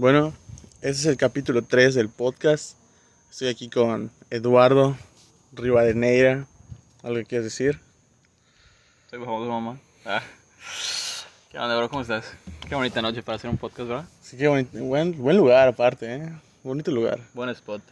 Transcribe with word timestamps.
Bueno, 0.00 0.32
ese 0.80 0.92
es 0.92 1.04
el 1.04 1.18
capítulo 1.18 1.60
3 1.60 1.94
del 1.94 2.08
podcast. 2.08 2.74
Estoy 3.30 3.48
aquí 3.48 3.68
con 3.68 4.10
Eduardo 4.30 4.96
Rivadeneira. 5.52 6.46
¿Algo 7.02 7.18
que 7.18 7.26
quieres 7.26 7.44
decir? 7.44 7.78
Soy 9.10 9.18
famoso, 9.18 9.50
mamá. 9.50 9.78
Ah. 10.06 10.22
¿Qué 11.50 11.58
onda, 11.58 11.76
bro? 11.76 11.90
¿Cómo 11.90 12.00
estás? 12.00 12.32
Qué 12.66 12.74
bonita 12.74 13.02
noche 13.02 13.22
para 13.22 13.36
hacer 13.36 13.50
un 13.50 13.58
podcast, 13.58 13.88
¿verdad? 13.90 14.08
Sí, 14.22 14.38
qué 14.38 14.48
bonito. 14.48 14.70
Buen, 14.78 15.18
buen 15.18 15.36
lugar 15.36 15.68
aparte, 15.68 16.14
¿eh? 16.14 16.32
Bonito 16.62 16.90
lugar. 16.90 17.20
Buen 17.34 17.50
spot. 17.50 17.82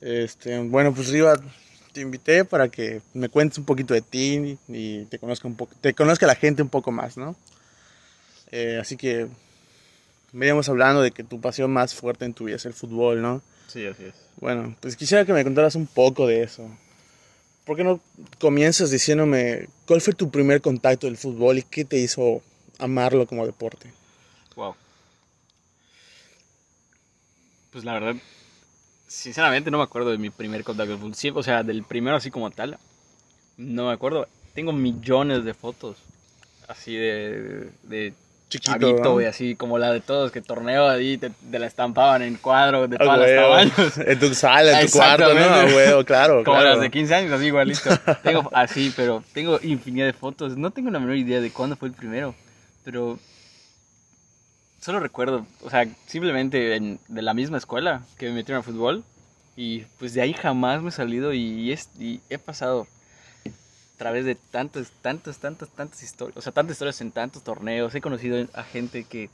Este, 0.00 0.56
bueno, 0.60 0.94
pues 0.94 1.08
Riva, 1.08 1.34
te 1.92 2.00
invité 2.00 2.44
para 2.44 2.68
que 2.68 3.02
me 3.12 3.28
cuentes 3.28 3.58
un 3.58 3.64
poquito 3.64 3.92
de 3.92 4.02
ti 4.02 4.56
y 4.68 5.04
te 5.06 5.18
conozca 5.18 5.48
un 5.48 5.56
poco, 5.56 5.74
te 5.80 5.94
conozca 5.94 6.28
la 6.28 6.36
gente 6.36 6.62
un 6.62 6.68
poco 6.68 6.92
más, 6.92 7.16
¿no? 7.16 7.34
Eh, 8.52 8.78
así 8.80 8.96
que 8.96 9.26
veníamos 10.32 10.68
hablando 10.68 11.02
de 11.02 11.10
que 11.10 11.24
tu 11.24 11.40
pasión 11.40 11.72
más 11.72 11.94
fuerte 11.94 12.24
en 12.24 12.34
tu 12.34 12.44
vida 12.44 12.56
es 12.56 12.66
el 12.66 12.72
fútbol, 12.72 13.22
¿no? 13.22 13.42
Sí, 13.66 13.86
así 13.86 14.04
es. 14.04 14.14
Bueno, 14.36 14.76
pues 14.80 14.96
quisiera 14.96 15.24
que 15.24 15.32
me 15.32 15.44
contaras 15.44 15.74
un 15.74 15.86
poco 15.86 16.26
de 16.26 16.42
eso. 16.42 16.68
¿Por 17.64 17.76
qué 17.76 17.84
no 17.84 18.00
comienzas 18.40 18.90
diciéndome 18.90 19.68
cuál 19.86 20.00
fue 20.00 20.14
tu 20.14 20.30
primer 20.30 20.60
contacto 20.60 21.06
del 21.06 21.16
fútbol 21.16 21.58
y 21.58 21.62
qué 21.62 21.84
te 21.84 21.98
hizo 21.98 22.42
amarlo 22.78 23.26
como 23.26 23.46
deporte? 23.46 23.92
Wow. 24.56 24.74
Pues 27.70 27.84
la 27.84 27.92
verdad, 27.92 28.16
sinceramente 29.06 29.70
no 29.70 29.78
me 29.78 29.84
acuerdo 29.84 30.10
de 30.10 30.18
mi 30.18 30.30
primer 30.30 30.64
contacto 30.64 30.92
con 30.92 30.94
el 30.94 31.00
fútbol. 31.00 31.14
Sí, 31.14 31.30
o 31.32 31.42
sea, 31.42 31.62
del 31.62 31.84
primero 31.84 32.16
así 32.16 32.30
como 32.30 32.50
tal. 32.50 32.78
No 33.56 33.86
me 33.86 33.92
acuerdo. 33.92 34.26
Tengo 34.54 34.72
millones 34.72 35.44
de 35.44 35.54
fotos. 35.54 35.98
Así 36.66 36.96
de, 36.96 37.70
de 37.82 38.14
Chiquito, 38.50 38.78
chavito, 38.78 39.02
¿no? 39.04 39.12
güey, 39.12 39.26
así 39.26 39.54
como 39.54 39.78
la 39.78 39.92
de 39.92 40.00
todos, 40.00 40.30
que 40.32 40.42
torneo 40.42 40.88
ahí 40.88 41.16
te, 41.16 41.30
te 41.30 41.58
la 41.58 41.66
estampaban 41.66 42.20
en 42.22 42.34
cuadro 42.36 42.86
de 42.88 42.96
Ah, 43.00 43.04
los 43.16 43.18
huevo. 43.26 43.42
tamaños. 43.56 43.98
En 43.98 44.18
tu 44.18 44.34
sala, 44.34 44.80
en 44.80 44.86
tu 44.86 44.92
cuarto, 44.98 45.24
¿no? 45.32 45.40
Exactamente. 45.40 45.86
Ah, 45.94 46.04
claro, 46.04 46.44
Como 46.44 46.56
claro. 46.58 46.70
las 46.72 46.80
de 46.80 46.90
15 46.90 47.14
años, 47.14 47.32
así 47.32 47.46
igualito. 47.46 47.90
Tengo 48.22 48.50
así, 48.52 48.92
pero 48.94 49.22
tengo 49.32 49.58
infinidad 49.62 50.06
de 50.06 50.12
fotos. 50.12 50.56
No 50.56 50.70
tengo 50.72 50.90
la 50.90 50.98
menor 50.98 51.16
idea 51.16 51.40
de 51.40 51.50
cuándo 51.50 51.76
fue 51.76 51.88
el 51.88 51.94
primero, 51.94 52.34
pero 52.84 53.18
solo 54.80 54.98
recuerdo, 55.00 55.46
o 55.62 55.70
sea, 55.70 55.86
simplemente 56.06 56.74
en- 56.76 56.98
de 57.08 57.22
la 57.22 57.34
misma 57.34 57.58
escuela 57.58 58.02
que 58.18 58.26
me 58.28 58.34
metieron 58.34 58.60
a 58.60 58.62
fútbol 58.64 59.04
y 59.56 59.80
pues 59.98 60.14
de 60.14 60.22
ahí 60.22 60.32
jamás 60.32 60.82
me 60.82 60.88
he 60.88 60.92
salido 60.92 61.32
y, 61.34 61.70
es, 61.70 61.90
y 61.98 62.20
he 62.30 62.38
pasado 62.38 62.86
través 64.00 64.24
de 64.24 64.34
tantas, 64.34 64.90
tantas, 65.02 65.38
tantas, 65.38 65.68
tantas 65.68 66.02
historias, 66.02 66.36
o 66.38 66.40
sea, 66.42 66.52
tantas 66.52 66.74
historias 66.74 67.00
en 67.02 67.12
tantos 67.12 67.44
torneos. 67.44 67.94
He 67.94 68.00
conocido 68.00 68.46
a 68.54 68.62
gente 68.64 69.04
que 69.04 69.28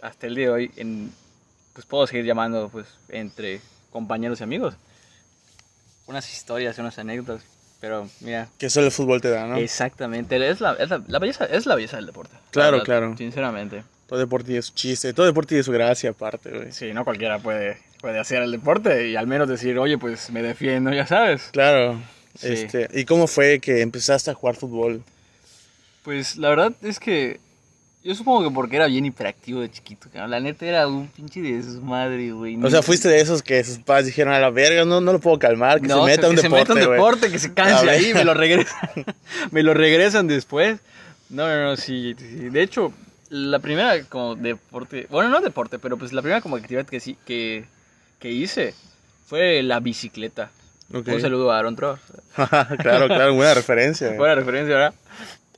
hasta 0.00 0.26
el 0.26 0.34
día 0.34 0.46
de 0.46 0.50
hoy, 0.50 0.70
en, 0.76 1.12
pues 1.74 1.86
puedo 1.86 2.06
seguir 2.06 2.24
llamando 2.24 2.68
pues 2.70 2.86
entre 3.10 3.60
compañeros 3.92 4.40
y 4.40 4.44
amigos 4.44 4.74
unas 6.06 6.30
historias, 6.32 6.78
unas 6.78 6.98
anécdotas. 6.98 7.42
Pero 7.80 8.08
mira, 8.20 8.48
Que 8.58 8.70
solo 8.70 8.86
el 8.86 8.92
fútbol 8.92 9.20
te 9.20 9.28
da, 9.28 9.46
¿no? 9.46 9.56
exactamente, 9.56 10.36
es 10.48 10.60
la, 10.60 10.72
es 10.74 10.88
la, 10.88 11.02
la 11.06 11.18
belleza, 11.18 11.44
es 11.46 11.66
la 11.66 11.74
belleza 11.74 11.96
del 11.96 12.06
deporte. 12.06 12.34
la 12.34 12.50
Claro, 12.50 12.70
verdad, 12.72 12.84
claro. 12.84 13.16
Sinceramente. 13.16 13.82
Todo 14.06 14.18
deporte 14.20 14.46
tiene 14.48 14.62
su 14.62 14.72
chiste, 14.72 15.12
todo 15.12 15.26
deporte 15.26 15.50
tiene 15.50 15.64
su 15.64 15.72
gracia 15.72 16.10
aparte, 16.10 16.50
güey. 16.50 16.72
Sí, 16.72 16.92
no 16.92 17.04
cualquiera 17.04 17.38
puede, 17.40 17.78
puede 18.00 18.18
hacer 18.20 18.42
el 18.42 18.52
deporte 18.52 19.08
y 19.08 19.16
al 19.16 19.26
menos 19.26 19.48
decir, 19.48 19.78
oye, 19.78 19.98
pues 19.98 20.30
me 20.30 20.42
defiendo, 20.42 20.92
ya 20.92 21.06
sabes. 21.06 21.48
Claro. 21.52 22.00
Sí. 22.38 22.48
Este, 22.48 22.88
¿Y 22.94 23.04
cómo 23.04 23.26
fue 23.26 23.60
que 23.60 23.80
empezaste 23.82 24.30
a 24.30 24.34
jugar 24.34 24.56
fútbol? 24.56 25.02
Pues 26.02 26.36
la 26.36 26.48
verdad 26.48 26.72
es 26.82 26.98
que 26.98 27.38
yo 28.02 28.14
supongo 28.14 28.48
que 28.48 28.52
porque 28.54 28.76
era 28.76 28.86
bien 28.86 29.04
hiperactivo 29.06 29.60
de 29.60 29.70
chiquito, 29.70 30.08
cabrón. 30.12 30.30
la 30.32 30.40
neta 30.40 30.66
era 30.66 30.88
un 30.88 31.06
pinche 31.06 31.40
desmadre, 31.40 32.32
güey. 32.32 32.56
O 32.64 32.68
sea, 32.70 32.82
fuiste 32.82 33.08
de 33.08 33.20
esos 33.20 33.42
que 33.42 33.62
sus 33.62 33.78
padres 33.78 34.06
dijeron 34.06 34.32
a 34.32 34.40
la 34.40 34.50
verga, 34.50 34.84
no, 34.84 35.00
no 35.00 35.12
lo 35.12 35.20
puedo 35.20 35.38
calmar, 35.38 35.80
que 35.80 35.86
No, 35.86 36.00
se 36.04 36.10
meta 36.10 36.26
a 36.26 36.30
un 36.30 36.36
que 36.36 36.42
deporte, 36.42 36.66
se 36.66 36.74
meta 36.74 36.80
un 36.80 36.86
güey". 36.86 36.98
deporte, 36.98 37.30
que 37.30 37.38
se 37.38 37.54
canse 37.54 37.88
ahí, 37.88 38.12
me 38.14 38.24
lo 38.24 38.34
regresan. 38.34 38.90
me 39.52 39.62
lo 39.62 39.74
regresan 39.74 40.26
después. 40.26 40.80
No, 41.30 41.46
no, 41.46 41.62
no, 41.64 41.76
sí, 41.76 42.16
sí. 42.18 42.48
De 42.50 42.62
hecho, 42.62 42.92
la 43.30 43.60
primera 43.60 44.02
como 44.04 44.34
deporte, 44.34 45.06
bueno, 45.08 45.30
no 45.30 45.40
deporte, 45.40 45.78
pero 45.78 45.96
pues 45.96 46.12
la 46.12 46.22
primera 46.22 46.40
como 46.40 46.56
actividad 46.56 46.84
que 46.86 46.98
sí 46.98 47.16
que, 47.24 47.64
que 48.18 48.30
hice 48.32 48.74
fue 49.28 49.62
la 49.62 49.78
bicicleta. 49.78 50.50
Un 50.92 51.20
saludo 51.20 51.50
a 51.52 51.58
Aaron 51.58 51.76
Tro. 51.76 51.98
claro, 52.34 53.06
claro, 53.08 53.34
buena 53.34 53.54
referencia. 53.54 54.12
Buena 54.16 54.34
referencia, 54.34 54.74
¿verdad? 54.74 54.94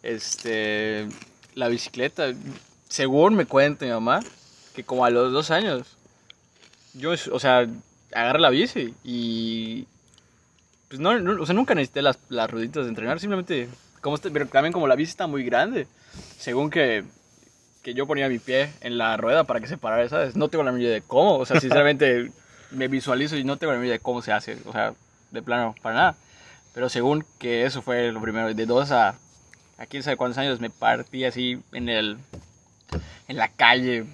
Este, 0.02 1.08
la 1.54 1.68
bicicleta, 1.68 2.32
según 2.88 3.34
me 3.34 3.46
cuenta 3.46 3.84
mi 3.84 3.90
mamá, 3.90 4.20
que 4.74 4.84
como 4.84 5.04
a 5.04 5.10
los 5.10 5.32
dos 5.32 5.50
años, 5.50 5.96
yo, 6.94 7.12
o 7.32 7.40
sea, 7.40 7.66
agarré 8.12 8.38
la 8.38 8.50
bici 8.50 8.94
y, 9.02 9.86
pues 10.88 11.00
no, 11.00 11.18
no- 11.18 11.42
o 11.42 11.46
sea, 11.46 11.54
nunca 11.54 11.74
necesité 11.74 12.02
las, 12.02 12.18
las 12.28 12.50
rueditas 12.50 12.84
de 12.84 12.90
entrenar, 12.90 13.18
simplemente, 13.18 13.68
como 14.00 14.16
este- 14.16 14.30
pero 14.30 14.46
también 14.46 14.72
como 14.72 14.86
la 14.86 14.94
bici 14.94 15.10
está 15.10 15.26
muy 15.26 15.42
grande, 15.44 15.86
según 16.38 16.70
que, 16.70 17.04
que 17.82 17.94
yo 17.94 18.06
ponía 18.06 18.28
mi 18.28 18.38
pie 18.38 18.70
en 18.82 18.98
la 18.98 19.16
rueda 19.16 19.44
para 19.44 19.60
que 19.60 19.66
se 19.66 19.78
parara, 19.78 20.08
¿sabes? 20.08 20.36
No 20.36 20.48
tengo 20.48 20.62
la 20.64 20.70
menor 20.70 20.84
idea 20.86 20.94
de 20.94 21.02
cómo, 21.02 21.38
o 21.38 21.46
sea, 21.46 21.58
sinceramente 21.60 22.30
me 22.70 22.88
visualizo 22.88 23.36
y 23.36 23.44
no 23.44 23.56
tengo 23.56 23.72
la 23.72 23.78
menor 23.78 23.86
idea 23.86 23.98
de 23.98 24.02
cómo 24.02 24.22
se 24.22 24.32
hace, 24.32 24.58
o 24.66 24.72
sea, 24.72 24.94
de 25.34 25.42
plano, 25.42 25.74
para 25.82 25.94
nada. 25.94 26.16
Pero 26.72 26.88
según 26.88 27.24
que 27.38 27.64
eso 27.66 27.82
fue 27.82 28.10
lo 28.12 28.20
primero, 28.20 28.52
de 28.52 28.66
dos 28.66 28.90
a, 28.90 29.16
a 29.78 29.86
quién 29.86 30.02
sabe 30.02 30.16
cuántos 30.16 30.38
años 30.38 30.60
me 30.60 30.70
partí 30.70 31.24
así 31.24 31.60
en 31.72 31.88
el, 31.88 32.18
en 33.28 33.36
la 33.36 33.48
calle, 33.48 34.04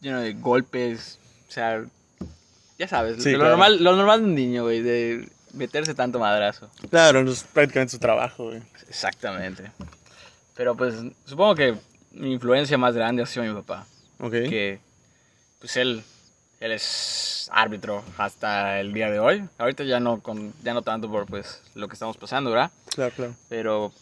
lleno 0.00 0.20
de 0.20 0.32
golpes, 0.34 1.18
o 1.48 1.52
sea, 1.52 1.84
ya 2.78 2.88
sabes, 2.88 3.22
Sí, 3.22 3.30
lo, 3.32 3.38
claro. 3.38 3.50
normal, 3.50 3.84
lo 3.84 3.94
normal 3.96 4.20
de 4.20 4.26
un 4.26 4.34
niño, 4.34 4.62
güey, 4.64 4.80
de 4.82 5.28
meterse 5.52 5.94
tanto 5.94 6.18
madrazo. 6.18 6.70
Claro, 6.90 7.20
es 7.30 7.44
prácticamente 7.44 7.92
su 7.92 7.98
trabajo, 7.98 8.44
güey. 8.46 8.62
Exactamente. 8.88 9.70
Pero 10.56 10.74
pues 10.76 10.94
supongo 11.24 11.54
que 11.54 11.74
mi 12.12 12.32
influencia 12.32 12.76
más 12.78 12.94
grande 12.94 13.22
ha 13.22 13.26
sido 13.26 13.44
mi 13.46 13.54
papá, 13.54 13.86
Ok. 14.18 14.32
que 14.32 14.80
pues 15.60 15.76
él, 15.76 16.02
él 16.62 16.72
es 16.72 17.48
árbitro 17.52 18.04
hasta 18.18 18.80
el 18.80 18.92
día 18.92 19.10
de 19.10 19.18
hoy. 19.18 19.44
Ahorita 19.58 19.84
ya 19.84 19.98
no, 20.00 20.20
con, 20.20 20.54
ya 20.62 20.74
no 20.74 20.82
tanto 20.82 21.10
por 21.10 21.26
pues 21.26 21.60
lo 21.74 21.88
que 21.88 21.94
estamos 21.94 22.16
pasando, 22.16 22.50
¿verdad? 22.50 22.70
Claro, 22.94 23.12
claro. 23.14 23.34
pero 23.48 23.92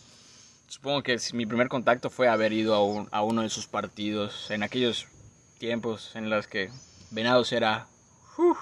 supongo 0.68 1.02
que 1.02 1.18
mi 1.32 1.46
primer 1.46 1.68
contacto 1.68 2.10
fue 2.10 2.28
haber 2.28 2.52
ido 2.52 2.74
a, 2.74 2.84
un- 2.84 3.08
a 3.12 3.22
uno 3.22 3.42
de 3.42 3.48
sus 3.48 3.66
partidos 3.66 4.50
en 4.50 4.62
aquellos 4.62 5.06
tiempos 5.58 6.14
en 6.14 6.28
los 6.30 6.46
que 6.46 6.70
Venados 7.10 7.52
era... 7.52 7.86
uf, 8.38 8.58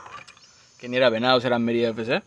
que 0.78 0.88
ni 0.88 0.97
era 0.97 1.10
Venados, 1.10 1.44
era 1.44 1.59
Mérida 1.59 1.88
FC. 1.91 2.22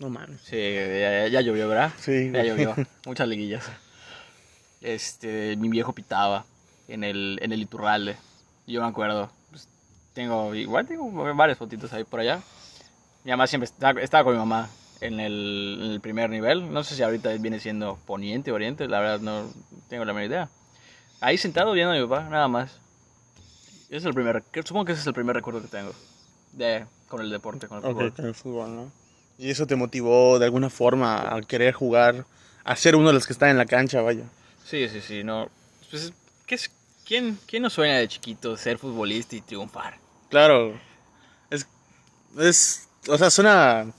No 0.00 0.08
mames. 0.10 0.40
Sí, 0.42 0.56
ya, 0.56 1.28
ya 1.28 1.40
llovió, 1.42 1.68
¿verdad? 1.68 1.92
Sí, 1.98 2.30
Ya 2.32 2.42
llovió. 2.42 2.74
Muchas 3.06 3.28
liguillas. 3.28 3.64
Este, 4.80 5.56
mi 5.56 5.68
viejo 5.68 5.92
pitaba 5.92 6.44
en 6.88 7.04
el, 7.04 7.38
en 7.42 7.52
el 7.52 7.62
Iturralde. 7.62 8.16
Yo 8.66 8.80
me 8.82 8.88
acuerdo. 8.88 9.30
Tengo, 10.14 10.54
igual 10.54 10.86
tengo 10.86 11.10
varias 11.34 11.58
fotitos 11.58 11.92
ahí 11.92 12.04
por 12.04 12.20
allá. 12.20 12.40
Mi 13.24 13.30
mamá 13.30 13.46
siempre 13.46 13.66
estaba, 13.66 14.00
estaba 14.00 14.24
con 14.24 14.32
mi 14.34 14.38
mamá 14.38 14.68
en 15.00 15.20
el, 15.20 15.78
en 15.82 15.90
el 15.92 16.00
primer 16.00 16.30
nivel. 16.30 16.72
No 16.72 16.84
sé 16.84 16.94
si 16.94 17.02
ahorita 17.02 17.30
viene 17.38 17.60
siendo 17.60 17.98
poniente 18.06 18.52
o 18.52 18.54
oriente, 18.54 18.88
la 18.88 19.00
verdad 19.00 19.20
no 19.20 19.50
tengo 19.88 20.04
la 20.04 20.12
menor 20.12 20.30
idea. 20.30 20.48
Ahí 21.20 21.36
sentado 21.36 21.72
viendo 21.72 21.92
a 21.92 21.96
mi 21.96 22.06
papá, 22.06 22.28
nada 22.28 22.48
más. 22.48 22.78
Es 23.90 24.04
el 24.04 24.14
primer, 24.14 24.42
supongo 24.64 24.84
que 24.84 24.92
ese 24.92 25.00
es 25.00 25.06
el 25.06 25.14
primer 25.14 25.34
recuerdo 25.34 25.60
que 25.60 25.68
tengo 25.68 25.92
de, 26.52 26.86
con 27.08 27.20
el 27.20 27.30
deporte, 27.30 27.68
con 27.68 27.78
el 27.78 27.84
fútbol. 27.84 28.12
Con 28.12 28.26
el 28.26 28.34
fútbol, 28.34 28.76
¿no? 28.76 28.92
¿Y 29.38 29.50
eso 29.50 29.66
te 29.66 29.76
motivó 29.76 30.38
de 30.38 30.44
alguna 30.44 30.70
forma 30.70 31.34
a 31.34 31.40
querer 31.42 31.72
jugar, 31.72 32.26
a 32.64 32.76
ser 32.76 32.94
uno 32.94 33.08
de 33.08 33.14
los 33.14 33.26
que 33.26 33.32
están 33.32 33.50
en 33.50 33.58
la 33.58 33.66
cancha, 33.66 34.02
vaya? 34.02 34.24
Sí, 34.64 34.88
sí, 34.88 35.00
sí, 35.00 35.24
no. 35.24 35.48
Pues, 35.90 36.12
¿qué 36.46 36.54
es, 36.56 36.70
quién, 37.10 37.36
¿Quién 37.44 37.64
no 37.64 37.70
sueña 37.70 37.96
de 37.98 38.06
chiquito 38.06 38.56
ser 38.56 38.78
futbolista 38.78 39.34
y 39.34 39.40
triunfar? 39.40 39.98
Claro. 40.28 40.78
Es, 41.50 41.66
es, 42.38 42.88
o 43.08 43.18
sea, 43.18 43.30
suena, 43.30 43.92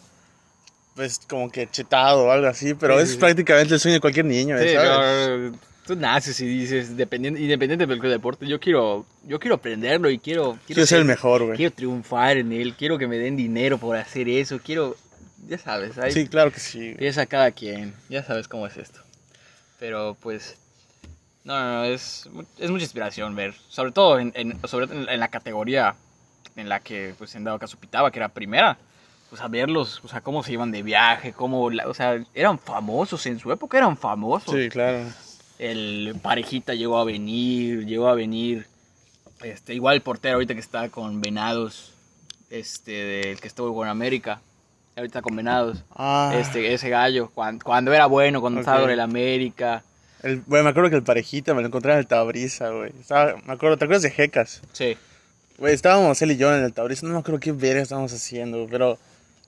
pues, 0.96 1.20
como 1.28 1.52
que 1.52 1.70
chetado 1.70 2.28
o 2.28 2.32
algo 2.32 2.48
así, 2.48 2.74
pero 2.74 2.96
Sí, 3.00 3.04
es 3.04 3.12
sí, 3.12 3.18
prácticamente 3.18 3.74
el 3.74 3.82
sueño 3.82 3.96
de 3.96 4.00
cualquier 4.00 4.24
niño, 4.26 4.58
Sí, 4.58 4.74
¿sabes? 4.74 5.52
no, 5.52 5.60
tú 5.86 5.96
naces 5.98 6.40
y 6.40 6.46
dices, 6.46 6.96
dependiente, 6.96 7.42
independiente 7.42 7.86
del 7.86 8.00
deporte, 8.00 8.48
yo 8.48 8.62
quiero, 8.62 9.06
yo 9.26 9.42
quiero 9.42 9.56
aprenderlo 9.56 10.10
y 10.10 10.18
quiero, 10.18 10.58
Quiero 10.66 10.86
ser 10.86 11.00
el 11.00 11.06
mejor, 11.06 11.44
güey. 11.44 11.58
quiero 11.58 11.76
triunfar 11.76 12.38
en 12.38 12.54
él, 12.54 12.76
quiero 12.76 12.98
que 12.98 13.08
me 13.08 13.18
den 13.18 13.36
dinero 13.36 13.78
por 13.78 13.98
hacer 13.98 14.30
eso, 14.30 14.58
quiero, 14.64 14.96
ya 15.50 15.58
sabes, 15.58 15.96
Sí, 16.14 16.30
claro 16.30 16.50
que 16.54 16.62
sí. 16.62 16.92
empieza 16.92 17.26
cada 17.26 17.52
quien, 17.52 17.94
ya 18.08 18.24
sabes 18.24 18.48
cómo 18.48 18.68
es 18.68 18.78
esto. 18.78 19.02
Pero 19.80 20.16
pues, 20.22 20.56
no, 21.44 21.60
no, 21.60 21.74
no, 21.80 21.84
es, 21.86 22.30
es 22.60 22.70
mucha 22.72 22.84
inspiración 22.84 23.36
ver, 23.36 23.54
sobre 23.70 23.92
todo 23.92 24.20
en, 24.20 24.32
en- 24.36 24.60
sobre 24.68 24.86
en, 24.96 25.10
en 25.10 25.20
la 25.20 25.28
categoría 25.30 25.96
en 26.56 26.70
la 26.70 26.80
que, 26.82 27.16
pues, 27.18 27.34
en 27.36 27.44
dado 27.44 27.58
caso 27.60 27.78
pitaba, 27.78 28.12
que 28.12 28.20
era 28.20 28.30
primera. 28.30 28.78
Pues 29.30 29.42
a 29.42 29.48
verlos, 29.48 30.02
o 30.04 30.10
sea, 30.10 30.20
cómo 30.20 30.44
se 30.44 30.52
iban 30.52 30.72
de 30.72 30.84
viaje, 30.84 31.32
cómo, 31.32 31.70
la- 31.70 31.88
o 31.88 31.94
sea, 31.94 32.22
eran 32.34 32.60
famosos, 32.60 33.26
en 33.28 33.40
su 33.40 33.50
época 33.52 33.78
eran 33.78 33.96
famosos. 33.96 34.54
Sí, 34.54 34.68
claro. 34.70 35.06
El 35.58 36.16
parejita 36.22 36.74
llegó 36.74 36.98
a 36.98 37.06
venir, 37.06 37.86
llegó 37.86 38.08
a 38.10 38.16
venir 38.16 38.68
Este, 39.42 39.74
igual 39.74 39.96
el 39.96 40.02
portero 40.02 40.36
ahorita 40.36 40.54
que 40.54 40.60
está 40.60 40.90
con 40.90 41.22
Venados, 41.22 41.94
este, 42.50 42.92
del 42.92 43.40
que 43.42 43.48
estuvo 43.48 43.74
con 43.74 43.88
América, 43.88 44.42
ahorita 44.98 45.20
está 45.20 45.22
con 45.22 45.36
Venados. 45.36 45.84
Ah, 45.96 46.34
Este, 46.36 46.74
ese 46.74 46.90
gallo, 46.90 47.32
cuando, 47.34 47.64
cuando 47.64 47.94
era 47.94 48.06
bueno, 48.08 48.42
cuando 48.42 48.60
estaba 48.60 48.82
con 48.82 48.92
el 48.92 49.00
América. 49.00 49.84
El, 50.24 50.42
bueno, 50.46 50.64
me 50.66 50.70
acuerdo 50.72 50.90
que 50.90 50.96
el 50.96 51.04
parejita 51.04 51.54
me 51.54 51.62
lo 51.62 51.68
encontré 51.68 51.92
en 51.94 52.00
el 52.00 52.08
Tabriza, 52.08 52.70
güey. 52.70 52.92
Estaba- 53.00 53.36
me 53.46 53.54
acuerdo, 53.54 53.78
¿te 53.78 53.86
acuerdas 53.86 54.04
de 54.04 54.12
Jecas? 54.12 54.62
Sí. 54.74 54.98
Güey, 55.58 55.74
estábamos 55.74 56.22
él 56.22 56.32
y 56.32 56.38
yo 56.38 56.56
en 56.56 56.64
el 56.64 56.74
Tabriza, 56.74 57.06
no 57.06 57.14
me 57.14 57.20
acuerdo 57.20 57.40
qué 57.40 57.52
verga 57.52 57.82
estábamos 57.82 58.12
haciendo, 58.14 58.68
pero 58.70 58.98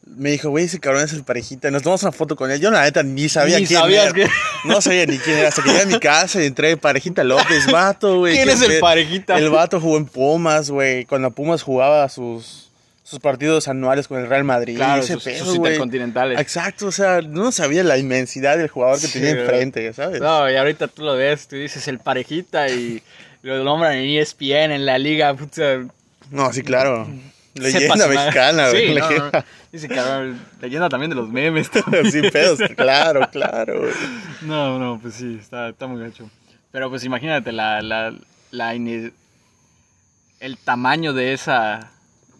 me 0.05 0.31
dijo, 0.31 0.49
güey, 0.49 0.65
ese 0.65 0.79
cabrón 0.79 1.03
es 1.03 1.13
el 1.13 1.23
parejita. 1.23 1.71
Nos 1.71 1.81
tomamos 1.81 2.03
una 2.03 2.11
foto 2.11 2.35
con 2.35 2.51
él. 2.51 2.59
Yo, 2.59 2.69
la 2.71 2.83
neta, 2.83 3.03
ni 3.03 3.29
sabía 3.29 3.57
Ni 3.59 3.65
quién 3.65 3.79
sabías 3.79 4.05
era. 4.07 4.13
que- 4.13 4.27
No 4.65 4.81
sabía 4.81 5.05
ni 5.05 5.17
quién 5.17 5.37
era. 5.37 5.47
Hasta 5.49 5.63
que 5.63 5.69
llegué 5.69 5.81
a 5.83 5.85
mi 5.85 5.99
casa 5.99 6.41
y 6.43 6.45
entré, 6.45 6.75
parejita 6.77 7.23
López, 7.23 7.65
vato, 7.71 8.19
güey. 8.19 8.35
¿Quién 8.35 8.49
es 8.49 8.61
el 8.61 8.79
parejita? 8.79 9.37
El 9.37 9.49
vato 9.49 9.79
jugó 9.79 9.97
en 9.97 10.05
Pumas, 10.05 10.69
güey. 10.69 11.05
Cuando 11.05 11.31
Pumas 11.31 11.63
jugaba 11.63 12.07
sus, 12.09 12.69
sus 13.13 13.21
partidos 13.21 13.67
anuales 13.67 14.07
con 14.07 14.19
el 14.19 14.27
Real 14.27 14.43
Madrid. 14.43 14.75
Claro, 14.75 15.03
ese 15.03 15.13
sus, 15.13 15.23
pedo, 15.23 15.45
sus 15.45 15.57
güey. 15.57 15.73
intercontinentales. 15.73 16.39
Exacto, 16.39 16.87
o 16.87 16.91
sea, 16.91 17.21
no 17.21 17.51
sabía 17.51 17.83
la 17.83 17.99
inmensidad 17.99 18.57
del 18.57 18.69
jugador 18.69 18.99
que 18.99 19.05
Sí, 19.05 19.19
tenía 19.19 19.41
enfrente, 19.41 19.93
¿sabes? 19.93 20.19
No, 20.19 20.49
y 20.49 20.55
ahorita 20.55 20.87
tú 20.87 21.03
lo 21.03 21.15
ves, 21.15 21.47
tú 21.47 21.55
dices 21.55 21.87
el 21.87 21.99
parejita 21.99 22.69
y 22.69 23.03
lo 23.43 23.63
nombran 23.63 23.93
en 23.93 24.19
ESPN, 24.19 24.71
en 24.71 24.85
la 24.87 24.97
liga, 24.97 25.31
puta. 25.35 25.83
No, 26.31 26.51
sí, 26.51 26.63
claro. 26.63 27.07
Leyenda 27.53 28.07
mexicana, 28.07 28.69
güey. 28.69 28.87
Sí, 28.87 28.93
no, 28.95 28.99
no, 28.99 29.09
leyenda. 29.09 29.39
no. 29.39 29.45
Dice 29.71 29.87
cabrón, 29.87 30.41
leyenda 30.59 30.89
también 30.89 31.11
de 31.11 31.15
los 31.15 31.29
memes. 31.29 31.69
sí, 32.11 32.21
pedos, 32.31 32.59
claro, 32.75 33.29
claro, 33.31 33.81
güey. 33.81 33.93
No, 34.41 34.79
no, 34.79 34.99
pues 34.99 35.13
sí, 35.13 35.37
está, 35.39 35.69
está 35.69 35.85
muy 35.85 36.01
gacho. 36.01 36.31
Pero 36.71 36.89
pues 36.89 37.03
imagínate 37.03 37.51
la, 37.51 37.83
la, 37.83 38.11
la 38.49 38.73
el 38.73 40.57
tamaño 40.57 41.13
de 41.13 41.33
esa, 41.33 41.91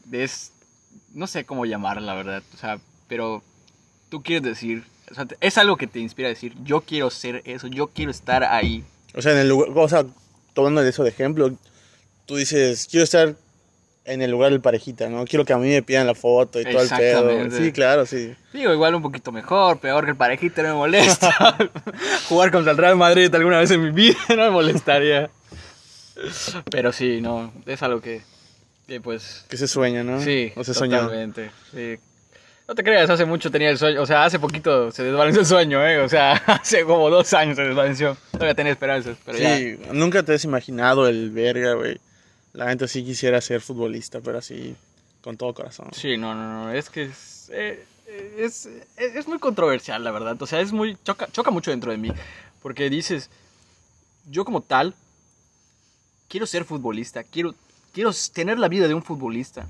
de 0.05 0.23
es, 0.23 0.52
no 1.13 1.27
sé 1.27 1.45
cómo 1.45 1.65
llamarla, 1.65 2.01
la 2.01 2.13
verdad, 2.15 2.43
o 2.53 2.57
sea, 2.57 2.79
pero 3.07 3.43
tú 4.09 4.21
quieres 4.23 4.43
decir, 4.43 4.83
o 5.11 5.13
sea, 5.13 5.27
es 5.39 5.57
algo 5.57 5.77
que 5.77 5.87
te 5.87 5.99
inspira 5.99 6.27
a 6.27 6.29
decir, 6.29 6.53
yo 6.63 6.81
quiero 6.81 7.09
ser 7.09 7.41
eso, 7.45 7.67
yo 7.67 7.87
quiero 7.87 8.11
estar 8.11 8.43
ahí. 8.43 8.83
O 9.15 9.21
sea, 9.21 9.33
en 9.33 9.39
el 9.39 9.49
lugar, 9.49 9.69
o 9.75 9.89
sea, 9.89 10.05
tomando 10.53 10.81
eso 10.81 11.03
de 11.03 11.09
ejemplo, 11.09 11.55
tú 12.25 12.35
dices, 12.35 12.87
quiero 12.89 13.03
estar 13.03 13.35
en 14.05 14.21
el 14.21 14.31
lugar 14.31 14.51
del 14.51 14.61
parejita, 14.61 15.09
¿no? 15.09 15.25
Quiero 15.25 15.45
que 15.45 15.53
a 15.53 15.57
mí 15.57 15.69
me 15.69 15.81
pidan 15.81 16.07
la 16.07 16.15
foto 16.15 16.59
y 16.59 16.65
todo 16.65 16.81
el 16.81 16.89
pedo. 16.89 17.51
Sí, 17.51 17.71
claro, 17.71 18.05
sí. 18.05 18.35
Digo, 18.51 18.73
igual 18.73 18.95
un 18.95 19.01
poquito 19.01 19.31
mejor, 19.31 19.79
peor 19.79 20.03
que 20.03 20.11
el 20.11 20.17
parejita 20.17 20.61
no 20.63 20.69
me 20.69 20.75
molesta. 20.75 21.57
Jugar 22.27 22.51
contra 22.51 22.71
el 22.71 22.77
Real 22.77 22.97
Madrid 22.97 23.33
alguna 23.33 23.59
vez 23.59 23.71
en 23.71 23.81
mi 23.81 23.91
vida 23.91 24.17
no 24.29 24.37
me 24.37 24.49
molestaría. 24.49 25.29
Pero 26.69 26.91
sí, 26.91 27.21
no, 27.21 27.51
es 27.65 27.81
algo 27.81 28.01
que, 28.01 28.21
que 28.87 28.99
pues 29.01 29.45
Que 29.49 29.57
se 29.57 29.67
sueña, 29.67 30.03
¿no? 30.03 30.21
Sí, 30.21 30.51
O 30.55 30.63
se 30.63 30.73
soñó. 30.73 31.01
totalmente. 31.01 31.51
sí. 31.71 31.97
No 32.65 32.75
te 32.75 32.83
creas, 32.83 33.09
hace 33.09 33.25
mucho 33.25 33.51
tenía 33.51 33.69
el 33.69 33.77
sueño, 33.77 34.01
o 34.01 34.05
sea, 34.05 34.23
hace 34.23 34.39
poquito 34.39 34.89
se 34.89 35.03
desvaneció 35.03 35.41
el 35.41 35.45
sueño, 35.45 35.85
¿eh? 35.85 35.99
O 35.99 36.07
sea, 36.07 36.31
hace 36.47 36.85
como 36.85 37.09
dos 37.09 37.33
años 37.33 37.57
se 37.57 37.63
desvaneció. 37.63 38.15
Todavía 38.31 38.55
tenía 38.55 38.71
esperanzas, 38.71 39.17
pero 39.25 39.37
ya. 39.37 39.57
Sí, 39.57 39.77
nunca 39.91 40.23
te 40.23 40.33
has 40.33 40.45
imaginado 40.45 41.05
el 41.09 41.29
verga, 41.31 41.73
güey. 41.73 41.99
La 42.53 42.69
gente 42.69 42.87
sí 42.87 43.03
quisiera 43.03 43.41
ser 43.41 43.59
futbolista, 43.59 44.21
pero 44.21 44.37
así, 44.37 44.75
con 45.21 45.35
todo 45.35 45.53
corazón. 45.53 45.89
Sí, 45.91 46.15
no, 46.15 46.33
no, 46.35 46.63
no, 46.65 46.71
es 46.71 46.89
que 46.89 47.03
es, 47.03 47.49
eh, 47.51 47.83
es, 48.37 48.67
es, 48.95 49.15
es 49.15 49.27
muy 49.27 49.39
controversial, 49.39 50.01
la 50.01 50.11
verdad. 50.11 50.41
O 50.41 50.47
sea, 50.47 50.61
es 50.61 50.71
muy, 50.71 50.97
choca, 51.03 51.27
choca 51.33 51.51
mucho 51.51 51.69
dentro 51.71 51.91
de 51.91 51.97
mí, 51.97 52.13
porque 52.61 52.89
dices, 52.89 53.29
yo 54.29 54.45
como 54.45 54.61
tal, 54.61 54.95
quiero 56.29 56.45
ser 56.45 56.63
futbolista, 56.63 57.23
quiero, 57.25 57.55
quiero 57.93 58.11
tener 58.33 58.59
la 58.59 58.67
vida 58.67 58.87
de 58.87 58.93
un 58.93 59.03
futbolista, 59.03 59.67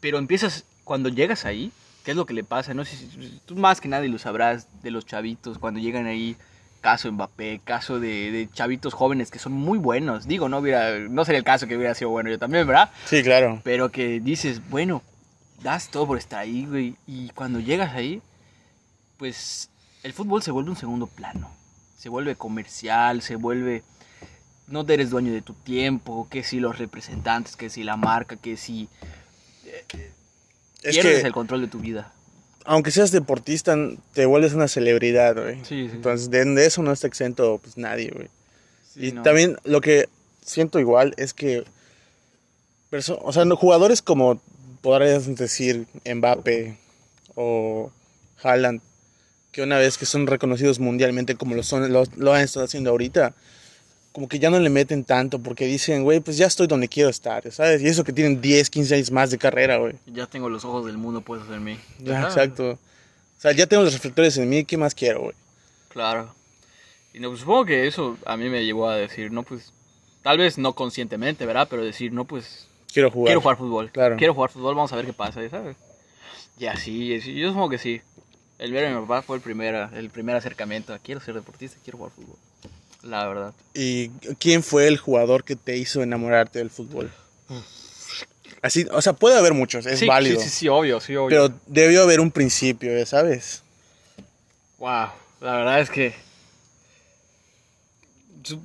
pero 0.00 0.18
empiezas, 0.18 0.64
cuando 0.84 1.08
llegas 1.08 1.44
ahí, 1.44 1.72
¿qué 2.04 2.12
es 2.12 2.16
lo 2.16 2.24
que 2.24 2.34
le 2.34 2.44
pasa? 2.44 2.72
No 2.72 2.84
sé 2.84 2.96
si 2.96 3.40
tú 3.44 3.56
más 3.56 3.80
que 3.80 3.88
nadie 3.88 4.08
lo 4.08 4.18
sabrás 4.18 4.66
de 4.82 4.90
los 4.90 5.04
chavitos 5.04 5.58
cuando 5.58 5.80
llegan 5.80 6.06
ahí. 6.06 6.36
Caso 6.80 7.12
Mbappé, 7.12 7.60
caso 7.62 8.00
de, 8.00 8.30
de 8.30 8.48
chavitos 8.54 8.94
jóvenes 8.94 9.30
que 9.30 9.38
son 9.38 9.52
muy 9.52 9.76
buenos. 9.76 10.26
Digo, 10.26 10.48
no 10.48 10.60
hubiera, 10.60 10.98
no 10.98 11.26
sería 11.26 11.38
el 11.38 11.44
caso 11.44 11.66
que 11.66 11.76
hubiera 11.76 11.94
sido 11.94 12.08
bueno 12.08 12.30
yo 12.30 12.38
también, 12.38 12.66
¿verdad? 12.66 12.90
Sí, 13.04 13.22
claro. 13.22 13.60
Pero 13.64 13.90
que 13.90 14.18
dices, 14.18 14.66
bueno, 14.70 15.02
das 15.62 15.90
todo 15.90 16.06
por 16.06 16.16
estar 16.16 16.38
ahí, 16.38 16.64
güey. 16.64 16.96
Y 17.06 17.28
cuando 17.30 17.60
llegas 17.60 17.94
ahí, 17.94 18.22
pues 19.18 19.68
el 20.02 20.14
fútbol 20.14 20.42
se 20.42 20.52
vuelve 20.52 20.70
un 20.70 20.76
segundo 20.76 21.06
plano. 21.06 21.50
Se 21.98 22.08
vuelve 22.08 22.34
comercial, 22.34 23.20
se 23.20 23.36
vuelve... 23.36 23.82
No 24.70 24.86
eres 24.88 25.10
dueño 25.10 25.32
de 25.32 25.42
tu 25.42 25.52
tiempo, 25.52 26.26
que 26.30 26.42
si 26.42 26.60
los 26.60 26.78
representantes, 26.78 27.56
que 27.56 27.68
si 27.68 27.82
la 27.82 27.96
marca, 27.96 28.36
que 28.36 28.56
si 28.56 28.88
Es 30.82 30.96
pierdes 30.96 31.20
que, 31.20 31.26
el 31.26 31.32
control 31.32 31.60
de 31.60 31.66
tu 31.68 31.80
vida. 31.80 32.12
aunque 32.64 32.90
seas 32.90 33.10
deportista, 33.10 33.76
te 34.14 34.26
vuelves 34.26 34.54
una 34.54 34.68
celebridad, 34.68 35.34
güey. 35.34 35.56
Sí, 35.64 35.88
sí. 35.88 35.90
Entonces, 35.94 36.30
de, 36.30 36.44
de 36.44 36.66
eso 36.66 36.82
no 36.82 36.92
está 36.92 37.06
exento, 37.06 37.58
pues, 37.62 37.76
nadie, 37.76 38.10
güey. 38.14 38.28
Sí, 38.94 39.08
y 39.08 39.12
no. 39.12 39.22
también 39.22 39.56
lo 39.64 39.80
que 39.80 40.08
siento 40.44 40.78
igual 40.78 41.14
es 41.16 41.34
que, 41.34 41.64
o 42.92 43.32
sea, 43.32 43.44
jugadores 43.56 44.02
como 44.02 44.40
podrías 44.82 45.34
decir 45.36 45.86
Mbappe 46.04 46.76
o 47.34 47.90
Haaland, 48.42 48.80
que 49.52 49.62
una 49.62 49.78
vez 49.78 49.98
que 49.98 50.06
son 50.06 50.26
reconocidos 50.26 50.78
mundialmente 50.78 51.34
como 51.34 51.54
lo 51.54 51.62
son, 51.62 51.92
lo, 51.92 52.04
lo 52.16 52.32
han 52.32 52.42
estado 52.42 52.64
haciendo 52.64 52.90
ahorita, 52.90 53.34
como 54.12 54.28
que 54.28 54.38
ya 54.38 54.50
no 54.50 54.58
le 54.58 54.70
meten 54.70 55.04
tanto 55.04 55.38
porque 55.38 55.66
dicen, 55.66 56.02
güey, 56.02 56.20
pues 56.20 56.36
ya 56.36 56.46
estoy 56.46 56.66
donde 56.66 56.88
quiero 56.88 57.08
estar, 57.08 57.50
¿sabes? 57.52 57.80
Y 57.82 57.86
eso 57.86 58.02
que 58.04 58.12
tienen 58.12 58.40
10, 58.40 58.68
15 58.70 58.94
años 58.96 59.10
más 59.10 59.30
de 59.30 59.38
carrera, 59.38 59.78
güey. 59.78 59.94
Ya 60.06 60.26
tengo 60.26 60.48
los 60.48 60.64
ojos 60.64 60.86
del 60.86 60.98
mundo 60.98 61.20
puestos 61.20 61.50
en 61.54 61.62
mí. 61.62 61.78
Ya, 62.00 62.22
exacto. 62.22 62.72
O 62.72 63.40
sea, 63.40 63.52
ya 63.52 63.66
tengo 63.66 63.84
los 63.84 63.92
reflectores 63.92 64.36
en 64.36 64.48
mí, 64.48 64.64
¿qué 64.64 64.76
más 64.76 64.94
quiero, 64.94 65.22
güey? 65.22 65.34
Claro. 65.88 66.34
Y 67.12 67.20
no, 67.20 67.28
pues, 67.28 67.40
supongo 67.40 67.64
que 67.66 67.86
eso 67.86 68.18
a 68.26 68.36
mí 68.36 68.48
me 68.48 68.64
llevó 68.64 68.88
a 68.88 68.96
decir, 68.96 69.32
no, 69.32 69.42
pues, 69.44 69.72
tal 70.22 70.38
vez 70.38 70.58
no 70.58 70.74
conscientemente, 70.74 71.46
¿verdad? 71.46 71.66
Pero 71.70 71.84
decir, 71.84 72.12
no, 72.12 72.24
pues, 72.24 72.66
Quiero 72.92 73.10
jugar. 73.10 73.28
quiero 73.28 73.40
jugar 73.40 73.56
fútbol. 73.56 73.90
Claro. 73.90 74.16
Quiero 74.16 74.34
jugar 74.34 74.50
fútbol, 74.50 74.74
vamos 74.74 74.92
a 74.92 74.96
ver 74.96 75.06
qué 75.06 75.12
pasa, 75.12 75.48
¿sabes? 75.48 75.76
Y 76.58 76.66
así, 76.66 77.14
así, 77.14 77.34
yo 77.34 77.48
supongo 77.48 77.70
que 77.70 77.78
sí. 77.78 78.02
El 78.58 78.72
ver 78.72 78.84
a 78.86 78.90
mi 78.90 79.00
papá 79.00 79.22
fue 79.22 79.36
el 79.36 79.42
primer, 79.42 79.74
el 79.94 80.10
primer 80.10 80.36
acercamiento. 80.36 80.94
Quiero 81.02 81.20
ser 81.20 81.34
deportista, 81.34 81.78
quiero 81.82 81.96
jugar 81.96 82.12
fútbol. 82.12 82.36
La 83.02 83.26
verdad. 83.26 83.54
¿Y 83.74 84.08
quién 84.38 84.62
fue 84.62 84.86
el 84.86 84.98
jugador 84.98 85.44
que 85.44 85.56
te 85.56 85.76
hizo 85.76 86.02
enamorarte 86.02 86.58
del 86.58 86.70
fútbol? 86.70 87.10
Así, 88.62 88.86
o 88.92 89.00
sea, 89.00 89.14
puede 89.14 89.38
haber 89.38 89.54
muchos, 89.54 89.86
es 89.86 89.98
sí, 90.00 90.06
válido. 90.06 90.38
Sí, 90.40 90.48
sí, 90.50 90.54
sí, 90.54 90.68
obvio, 90.68 91.00
sí, 91.00 91.16
obvio. 91.16 91.28
Pero 91.48 91.60
debió 91.66 92.02
haber 92.02 92.20
un 92.20 92.30
principio, 92.30 92.96
ya 92.96 93.06
sabes. 93.06 93.62
Wow, 94.78 95.08
la 95.40 95.52
verdad 95.56 95.80
es 95.80 95.88
que. 95.90 96.14
Sup- 98.44 98.60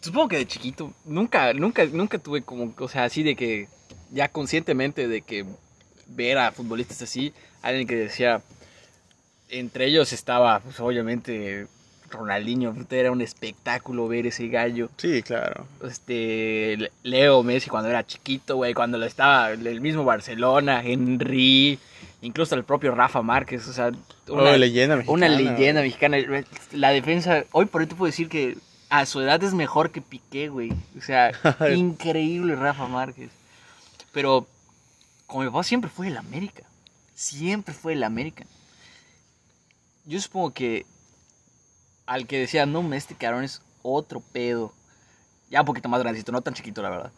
Supongo 0.00 0.28
que 0.28 0.36
de 0.38 0.46
chiquito. 0.48 0.92
Nunca, 1.04 1.52
nunca, 1.52 1.84
nunca 1.86 2.18
tuve 2.18 2.42
como. 2.42 2.74
O 2.76 2.88
sea, 2.88 3.04
así 3.04 3.22
de 3.22 3.36
que. 3.36 3.68
Ya 4.10 4.28
conscientemente 4.28 5.06
de 5.08 5.22
que 5.22 5.46
ver 6.08 6.38
a 6.38 6.50
futbolistas 6.52 7.02
así. 7.02 7.32
Alguien 7.62 7.86
que 7.86 7.94
decía. 7.96 8.42
Entre 9.48 9.86
ellos 9.86 10.12
estaba, 10.12 10.58
pues 10.60 10.80
obviamente. 10.80 11.68
Ronaldinho, 12.12 12.74
era 12.90 13.10
un 13.10 13.20
espectáculo 13.20 14.06
ver 14.08 14.26
ese 14.26 14.48
gallo. 14.48 14.90
Sí, 14.96 15.22
claro. 15.22 15.66
Este, 15.84 16.90
Leo 17.02 17.42
Messi 17.42 17.68
cuando 17.70 17.88
era 17.90 18.06
chiquito, 18.06 18.56
güey, 18.56 18.74
cuando 18.74 18.98
lo 18.98 19.06
estaba 19.06 19.50
el 19.50 19.80
mismo 19.80 20.04
Barcelona, 20.04 20.82
Henry, 20.84 21.78
incluso 22.20 22.54
el 22.54 22.64
propio 22.64 22.94
Rafa 22.94 23.22
Márquez, 23.22 23.66
o 23.68 23.72
sea, 23.72 23.90
Oh, 24.28 24.40
leyenda 24.56 24.96
mexicana. 24.96 25.14
una 25.14 25.28
leyenda 25.28 25.82
mexicana. 25.82 26.16
La 26.72 26.90
defensa, 26.90 27.44
hoy 27.50 27.66
por 27.66 27.80
hoy 27.80 27.86
te 27.88 27.94
puedo 27.96 28.08
decir 28.10 28.28
que 28.28 28.56
a 28.88 29.04
su 29.04 29.20
edad 29.20 29.42
es 29.42 29.52
mejor 29.52 29.90
que 29.90 30.00
Piqué, 30.00 30.48
güey. 30.48 30.72
O 30.96 31.00
sea, 31.00 31.32
increíble 31.74 32.54
Rafa 32.54 32.86
Márquez. 32.86 33.30
Pero 34.12 34.46
como 35.26 35.42
mi 35.44 35.50
papá 35.50 35.64
siempre 35.64 35.90
fue 35.90 36.06
el 36.08 36.16
América. 36.16 36.62
Siempre 37.14 37.74
fue 37.74 37.94
el 37.94 38.04
América. 38.04 38.44
Yo 40.04 40.20
supongo 40.20 40.52
que 40.52 40.84
al 42.12 42.26
que 42.26 42.40
decía, 42.40 42.66
no, 42.66 42.92
este 42.92 43.14
cabrón 43.14 43.42
es 43.42 43.62
otro 43.80 44.20
pedo. 44.20 44.74
Ya 45.50 45.60
un 45.60 45.66
poquito 45.66 45.88
más 45.88 46.00
grandecito, 46.02 46.30
no 46.30 46.42
tan 46.42 46.52
chiquito, 46.52 46.82
la 46.82 46.90
verdad. 46.90 47.12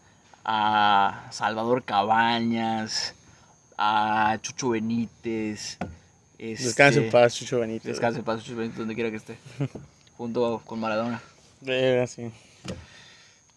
A 0.44 1.26
Salvador 1.32 1.82
Cabañas, 1.82 3.16
a 3.76 4.38
Chucho 4.40 4.68
Benítez. 4.68 5.78
Este, 6.38 6.64
Descansa 6.64 7.00
en 7.00 7.10
paz, 7.10 7.34
Chucho 7.34 7.58
Benítez. 7.58 7.88
Descanse 7.88 8.20
en 8.20 8.24
paz, 8.24 8.44
Chucho 8.44 8.56
Benítez, 8.56 8.78
donde 8.78 8.94
quiera 8.94 9.10
que 9.10 9.16
esté. 9.16 9.36
junto 10.16 10.62
con 10.64 10.78
Maradona. 10.78 11.20
Verga, 11.60 12.06
sí. 12.06 12.30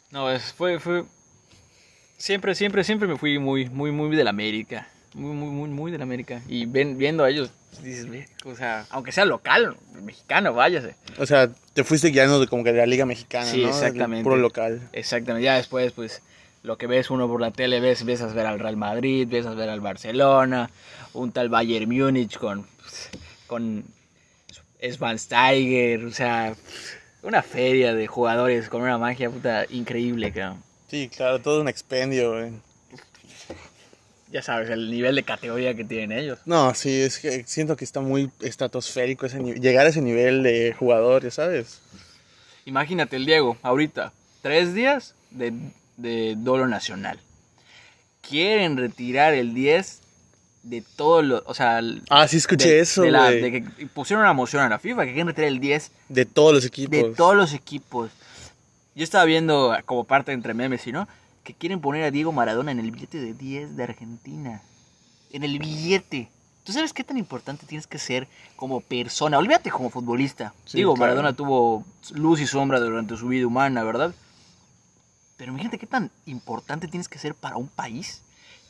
No, 0.10 0.32
es, 0.32 0.54
fue, 0.54 0.80
fue... 0.80 1.06
Siempre, 2.18 2.56
siempre, 2.56 2.84
siempre 2.84 3.08
me 3.08 3.16
fui 3.16 3.38
muy, 3.38 3.70
muy, 3.70 3.92
muy 3.92 4.16
del 4.16 4.28
América. 4.28 4.88
Muy, 5.14 5.36
muy, 5.36 5.50
muy, 5.52 5.70
muy 5.70 5.92
del 5.92 6.02
América. 6.02 6.42
Y 6.48 6.66
ven, 6.66 6.98
viendo 6.98 7.24
a 7.24 7.30
ellos, 7.30 7.52
dices, 7.84 8.08
o 8.46 8.56
sea, 8.56 8.86
aunque 8.90 9.12
sea 9.12 9.26
local, 9.26 9.76
mexicano, 10.02 10.54
váyase. 10.54 10.96
O 11.18 11.26
sea, 11.26 11.50
te 11.74 11.84
fuiste 11.84 12.10
guiando 12.10 12.40
de 12.40 12.48
como 12.48 12.64
que 12.64 12.72
de 12.72 12.80
la 12.80 12.86
Liga 12.86 13.06
Mexicana, 13.06 13.46
Sí, 13.46 13.64
¿no? 13.64 13.70
exactamente. 13.70 14.24
Puro 14.24 14.38
local. 14.38 14.82
Exactamente. 14.94 15.46
Ya 15.46 15.56
después, 15.56 15.92
pues, 15.94 16.22
lo 16.64 16.78
que 16.78 16.88
ves 16.88 17.10
uno 17.10 17.28
por 17.28 17.40
la 17.42 17.52
tele, 17.52 17.80
ves, 17.80 18.04
ves 18.04 18.22
a 18.22 18.28
ver 18.28 18.46
al 18.46 18.60
Real 18.60 18.78
Madrid, 18.78 19.28
ves 19.30 19.46
a 19.46 19.54
ver 19.54 19.70
al 19.70 19.82
Barcelona, 19.82 20.70
un 21.14 21.32
tal 21.32 21.50
Bayern 21.50 21.90
Múnich 21.90 22.38
con, 22.38 22.66
con 23.48 23.86
Steiger, 25.18 26.06
o 26.06 26.12
sea, 26.12 26.56
una 27.24 27.42
feria 27.42 27.94
de 27.94 28.08
jugadores 28.08 28.70
con 28.70 28.82
una 28.82 28.98
magia 28.98 29.30
puta 29.30 29.66
increíble, 29.70 30.32
creo. 30.32 30.58
Sí, 30.90 31.10
claro, 31.10 31.40
todo 31.40 31.62
un 31.62 31.68
expendio, 31.68 32.34
güey. 32.34 32.52
Ya 34.30 34.42
sabes, 34.42 34.70
el 34.70 34.92
nivel 34.92 35.16
de 35.16 35.24
categoría 35.24 35.74
que 35.74 35.86
tienen 35.86 36.12
ellos. 36.12 36.40
No, 36.46 36.74
sí, 36.74 37.02
es 37.02 37.18
que 37.20 37.44
siento 37.46 37.78
que 37.78 37.86
está 37.86 38.02
muy 38.02 38.30
estratosférico 38.42 39.26
ese 39.26 39.40
llegar 39.42 39.86
a 39.86 39.90
ese 39.90 40.02
nivel 40.02 40.44
de 40.44 40.76
jugador, 40.78 41.24
ya 41.24 41.32
sabes. 41.32 41.80
Imagínate 42.66 43.16
el 43.16 43.26
Diego, 43.26 43.58
ahorita, 43.62 44.12
tres 44.42 44.74
días 44.74 45.16
de, 45.32 45.54
de 45.96 46.36
dolo 46.38 46.68
nacional. 46.68 47.20
Quieren 48.28 48.76
retirar 48.76 49.34
el 49.34 49.54
10 49.54 50.02
de 50.64 50.84
todos 50.98 51.24
los, 51.24 51.44
o 51.46 51.54
sea... 51.54 51.80
el- 51.80 52.02
Ah, 52.10 52.28
sí 52.28 52.36
escuché 52.38 52.68
de- 52.70 52.80
eso, 52.82 53.04
de, 53.04 53.12
la- 53.12 53.32
güey. 53.32 53.42
de 53.42 53.52
que 53.52 53.86
pusieron 53.88 54.24
una 54.24 54.34
moción 54.34 54.62
a 54.62 54.68
la 54.68 54.80
FIFA 54.80 55.06
que 55.06 55.14
quieren 55.14 55.28
retirar 55.28 55.48
el 55.48 55.60
10 55.62 55.92
De 56.10 56.26
todos 56.26 56.54
los 56.54 56.66
equipos. 56.66 56.92
de 56.98 57.16
todos 57.16 57.36
los 57.38 57.54
equipos. 57.54 58.12
Yo 58.96 59.04
estaba 59.06 59.24
viendo 59.24 59.78
como 59.86 60.04
parte 60.04 60.34
entre 60.34 60.54
memes, 60.54 60.82
¿sí, 60.82 60.92
no? 60.92 61.08
Que 61.48 61.54
quieren 61.54 61.80
poner 61.80 62.04
a 62.04 62.12
Diego 62.12 62.34
Maradona 62.34 62.72
en 62.74 62.80
el 62.82 62.92
billete 62.92 63.22
de 63.22 63.34
10 63.34 63.78
de 63.78 63.84
Argentina. 63.84 64.62
En 65.32 65.46
el 65.46 65.60
billete. 65.60 66.30
¿Tú 66.66 66.74
sabes 66.74 66.92
qué 66.92 67.06
tan 67.06 67.16
importante 67.16 67.66
tienes 67.66 67.88
que 67.88 68.00
ser 68.00 68.28
como 68.58 68.82
persona? 68.82 69.38
Olvídate 69.38 69.72
como 69.72 69.90
futbolista. 69.90 70.54
Sí, 70.66 70.80
Digo, 70.80 70.94
claro. 70.94 71.14
Maradona 71.14 71.38
tuvo 71.38 71.86
luz 72.12 72.42
y 72.42 72.48
sombra 72.48 72.82
durante 72.82 73.16
su 73.16 73.30
vida 73.30 73.48
humana, 73.48 73.82
¿verdad? 73.86 74.14
Pero 75.38 75.54
imagínate 75.54 75.78
qué 75.80 75.88
tan 75.88 76.12
importante 76.26 76.90
tienes 76.90 77.08
que 77.08 77.18
ser 77.18 77.34
para 77.34 77.56
un 77.56 77.70
país 77.70 78.24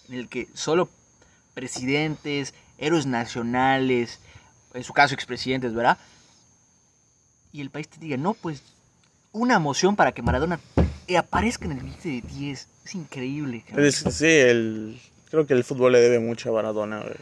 en 0.07 0.13
el 0.13 0.29
que 0.29 0.47
solo 0.53 0.87
presidentes, 1.55 2.53
héroes 2.77 3.07
nacionales, 3.07 4.19
en 4.75 4.83
su 4.83 4.93
caso 4.93 5.15
expresidentes, 5.15 5.73
¿verdad? 5.73 5.97
Y 7.51 7.61
el 7.61 7.71
país 7.71 7.89
te 7.89 7.99
diga, 7.99 8.17
no, 8.17 8.35
pues 8.35 8.61
una 9.31 9.57
moción 9.57 9.95
para 9.95 10.11
que 10.11 10.21
Maradona 10.21 10.59
aparezca 11.15 11.65
en 11.65 11.71
el 11.73 11.79
billete 11.79 12.09
de 12.09 12.21
10. 12.21 12.67
Es 12.85 12.95
increíble. 12.95 13.63
cabrón. 13.67 13.91
Sí, 13.91 14.25
el, 14.25 14.99
creo 15.29 15.45
que 15.47 15.53
el 15.53 15.63
fútbol 15.63 15.93
le 15.93 15.99
debe 15.99 16.19
mucho 16.19 16.49
a 16.49 16.53
Maradona, 16.53 16.99
güey. 16.99 17.15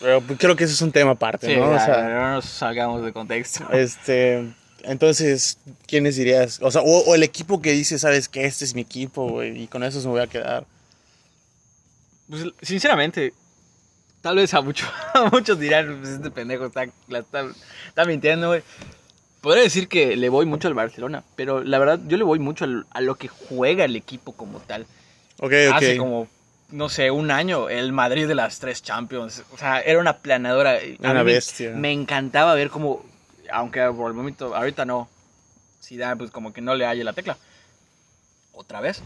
Pero 0.00 0.20
pues, 0.20 0.38
creo 0.38 0.54
que 0.54 0.64
ese 0.64 0.74
es 0.74 0.82
un 0.82 0.92
tema 0.92 1.12
aparte, 1.12 1.46
Sí, 1.48 1.56
¿no? 1.56 1.70
O 1.70 1.72
ya, 1.74 1.84
sea, 1.84 2.02
no 2.08 2.32
nos 2.34 2.44
salgamos 2.44 3.04
de 3.04 3.12
contexto. 3.12 3.66
este, 3.72 4.48
entonces, 4.84 5.58
¿quiénes 5.86 6.16
dirías? 6.16 6.60
O 6.62 6.70
sea, 6.70 6.82
o, 6.82 7.00
o 7.04 7.14
el 7.14 7.22
equipo 7.22 7.60
que 7.60 7.72
dice, 7.72 7.98
¿sabes 7.98 8.28
qué? 8.28 8.44
Este 8.44 8.64
es 8.64 8.74
mi 8.74 8.82
equipo, 8.82 9.28
güey, 9.28 9.62
y 9.62 9.66
con 9.66 9.82
eso 9.82 9.98
me 10.00 10.06
voy 10.06 10.20
a 10.20 10.26
quedar. 10.28 10.66
Pues, 12.28 12.44
sinceramente, 12.62 13.32
tal 14.20 14.36
vez 14.36 14.52
a, 14.54 14.60
mucho- 14.60 14.86
a 15.14 15.30
muchos 15.30 15.58
dirán, 15.58 15.98
pues 16.00 16.14
este 16.14 16.30
pendejo 16.30 16.66
está, 16.66 16.86
la 17.08 17.18
está, 17.20 17.46
está 17.88 18.04
mintiendo, 18.04 18.48
güey. 18.48 18.62
Podría 19.40 19.62
decir 19.62 19.88
que 19.88 20.16
le 20.16 20.28
voy 20.28 20.46
mucho 20.46 20.68
al 20.68 20.74
Barcelona, 20.74 21.22
pero 21.36 21.62
la 21.62 21.78
verdad 21.78 22.00
yo 22.08 22.16
le 22.16 22.24
voy 22.24 22.38
mucho 22.38 22.64
al- 22.64 22.86
a 22.90 23.00
lo 23.00 23.14
que 23.14 23.28
juega 23.28 23.84
el 23.84 23.94
equipo 23.94 24.32
como 24.32 24.58
tal. 24.60 24.82
Ok, 25.40 25.52
ok. 25.68 25.74
Hace 25.74 25.96
como, 25.96 26.26
no 26.70 26.88
sé, 26.88 27.10
un 27.10 27.30
año, 27.30 27.68
el 27.68 27.92
Madrid 27.92 28.26
de 28.26 28.34
las 28.34 28.58
tres 28.58 28.82
Champions. 28.82 29.44
O 29.52 29.56
sea, 29.56 29.80
era 29.80 30.00
una 30.00 30.18
planadora. 30.18 30.78
A 31.02 31.10
Una 31.10 31.22
bestia. 31.22 31.70
Me, 31.70 31.92
encantaba 31.92 32.54
ver 32.54 32.70
cómo, 32.70 33.04
aunque 33.52 33.80
por 33.92 34.10
el 34.10 34.14
momento, 34.16 34.56
ahorita 34.56 34.84
no, 34.84 35.08
Zidane 35.82 36.16
pues 36.16 36.30
como 36.32 36.52
que 36.52 36.60
no 36.60 36.74
le 36.74 36.86
haya 36.86 37.04
la 37.04 37.12
tecla. 37.12 37.36
Otra 38.52 38.80
vez. 38.80 39.02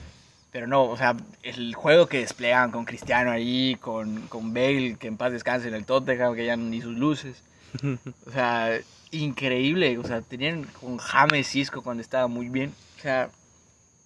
Pero 0.51 0.67
no, 0.67 0.85
o 0.85 0.97
sea, 0.99 1.17
el 1.43 1.75
juego 1.75 2.07
que 2.07 2.19
desplegan 2.19 2.71
con 2.71 2.85
Cristiano 2.85 3.31
ahí, 3.31 3.77
con, 3.81 4.23
con 4.29 4.53
Bale, 4.53 4.97
que 4.99 5.09
en 5.09 5.17
paz 5.17 5.33
descanse 5.33 5.69
en 5.69 5.75
el 5.75 5.87
Tottenham, 5.87 6.35
que 6.35 6.45
ya 6.45 6.57
ni 6.57 6.81
sus 6.81 6.97
luces. 6.97 7.43
O 8.27 8.31
sea, 8.31 8.79
increíble. 9.13 9.97
O 9.99 10.05
sea, 10.05 10.21
tenían 10.23 10.65
con 10.81 10.99
James 10.99 11.55
Isco 11.55 11.83
cuando 11.83 12.01
estaba 12.01 12.27
muy 12.27 12.49
bien. 12.49 12.75
O 12.99 13.01
sea, 13.03 13.31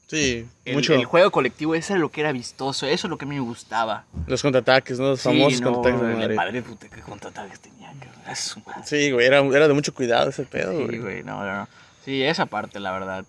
Sí, 0.08 0.46
el, 0.64 0.75
mucho. 0.76 0.94
el 0.94 1.04
juego 1.04 1.32
colectivo, 1.32 1.75
eso 1.75 1.94
es 1.94 1.98
lo 2.00 2.10
que 2.12 2.20
era 2.20 2.30
vistoso, 2.30 2.86
eso 2.86 3.06
es 3.08 3.10
lo 3.10 3.18
que 3.18 3.25
a 3.25 3.28
mí 3.28 3.34
me 3.34 3.40
gustaba. 3.40 4.04
Los 4.28 4.40
contraataques, 4.40 5.00
¿no? 5.00 5.06
Los 5.08 5.22
famosos 5.22 5.60
no, 5.60 5.72
contraataques 5.72 6.08
de 6.08 6.14
Madrid. 6.16 6.36
Madrid, 6.36 6.62
puta, 6.62 6.88
qué 6.88 7.00
contraataques 7.00 7.58
tenía, 7.58 7.88
cabrón. 7.98 8.84
Sí, 8.84 9.10
güey, 9.10 9.26
era, 9.26 9.40
era 9.40 9.66
de 9.66 9.75
mucho 9.75 9.92
cuidado 9.92 10.30
ese 10.30 10.44
pedo, 10.44 10.70
Sí, 10.78 10.84
güey. 10.84 10.98
güey, 10.98 11.22
no, 11.25 11.44
no, 11.44 11.56
no. 11.56 11.68
Sí, 12.04 12.22
esa 12.22 12.46
parte, 12.46 12.78
la 12.78 12.92
verdad. 12.92 13.25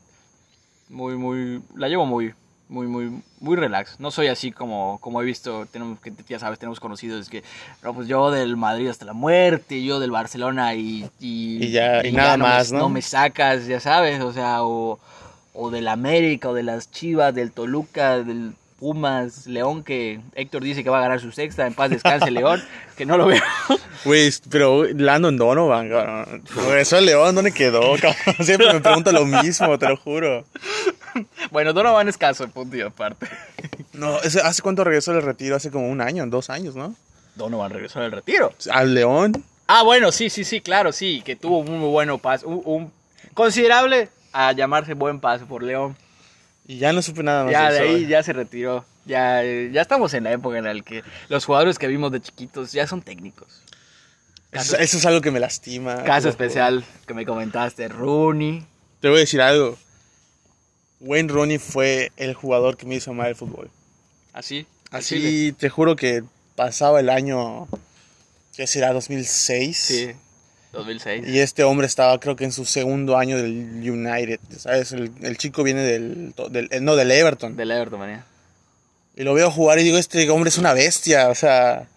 Muy, 0.90 1.16
muy. 1.18 1.64
La 1.76 1.88
llevo 1.90 2.06
muy, 2.06 2.36
muy, 2.70 2.88
muy, 2.88 3.22
muy 3.40 3.56
relax. 3.56 4.00
No 4.00 4.12
soy 4.12 4.28
así 4.28 4.52
como, 4.52 4.98
como 5.02 5.22
he 5.22 5.26
visto, 5.26 5.66
tenemos 5.68 6.00
que 6.00 6.12
ya 6.28 6.38
sabes, 6.40 6.60
tenemos 6.60 6.80
conocidos 6.80 7.30
que, 7.30 7.44
no, 7.84 7.94
pues 7.94 8.08
yo 8.08 8.30
del 8.32 8.58
Madrid 8.58 8.90
hasta 8.90 9.06
la 9.06 9.14
muerte, 9.14 9.84
yo 9.84 10.00
del 10.00 10.12
Barcelona 10.12 10.76
y. 10.76 11.10
Y, 11.20 11.64
Y 11.66 11.72
ya- 11.72 12.06
y 12.06 12.12
nada 12.12 12.38
más, 12.38 12.72
¿no? 12.72 12.80
No 12.80 12.90
me 12.90 13.02
sacas, 13.02 13.68
ya 13.68 13.80
sabes, 13.80 14.22
o 14.22 14.34
sea, 14.34 14.64
o, 14.64 15.00
o 15.54 15.70
del 15.72 15.88
América, 15.88 16.50
o 16.50 16.54
de 16.54 16.64
las 16.64 16.92
Chivas, 16.92 17.34
del 17.34 17.52
Toluca, 17.52 18.18
del 18.24 18.54
Pumas, 18.80 19.48
León, 19.48 19.84
que 19.84 20.20
Héctor 20.36 20.64
dice 20.64 20.84
que 20.84 20.90
va 20.90 21.00
a 21.00 21.02
ganar 21.02 21.20
su 21.20 21.32
sexta, 21.32 21.66
en 21.66 21.74
paz 21.74 21.90
descanse 21.90 22.30
León, 22.30 22.62
que 22.96 23.06
no 23.06 23.18
lo 23.18 23.26
veo. 23.26 23.42
Güey, 24.06 24.32
pero 24.52 24.84
Landon 24.84 25.36
Donovan, 25.36 25.90
cabrón. 25.90 26.44
Regresó 26.56 26.98
al 26.98 27.06
León, 27.06 27.34
¿dónde 27.34 27.52
quedó, 27.52 27.82
cabrón? 28.00 28.46
Siempre 28.46 28.72
me 28.72 28.80
pregunto 28.80 29.12
lo 29.12 29.26
mismo, 29.26 29.80
te 29.80 29.90
lo 29.90 29.98
juro. 29.98 30.46
bueno, 31.52 31.74
Donovan 31.74 32.08
es 32.08 32.18
caso, 32.18 32.48
punto 32.50 32.78
y 32.78 32.82
aparte. 32.82 33.28
No, 33.94 34.18
¿hace 34.18 34.62
cuánto 34.62 34.84
regresó 34.84 35.12
del 35.14 35.24
retiro? 35.24 35.56
Hace 35.56 35.72
como 35.72 35.90
un 35.90 36.00
año, 36.00 36.26
dos 36.28 36.52
años, 36.52 36.76
¿no? 36.76 36.94
Donovan 37.36 37.72
regresó 37.72 38.00
del 38.00 38.12
retiro. 38.12 38.54
Al 38.72 38.94
León. 38.94 39.44
Ah, 39.66 39.82
bueno, 39.84 40.12
sí, 40.12 40.30
sí, 40.30 40.44
sí, 40.44 40.62
claro, 40.62 40.92
sí, 40.92 41.22
que 41.26 41.36
tuvo 41.36 41.60
un 41.60 41.80
muy 41.80 41.90
bueno 41.90 42.20
paso, 42.20 42.48
un, 42.48 42.62
un 42.64 42.94
considerable 43.34 44.10
a 44.32 44.52
llamarse 44.52 44.94
buen 44.94 45.20
paso 45.20 45.46
por 45.48 45.64
León. 45.64 45.98
Y 46.68 46.80
ya 46.80 46.92
no 46.92 47.02
supe 47.02 47.24
nada 47.24 47.46
más 47.46 47.54
Ya 47.54 47.72
de 47.72 47.78
eso, 47.78 47.96
ahí 47.96 48.08
ya 48.08 48.22
se 48.22 48.34
retiró. 48.34 48.86
Ya, 49.06 49.44
eh, 49.44 49.72
ya 49.72 49.82
estamos 49.82 50.14
en 50.14 50.26
la 50.26 50.34
época 50.34 50.58
en 50.58 50.66
la 50.66 50.82
que 50.82 51.02
los 51.30 51.46
jugadores 51.46 51.80
que 51.80 51.88
vimos 51.88 52.12
de 52.12 52.22
chiquitos 52.22 52.74
ya 52.74 52.86
son 52.86 53.02
técnicos. 53.02 53.64
Eso, 54.52 54.78
eso 54.78 54.98
es 54.98 55.06
algo 55.06 55.22
que 55.22 55.32
me 55.32 55.40
lastima. 55.40 56.04
Caso 56.04 56.28
especial 56.30 56.84
que 57.06 57.14
me 57.14 57.26
comentaste, 57.26 57.88
Rooney. 57.88 58.66
Te 59.00 59.08
voy 59.08 59.18
a 59.18 59.20
decir 59.22 59.42
algo. 59.42 59.78
Wayne 61.00 61.32
Rooney 61.32 61.58
fue 61.58 62.12
el 62.18 62.34
jugador 62.34 62.76
que 62.76 62.86
me 62.86 62.96
hizo 62.96 63.12
amar 63.12 63.28
el 63.28 63.36
fútbol. 63.36 63.70
Así. 64.34 64.66
Así, 64.92 65.54
te 65.58 65.70
juro 65.70 65.96
que 65.96 66.24
pasaba 66.56 67.00
el 67.00 67.10
año, 67.10 67.68
¿qué 68.56 68.68
será? 68.68 68.94
2006. 68.94 69.78
Sí. 69.78 70.12
2006. 70.78 71.28
Y 71.28 71.40
este 71.40 71.64
hombre 71.64 71.88
estaba, 71.88 72.20
creo 72.20 72.36
que 72.36 72.44
en 72.46 72.52
su 72.52 72.66
segundo 72.66 73.18
año 73.18 73.38
del 73.38 73.52
United, 73.90 74.40
¿sabes? 74.58 74.92
El, 74.92 75.12
el 75.22 75.38
chico 75.38 75.64
viene 75.64 75.82
del, 75.82 76.34
del- 76.50 76.68
eh, 76.72 76.80
no, 76.80 76.96
del 76.96 77.12
Everton. 77.12 77.56
Del 77.56 77.72
Everton, 77.72 78.00
manía. 78.00 78.26
Y 79.16 79.24
lo 79.24 79.34
veo 79.34 79.50
jugar 79.52 79.80
y 79.80 79.84
digo, 79.84 79.98
este 79.98 80.30
hombre 80.30 80.50
es 80.50 80.58
una 80.58 80.74
bestia, 80.74 81.30
o 81.30 81.36
sea... 81.36 81.88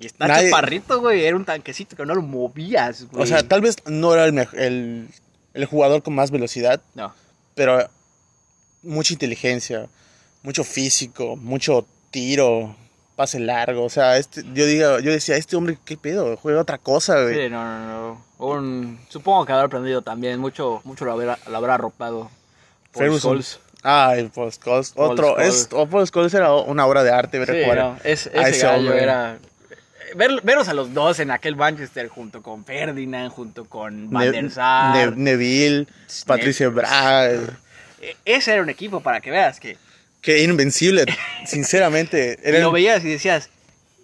Y 0.00 0.06
está 0.06 0.28
Nadie- 0.28 0.50
chaparrito, 0.50 1.00
güey. 1.00 1.24
Era 1.24 1.36
un 1.36 1.44
tanquecito 1.44 1.96
que 1.96 2.06
no 2.06 2.14
lo 2.14 2.22
movías, 2.22 3.04
güey. 3.10 3.22
O 3.22 3.26
sea, 3.26 3.42
tal 3.42 3.60
vez 3.62 3.76
no 3.86 4.14
era 4.14 4.26
el, 4.26 4.38
el, 4.52 5.08
el 5.54 5.64
jugador 5.64 6.02
con 6.02 6.14
más 6.14 6.30
velocidad, 6.30 6.80
No. 6.94 7.12
pero 7.54 7.88
mucha 8.82 9.12
inteligencia, 9.12 9.88
mucho 10.44 10.62
físico, 10.62 11.34
mucho 11.36 11.84
tiro, 12.12 12.76
pase 13.18 13.40
largo. 13.40 13.84
O 13.84 13.90
sea, 13.90 14.16
este, 14.16 14.42
yo, 14.54 14.64
diga, 14.64 15.00
yo 15.00 15.10
decía, 15.10 15.36
este 15.36 15.56
hombre, 15.56 15.76
¿qué 15.84 15.96
pedo? 15.96 16.36
Juega 16.36 16.60
otra 16.60 16.78
cosa, 16.78 17.20
güey. 17.20 17.34
Sí, 17.34 17.50
no, 17.50 17.64
no, 17.64 17.86
no. 17.88 18.24
Un, 18.46 19.00
supongo 19.08 19.44
que 19.44 19.52
habrá 19.52 19.64
aprendido 19.66 20.02
también. 20.02 20.38
Mucho, 20.38 20.80
mucho 20.84 21.04
lo 21.04 21.12
habrá, 21.12 21.36
lo 21.50 21.56
habrá 21.56 21.74
arropado. 21.74 22.30
Paul 22.92 23.04
Ferguson. 23.04 23.20
Scholes. 23.42 23.60
Ah, 23.82 24.14
el 24.16 24.30
Paul 24.30 24.52
Scholes. 24.52 24.92
Paul 24.92 25.10
Otro, 25.12 25.26
Scholes. 25.32 25.54
es, 25.54 25.66
Paul 25.66 26.06
Scholes 26.06 26.34
era 26.34 26.52
una 26.54 26.86
obra 26.86 27.02
de 27.02 27.10
arte, 27.10 27.38
ver 27.40 27.50
Sí, 27.50 27.62
jugar. 27.64 27.78
no, 27.78 27.96
es- 28.04 28.28
a 28.28 28.48
ese 28.48 28.64
gallo 28.66 28.88
hombre. 28.90 29.02
era... 29.02 29.38
Ver, 30.14 30.40
veros 30.42 30.68
a 30.68 30.74
los 30.74 30.94
dos 30.94 31.18
en 31.20 31.30
aquel 31.30 31.54
Manchester 31.56 32.08
junto 32.08 32.40
con 32.42 32.64
Ferdinand, 32.64 33.30
junto 33.30 33.66
con 33.66 34.08
Van 34.10 34.24
Ne- 34.26 34.30
der 34.32 34.50
Sar. 34.50 34.94
Ne- 35.16 35.16
Neville, 35.32 35.86
Patricia 36.26 36.68
Bra, 36.70 37.26
E- 38.00 38.16
Ese 38.24 38.52
era 38.54 38.62
un 38.62 38.70
equipo 38.70 39.00
para 39.00 39.20
que 39.20 39.30
veas 39.30 39.60
que 39.60 39.76
que 40.36 40.42
invencible, 40.44 41.06
sinceramente. 41.46 42.38
Era 42.46 42.58
lo 42.60 42.70
veías 42.70 43.02
y 43.02 43.08
decías 43.08 43.48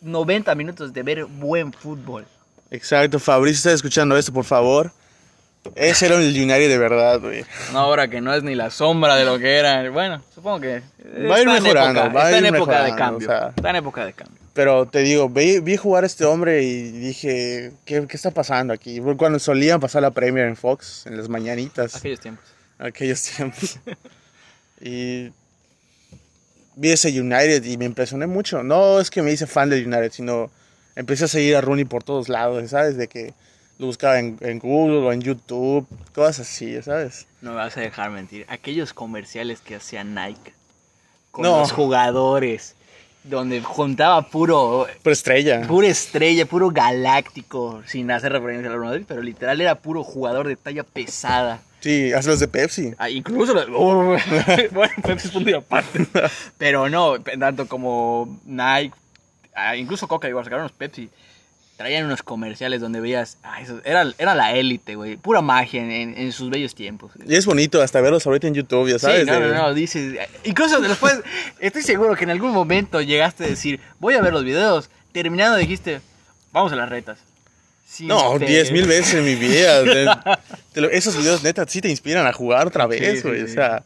90 0.01 0.55
minutos 0.55 0.93
de 0.95 1.03
ver 1.03 1.25
buen 1.27 1.73
fútbol. 1.73 2.25
Exacto, 2.71 3.19
Fabricio 3.19 3.59
está 3.59 3.73
escuchando 3.73 4.17
esto, 4.17 4.33
por 4.33 4.45
favor. 4.45 4.91
Ese 5.75 6.07
era 6.07 6.17
el 6.17 6.29
United 6.29 6.69
de 6.69 6.77
verdad, 6.79 7.21
güey. 7.21 7.45
Una 7.71 7.87
obra 7.87 8.09
que 8.09 8.21
no 8.21 8.35
es 8.35 8.43
ni 8.43 8.55
la 8.55 8.71
sombra 8.71 9.17
de 9.17 9.25
lo 9.25 9.39
que 9.39 9.57
era. 9.57 9.89
Bueno, 9.91 10.23
supongo 10.35 10.61
que 10.61 10.83
Va 11.29 11.37
a 11.37 11.41
ir 11.41 11.47
mejorando, 11.47 12.01
época- 12.01 12.15
va 12.15 12.23
a 12.23 12.25
está 12.31 12.39
en 12.39 12.47
ir 12.47 12.55
época 12.55 12.85
de 12.85 12.95
cambio. 12.95 13.29
o 13.29 13.31
sea. 13.31 13.49
Está 13.57 13.71
en 13.71 13.77
época 13.77 14.05
de 14.07 14.13
cambio. 14.15 14.39
Pero 14.55 14.87
te 14.87 14.99
digo, 15.01 15.29
vi, 15.29 15.61
vi 15.61 15.77
jugar 15.77 16.05
a 16.05 16.07
este 16.07 16.25
hombre 16.25 16.63
y 16.63 16.91
dije, 16.91 17.73
¿qué, 17.85 18.07
¿qué 18.07 18.17
está 18.17 18.31
pasando 18.31 18.73
aquí? 18.75 19.01
Fue 19.01 19.17
Cuando 19.17 19.39
solían 19.39 19.79
pasar 19.81 20.03
la 20.03 20.11
Premier 20.11 20.47
en 20.47 20.57
Fox, 20.57 21.07
en 21.07 21.17
las 21.17 21.29
mañanitas, 21.29 21.97
Aquellos 21.97 22.21
tiempos. 22.21 22.45
aquellos 22.79 23.23
tiempos. 23.23 23.79
y 24.81 25.31
vi 26.77 26.91
ese 26.91 27.09
United 27.09 27.65
y 27.65 27.77
me 27.77 27.85
impresioné 27.85 28.27
mucho. 28.27 28.63
No 28.63 29.01
es 29.01 29.11
que 29.11 29.23
me 29.23 29.33
hice 29.33 29.47
fan 29.47 29.71
del 29.71 29.87
United, 29.87 30.13
sino 30.13 30.51
empecé 30.97 31.25
a 31.25 31.29
seguir 31.29 31.57
a 31.57 31.61
Rooney 31.61 31.85
por 31.85 32.03
todos 32.05 32.29
lados, 32.29 32.71
¿sabes? 32.71 32.97
De 32.97 33.09
que 33.09 33.35
lo 33.79 33.87
buscaba 33.87 34.19
en, 34.19 34.37
en 34.41 34.59
Google 34.59 34.99
o 34.99 35.13
en 35.13 35.21
YouTube, 35.21 35.87
cosas 36.15 36.41
así, 36.41 36.81
¿sabes? 36.83 37.27
No 37.41 37.51
me 37.51 37.57
vas 37.57 37.77
a 37.77 37.81
dejar 37.81 38.11
mentir. 38.11 38.47
Aquellos 38.49 38.93
comerciales 38.93 39.61
que 39.61 39.77
hacía 39.77 40.05
Nike 40.05 40.55
con 41.33 41.43
No. 41.43 41.59
los 41.61 41.73
jugadores, 41.73 42.75
donde 43.25 43.61
juntaba 43.63 44.29
puro, 44.29 44.87
Pero 45.03 45.13
estrella. 45.13 45.63
pura 45.67 45.89
estrella, 45.89 46.47
puro 46.47 46.71
galáctico, 46.71 47.83
sin 47.87 48.11
hacer 48.11 48.33
referencia 48.33 48.71
a 48.73 48.77
Madrid, 48.77 49.05
pero 49.09 49.23
literal 49.23 49.61
era 49.61 49.75
puro 49.77 50.05
jugador 50.05 50.47
de 50.47 50.57
talla 50.57 50.85
pesada. 50.85 51.61
Sí, 51.85 52.15
haz 52.15 52.25
los 52.25 52.41
de 52.41 52.49
Pepsi. 52.49 52.95
Ah, 52.97 53.11
incluso, 53.11 53.53
oh, 53.75 54.17
bueno, 54.73 54.95
pues 55.03 55.23
es 55.23 55.31
punto 55.31 55.51
y 55.51 55.53
aparte. 55.53 56.07
Pero 56.59 56.89
no, 56.89 57.21
tanto 57.21 57.69
como 57.69 58.41
Nike, 58.47 58.95
ah, 59.55 59.77
incluso 59.77 60.09
Coca, 60.09 60.27
igual 60.27 60.45
sacaron 60.45 60.63
los 60.63 60.73
Pepsi. 60.73 61.11
Traían 61.77 62.07
unos 62.07 62.23
comerciales 62.23 62.81
donde 62.81 63.01
veías, 63.01 63.37
ah, 63.43 63.61
eso, 63.61 63.83
era, 63.85 64.11
era 64.17 64.35
la 64.35 64.55
élite, 64.55 64.95
güey. 64.95 65.19
Pura 65.19 65.43
magia 65.43 65.83
en, 65.83 66.33
sus 66.33 66.49
bellos 66.49 66.75
tiempos. 66.75 67.13
Y 67.27 67.35
es 67.35 67.45
bonito 67.45 67.83
hasta 67.83 68.01
verlos 68.01 68.27
ahorita 68.27 68.47
en 68.47 68.55
YouTube, 68.55 68.89
ya 68.89 68.99
sabes. 68.99 69.21
Sí, 69.21 69.27
no, 69.27 69.39
de- 69.39 69.49
no, 69.49 69.55
no, 69.55 69.75
dices. 69.75 70.19
Incluso 70.45 70.81
después, 70.81 71.21
estoy 71.59 71.83
seguro 71.83 72.17
que 72.17 72.25
en 72.25 72.31
algún 72.31 72.53
momento 72.53 73.03
llegaste 73.03 73.45
a 73.45 73.49
decir, 73.49 73.79
voy 73.99 74.15
a 74.15 74.23
ver 74.23 74.33
los 74.33 74.45
videos. 74.45 74.89
Terminando 75.13 75.59
dijiste, 75.59 76.01
vamos 76.51 76.73
a 76.73 76.77
las 76.77 76.89
retas. 76.89 77.19
Sin 77.87 78.09
No, 78.09 78.39
te- 78.39 78.47
diez 78.47 78.73
mil 78.73 78.87
veces 78.87 79.15
en 79.15 79.25
mi 79.25 79.35
vida. 79.35 80.41
Esos 80.93 81.17
videos 81.17 81.43
neta 81.43 81.67
sí 81.69 81.81
te 81.81 81.89
inspiran 81.89 82.27
a 82.27 82.33
jugar 82.33 82.67
otra 82.67 82.87
vez, 82.87 83.21
sí, 83.21 83.29
güey. 83.29 83.43
O 83.43 83.47
sí. 83.47 83.55
sea, 83.55 83.85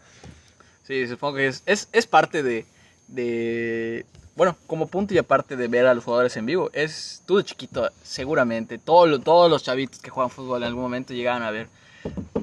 Sí, 0.87 1.07
supongo 1.07 1.37
que 1.37 1.49
es, 1.49 1.63
es, 1.67 1.89
es 1.93 2.07
parte 2.07 2.43
de, 2.43 2.65
de. 3.09 4.07
Bueno, 4.37 4.57
como 4.67 4.87
punto 4.87 5.13
y 5.13 5.19
aparte 5.19 5.57
de 5.57 5.69
ver 5.69 5.85
a 5.87 5.93
los 5.95 6.03
jugadores 6.05 6.35
en 6.39 6.47
vivo. 6.47 6.71
Es 6.73 7.23
tú 7.27 7.37
de 7.37 7.45
chiquito, 7.45 7.91
seguramente. 8.03 8.79
Todo, 8.79 9.21
todos 9.21 9.51
los 9.51 9.63
chavitos 9.65 9.99
que 10.01 10.09
juegan 10.11 10.31
fútbol 10.31 10.63
en 10.63 10.69
algún 10.69 10.83
momento 10.83 11.13
llegaban 11.13 11.43
a 11.43 11.51
ver. 11.51 11.67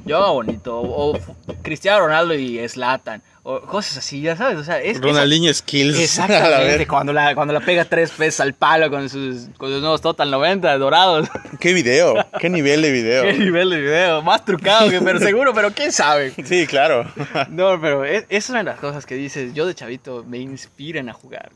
Yoga 0.05 0.29
bonito. 0.29 0.79
O, 0.79 1.17
Cristiano 1.63 1.99
Ronaldo 1.99 2.33
y 2.35 2.67
Slatan. 2.67 3.21
O 3.41 3.61
cosas 3.61 3.97
así, 3.97 4.21
ya 4.21 4.35
sabes. 4.35 4.57
O 4.57 4.63
sea, 4.63 4.79
es. 4.81 4.99
Ronaldinho 5.01 5.53
Skills. 5.53 5.95
la 5.97 6.03
Exactamente, 6.03 6.87
cuando 6.87 7.13
la, 7.13 7.35
cuando 7.35 7.53
la 7.53 7.59
pega 7.59 7.85
tres 7.85 8.15
veces 8.17 8.39
al 8.39 8.53
palo 8.53 8.89
con 8.89 9.07
sus, 9.09 9.49
con 9.57 9.69
sus 9.69 9.81
nuevos 9.81 10.01
Total 10.01 10.29
90 10.31 10.77
dorados. 10.77 11.27
Qué 11.59 11.73
video, 11.73 12.15
qué 12.39 12.49
nivel 12.49 12.81
de 12.81 12.91
video. 12.91 13.23
Qué 13.23 13.33
nivel 13.33 13.69
de 13.69 13.81
video, 13.81 14.21
más 14.21 14.43
trucado 14.45 14.89
que 14.89 14.99
pero 15.01 15.19
seguro, 15.19 15.53
pero 15.53 15.71
quién 15.71 15.91
sabe. 15.91 16.33
Sí, 16.45 16.67
claro. 16.67 17.11
No, 17.49 17.79
pero 17.79 18.03
es, 18.05 18.25
es 18.29 18.49
una 18.49 18.59
de 18.59 18.65
las 18.65 18.79
cosas 18.79 19.05
que 19.05 19.15
dices, 19.15 19.53
yo 19.53 19.65
de 19.65 19.73
chavito 19.73 20.23
me 20.27 20.37
inspiran 20.37 21.09
a 21.09 21.13
jugar, 21.13 21.51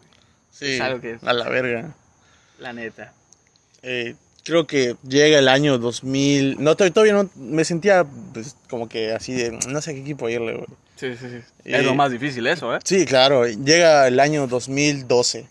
Sí, 0.52 0.74
Es 0.74 0.82
algo 0.82 1.02
que- 1.02 1.18
a 1.24 1.34
la 1.34 1.50
verga. 1.50 1.94
la 2.60 2.74
neta. 2.74 3.14
Eh, 3.82 4.16
creo 4.50 4.66
que 4.68 4.96
llega 5.08 5.38
el 5.40 5.48
año 5.48 5.78
2000. 5.78 6.58
No, 6.62 6.76
to- 6.76 6.92
todavía 6.92 7.14
no. 7.14 7.30
Me 7.36 7.64
sentía 7.64 8.06
pues, 8.34 8.56
como 8.70 8.90
que 8.90 9.12
así 9.14 9.34
de. 9.34 9.52
No 9.70 9.82
sé 9.82 9.92
a 9.92 9.94
qué 9.94 10.02
equipo 10.02 10.28
irle, 10.28 10.54
güey. 10.54 10.68
Sí, 10.96 11.16
sí, 11.16 11.30
sí. 11.30 11.38
Es 11.64 11.86
lo 11.86 11.96
más 11.96 12.12
difícil 12.12 12.46
eso, 12.48 12.76
¿eh? 12.76 12.80
Sí, 12.84 13.06
claro. 13.06 13.48
Llega 13.48 14.08
el 14.08 14.20
año 14.20 14.48
2012. 14.48 15.48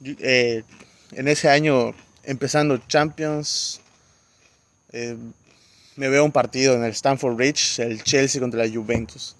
Yo- 0.00 0.14
eh, 0.20 0.64
en 1.12 1.28
ese 1.28 1.48
año, 1.48 1.94
empezando 2.24 2.76
Champions, 2.88 3.80
eh, 4.92 5.16
me 5.96 6.08
veo 6.08 6.24
un 6.24 6.32
partido 6.32 6.74
en 6.74 6.84
el 6.84 6.90
Stamford 6.92 7.34
Bridge, 7.36 7.78
el 7.78 8.02
Chelsea 8.02 8.40
contra 8.40 8.64
la 8.64 8.72
Juventus. 8.72 9.34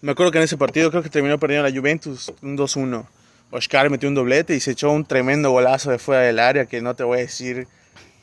Me 0.00 0.12
acuerdo 0.12 0.32
que 0.32 0.38
en 0.38 0.44
ese 0.44 0.56
partido 0.56 0.90
creo 0.90 1.02
que 1.02 1.10
terminó 1.10 1.38
perdiendo 1.38 1.68
la 1.68 1.74
Juventus 1.76 2.32
un 2.40 2.56
2-1. 2.56 3.06
Oscar 3.50 3.90
metió 3.90 4.08
un 4.08 4.14
doblete 4.14 4.54
y 4.54 4.60
se 4.60 4.72
echó 4.72 4.90
un 4.90 5.04
tremendo 5.04 5.50
golazo 5.50 5.90
de 5.90 5.98
fuera 5.98 6.22
del 6.22 6.38
área 6.38 6.66
que 6.66 6.80
no 6.80 6.94
te 6.94 7.02
voy 7.02 7.18
a 7.18 7.20
decir 7.22 7.66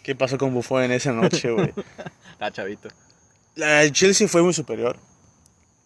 qué 0.03 0.15
pasó 0.15 0.37
con 0.37 0.53
Buffon 0.53 0.83
en 0.83 0.91
esa 0.91 1.11
noche, 1.11 1.51
güey. 1.51 1.73
La 2.39 2.51
chavito. 2.53 2.89
La 3.55 3.83
el 3.83 3.91
Chelsea 3.91 4.27
fue 4.27 4.41
muy 4.41 4.53
superior. 4.53 4.97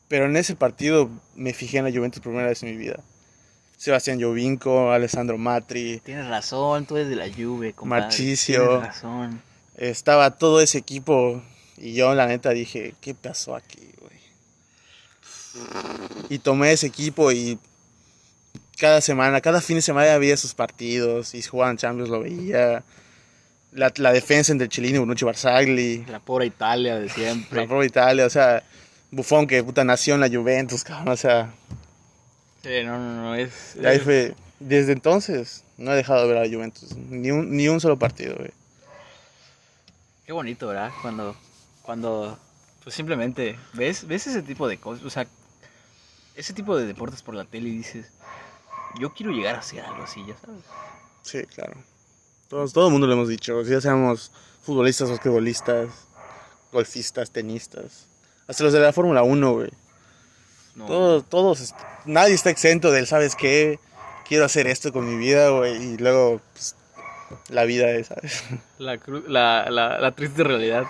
Pero 0.07 0.25
en 0.25 0.35
ese 0.35 0.55
partido 0.55 1.09
me 1.35 1.53
fijé 1.53 1.77
en 1.77 1.85
la 1.85 1.91
Juventus 1.91 2.21
primera 2.21 2.47
vez 2.47 2.61
en 2.63 2.69
mi 2.71 2.77
vida. 2.77 2.99
Sebastián 3.77 4.21
Jovinko, 4.21 4.91
Alessandro 4.91 5.37
Matri, 5.39 6.01
Tienes 6.05 6.27
razón, 6.27 6.85
tú 6.85 6.97
eres 6.97 7.09
de 7.09 7.15
la 7.15 7.27
Juve, 7.33 7.73
compadre. 7.73 8.03
Marchisio. 8.03 8.63
Tienes 8.67 8.87
razón. 8.87 9.41
estaba 9.75 10.31
todo 10.37 10.61
ese 10.61 10.77
equipo 10.77 11.41
y 11.77 11.93
yo 11.93 12.13
la 12.13 12.27
neta 12.27 12.51
dije, 12.51 12.93
¿qué 13.01 13.15
pasó 13.15 13.55
aquí, 13.55 13.89
güey? 13.99 14.11
Y 16.29 16.37
tomé 16.39 16.73
ese 16.73 16.87
equipo 16.87 17.31
y 17.31 17.57
cada 18.81 18.99
semana, 18.99 19.39
cada 19.41 19.61
fin 19.61 19.75
de 19.75 19.81
semana 19.83 20.17
veía 20.17 20.35
sus 20.35 20.55
partidos 20.55 21.35
y 21.35 21.43
jugaban 21.43 21.77
Champions 21.77 22.09
lo 22.09 22.19
veía. 22.21 22.83
La, 23.73 23.93
la 23.97 24.11
defensa 24.11 24.51
entre 24.51 24.67
Chilini, 24.67 24.97
Bonucci, 24.97 25.23
Barzagli, 25.23 26.03
La 26.07 26.19
pobre 26.19 26.47
Italia 26.47 26.95
de 26.99 27.05
la 27.07 27.13
siempre. 27.13 27.67
propia 27.67 27.85
Italia, 27.85 28.25
o 28.25 28.29
sea, 28.29 28.63
Buffon 29.11 29.45
que 29.45 29.63
puta 29.63 29.83
nació 29.85 30.15
en 30.15 30.19
la 30.21 30.27
Juventus, 30.29 30.83
cabrón, 30.83 31.09
o 31.09 31.15
sea, 31.15 31.51
Sí, 32.63 32.83
no, 32.83 32.97
no, 32.97 33.21
no, 33.21 33.35
es... 33.35 33.75
Y 33.81 33.85
ahí 33.85 33.97
es- 33.97 34.03
fue, 34.03 34.35
desde 34.59 34.91
entonces 34.93 35.63
no 35.77 35.93
he 35.93 35.95
dejado 35.95 36.23
de 36.23 36.27
ver 36.33 36.37
a 36.37 36.45
la 36.47 36.53
Juventus, 36.53 36.95
ni 36.97 37.29
un, 37.31 37.55
ni 37.55 37.67
un 37.69 37.79
solo 37.79 37.97
partido, 37.97 38.35
güey. 38.35 38.51
Qué 40.25 40.33
bonito, 40.33 40.67
¿verdad? 40.67 40.91
Cuando, 41.01 41.35
cuando, 41.81 42.37
pues 42.83 42.95
simplemente 42.95 43.57
ves, 43.73 44.05
ves 44.07 44.27
ese 44.27 44.41
tipo 44.41 44.67
de 44.67 44.77
cosas, 44.77 45.05
o 45.05 45.09
sea, 45.09 45.27
ese 46.35 46.53
tipo 46.53 46.77
de 46.77 46.85
deportes 46.85 47.21
por 47.21 47.35
la 47.35 47.45
tele 47.45 47.69
y 47.69 47.77
dices, 47.77 48.07
yo 48.99 49.13
quiero 49.13 49.31
llegar 49.31 49.55
a 49.55 49.59
hacer 49.59 49.81
algo 49.81 50.03
así, 50.03 50.23
ya 50.25 50.35
sabes. 50.37 50.61
Sí, 51.23 51.43
claro. 51.45 51.73
Todos, 52.47 52.73
todo 52.73 52.87
el 52.87 52.91
mundo 52.91 53.07
lo 53.07 53.13
hemos 53.13 53.27
dicho, 53.29 53.61
ya 53.63 53.79
seamos 53.81 54.31
futbolistas, 54.63 55.09
basquetbolistas, 55.09 55.89
golfistas, 56.71 57.31
tenistas, 57.31 58.07
hasta 58.47 58.63
los 58.63 58.73
de 58.73 58.79
la 58.79 58.91
Fórmula 58.93 59.23
1, 59.23 59.53
güey. 59.53 59.69
No, 60.75 60.85
Todos, 60.85 61.25
todos, 61.29 61.75
nadie 62.05 62.33
está 62.33 62.49
exento 62.49 62.91
del, 62.91 63.05
¿sabes 63.07 63.35
qué? 63.35 63.79
Quiero 64.27 64.45
hacer 64.45 64.67
esto 64.67 64.91
con 64.93 65.05
mi 65.07 65.17
vida, 65.17 65.49
güey, 65.49 65.75
y 65.93 65.97
luego, 65.97 66.41
pues, 66.53 66.75
la 67.49 67.63
vida 67.65 67.89
es, 67.91 68.07
¿sabes? 68.07 68.43
La, 68.79 68.97
cru- 68.97 69.25
la, 69.27 69.69
la, 69.69 69.99
la 69.99 70.11
triste 70.13 70.43
realidad. 70.43 70.85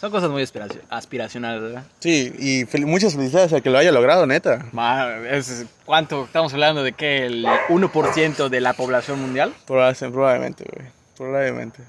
Son 0.00 0.10
cosas 0.10 0.30
muy 0.30 0.42
aspiraci- 0.42 0.80
aspiracionales, 0.88 1.60
¿verdad? 1.62 1.84
Sí, 1.98 2.32
y 2.38 2.64
fel- 2.64 2.86
muchas 2.86 3.14
felicidades 3.14 3.52
a 3.52 3.60
que 3.60 3.68
lo 3.68 3.76
haya 3.78 3.92
logrado, 3.92 4.26
neta. 4.26 4.64
Ma- 4.72 5.16
es- 5.28 5.66
¿Cuánto? 5.84 6.24
Estamos 6.24 6.52
hablando 6.54 6.82
de 6.82 6.92
que 6.94 7.26
el 7.26 7.44
1% 7.68 8.48
de 8.48 8.60
la 8.62 8.72
población 8.72 9.20
mundial. 9.20 9.54
Probablemente, 9.66 10.10
probablemente, 10.10 10.64
güey. 10.74 10.88
Probablemente. 11.16 11.82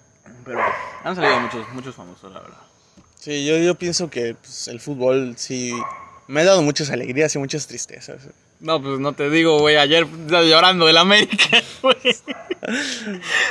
Pero 0.43 0.59
han 1.03 1.15
salido 1.15 1.39
muchos, 1.39 1.69
muchos 1.73 1.95
famosos, 1.95 2.33
la 2.33 2.41
verdad. 2.41 2.57
Sí, 3.17 3.45
yo, 3.45 3.57
yo 3.57 3.75
pienso 3.75 4.09
que 4.09 4.35
pues, 4.35 4.67
el 4.67 4.81
fútbol 4.81 5.35
sí 5.37 5.71
me 6.27 6.41
ha 6.41 6.45
dado 6.45 6.61
muchas 6.63 6.89
alegrías 6.89 7.33
y 7.35 7.39
muchas 7.39 7.67
tristezas. 7.67 8.23
No, 8.61 8.79
pues 8.79 8.99
no 8.99 9.13
te 9.13 9.29
digo, 9.31 9.57
güey, 9.59 9.77
ayer 9.77 10.05
llorando 10.29 10.85
del 10.85 10.97
América, 10.97 11.61
güey. 11.81 11.95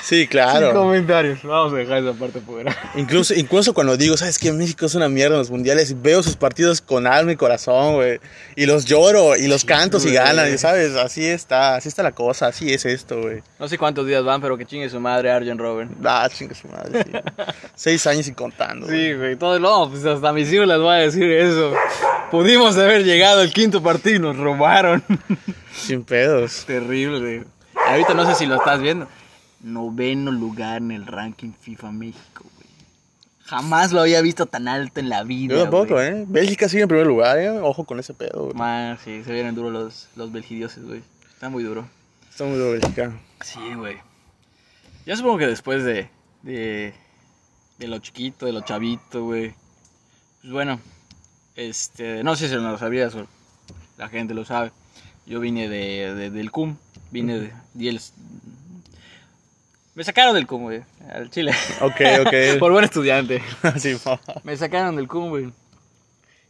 Sí, 0.02 0.20
Sin 0.20 0.26
claro. 0.28 0.72
comentarios. 0.72 1.42
Vamos 1.42 1.72
a 1.72 1.76
dejar 1.76 1.98
esa 1.98 2.12
parte 2.12 2.40
fuera. 2.40 2.76
Incluso, 2.94 3.34
incluso 3.34 3.74
cuando 3.74 3.96
digo, 3.96 4.16
¿sabes 4.16 4.38
qué? 4.38 4.52
México 4.52 4.86
es 4.86 4.94
una 4.94 5.08
mierda 5.08 5.34
en 5.34 5.40
los 5.40 5.50
mundiales 5.50 6.00
veo 6.00 6.22
sus 6.22 6.36
partidos 6.36 6.80
con 6.80 7.08
alma 7.08 7.32
y 7.32 7.36
corazón, 7.36 7.94
güey. 7.94 8.20
Y 8.54 8.66
los 8.66 8.84
lloro 8.84 9.36
y 9.36 9.48
los 9.48 9.64
cantos 9.64 10.04
y 10.04 10.10
güey. 10.10 10.14
ganan, 10.14 10.54
y 10.54 10.58
¿sabes? 10.58 10.94
Así 10.94 11.26
está, 11.26 11.74
así 11.74 11.88
está 11.88 12.04
la 12.04 12.12
cosa, 12.12 12.46
así 12.46 12.72
es 12.72 12.84
esto, 12.84 13.20
güey. 13.20 13.42
No 13.58 13.66
sé 13.66 13.78
cuántos 13.78 14.06
días 14.06 14.22
van, 14.22 14.40
pero 14.40 14.56
que 14.56 14.64
chingue 14.64 14.88
su 14.88 15.00
madre 15.00 15.32
Arjen 15.32 15.58
Robben. 15.58 15.90
Ah, 16.04 16.28
chinga 16.32 16.54
su 16.54 16.68
madre, 16.68 17.02
sí. 17.02 17.10
Seis 17.74 18.06
años 18.06 18.28
y 18.28 18.32
contando. 18.32 18.86
Sí, 18.86 19.12
güey, 19.14 19.34
todo 19.34 19.58
no, 19.58 19.90
pues 19.90 20.04
hasta 20.06 20.32
mis 20.32 20.52
hijos 20.52 20.68
les 20.68 20.78
voy 20.78 20.94
a 20.94 20.98
decir 20.98 21.28
eso. 21.32 21.74
Pudimos 22.30 22.76
haber 22.78 23.02
llegado 23.04 23.40
al 23.40 23.52
quinto 23.52 23.82
partido 23.82 24.14
y 24.16 24.18
nos 24.20 24.36
robaron. 24.36 24.99
Sin 25.72 26.04
pedos. 26.04 26.64
Terrible. 26.66 27.44
Ahorita 27.86 28.14
no 28.14 28.26
sé 28.26 28.34
si 28.34 28.46
lo 28.46 28.56
estás 28.56 28.80
viendo. 28.80 29.08
Noveno 29.60 30.30
lugar 30.30 30.78
en 30.78 30.90
el 30.90 31.06
ranking 31.06 31.52
FIFA 31.52 31.92
México, 31.92 32.44
güey. 32.56 32.68
Jamás 33.44 33.92
lo 33.92 34.00
había 34.00 34.20
visto 34.22 34.46
tan 34.46 34.68
alto 34.68 35.00
en 35.00 35.08
la 35.08 35.22
vida. 35.22 35.54
Yo 35.54 35.62
tampoco, 35.62 35.94
güey. 35.94 36.08
¿eh? 36.08 36.24
Bélgica 36.26 36.68
sigue 36.68 36.82
en 36.82 36.88
primer 36.88 37.06
lugar, 37.06 37.38
¿eh? 37.38 37.50
Ojo 37.50 37.84
con 37.84 37.98
ese 37.98 38.14
pedo, 38.14 38.44
güey. 38.44 38.54
Más, 38.54 39.00
sí, 39.00 39.22
se 39.24 39.32
vienen 39.32 39.54
duros 39.54 39.72
los, 39.72 40.08
los 40.16 40.32
belgidioses, 40.32 40.84
güey. 40.84 41.02
Está 41.32 41.48
muy 41.48 41.62
duro. 41.62 41.86
Está 42.30 42.44
muy 42.44 42.56
duro 42.56 42.72
Bélgica. 42.72 43.12
Sí, 43.42 43.74
güey. 43.74 43.98
Yo 45.04 45.16
supongo 45.16 45.38
que 45.38 45.46
después 45.46 45.84
de, 45.84 46.08
de, 46.42 46.94
de 47.78 47.88
lo 47.88 47.98
chiquito, 47.98 48.46
de 48.46 48.52
lo 48.52 48.60
chavito, 48.60 49.24
güey. 49.24 49.54
Pues 50.40 50.52
bueno, 50.52 50.80
este, 51.56 52.22
no 52.22 52.36
sé 52.36 52.48
si 52.48 52.54
lo 52.54 52.78
sabías 52.78 53.14
la 53.98 54.08
gente 54.08 54.32
lo 54.32 54.46
sabe. 54.46 54.72
Yo 55.30 55.38
vine 55.38 55.68
de, 55.68 56.12
de- 56.14 56.30
del 56.30 56.50
CUM, 56.50 56.76
vine 57.12 57.38
de... 57.38 57.52
y 57.78 57.86
el- 57.88 58.00
me 59.94 60.02
sacaron 60.04 60.34
del 60.34 60.46
CUM, 60.48 60.62
güey, 60.62 60.82
al 61.08 61.30
Chile. 61.30 61.52
Ok, 61.80 62.00
ok. 62.26 62.34
Por 62.58 62.72
buen 62.72 62.84
estudiante. 62.84 63.40
Sí. 63.78 63.96
Me 64.42 64.56
sacaron 64.56 64.96
del 64.96 65.06
CUM, 65.06 65.28
güey. 65.28 65.52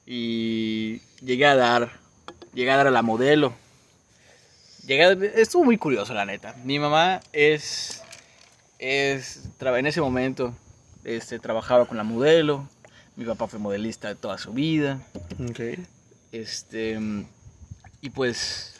Y 0.06 1.00
llegué 1.22 1.44
a 1.46 1.54
dar, 1.56 1.90
llegué 2.54 2.70
a 2.70 2.76
dar 2.78 2.86
a 2.86 2.90
la 2.90 3.02
modelo. 3.02 3.52
Llegué 4.86 5.04
a- 5.04 5.12
estuvo 5.12 5.62
muy 5.64 5.76
curioso, 5.76 6.14
la 6.14 6.24
neta. 6.24 6.54
Mi 6.64 6.78
mamá 6.78 7.20
es, 7.34 8.02
es, 8.78 9.42
traba- 9.58 9.78
en 9.78 9.86
ese 9.86 10.00
momento, 10.00 10.54
este, 11.04 11.38
trabajaba 11.38 11.84
con 11.86 11.98
la 11.98 12.02
modelo. 12.04 12.66
Mi 13.16 13.26
papá 13.26 13.46
fue 13.46 13.58
modelista 13.58 14.08
de 14.08 14.14
toda 14.14 14.38
su 14.38 14.54
vida. 14.54 15.00
Ok. 15.50 15.60
Este, 16.32 16.98
y 18.00 18.10
pues, 18.10 18.74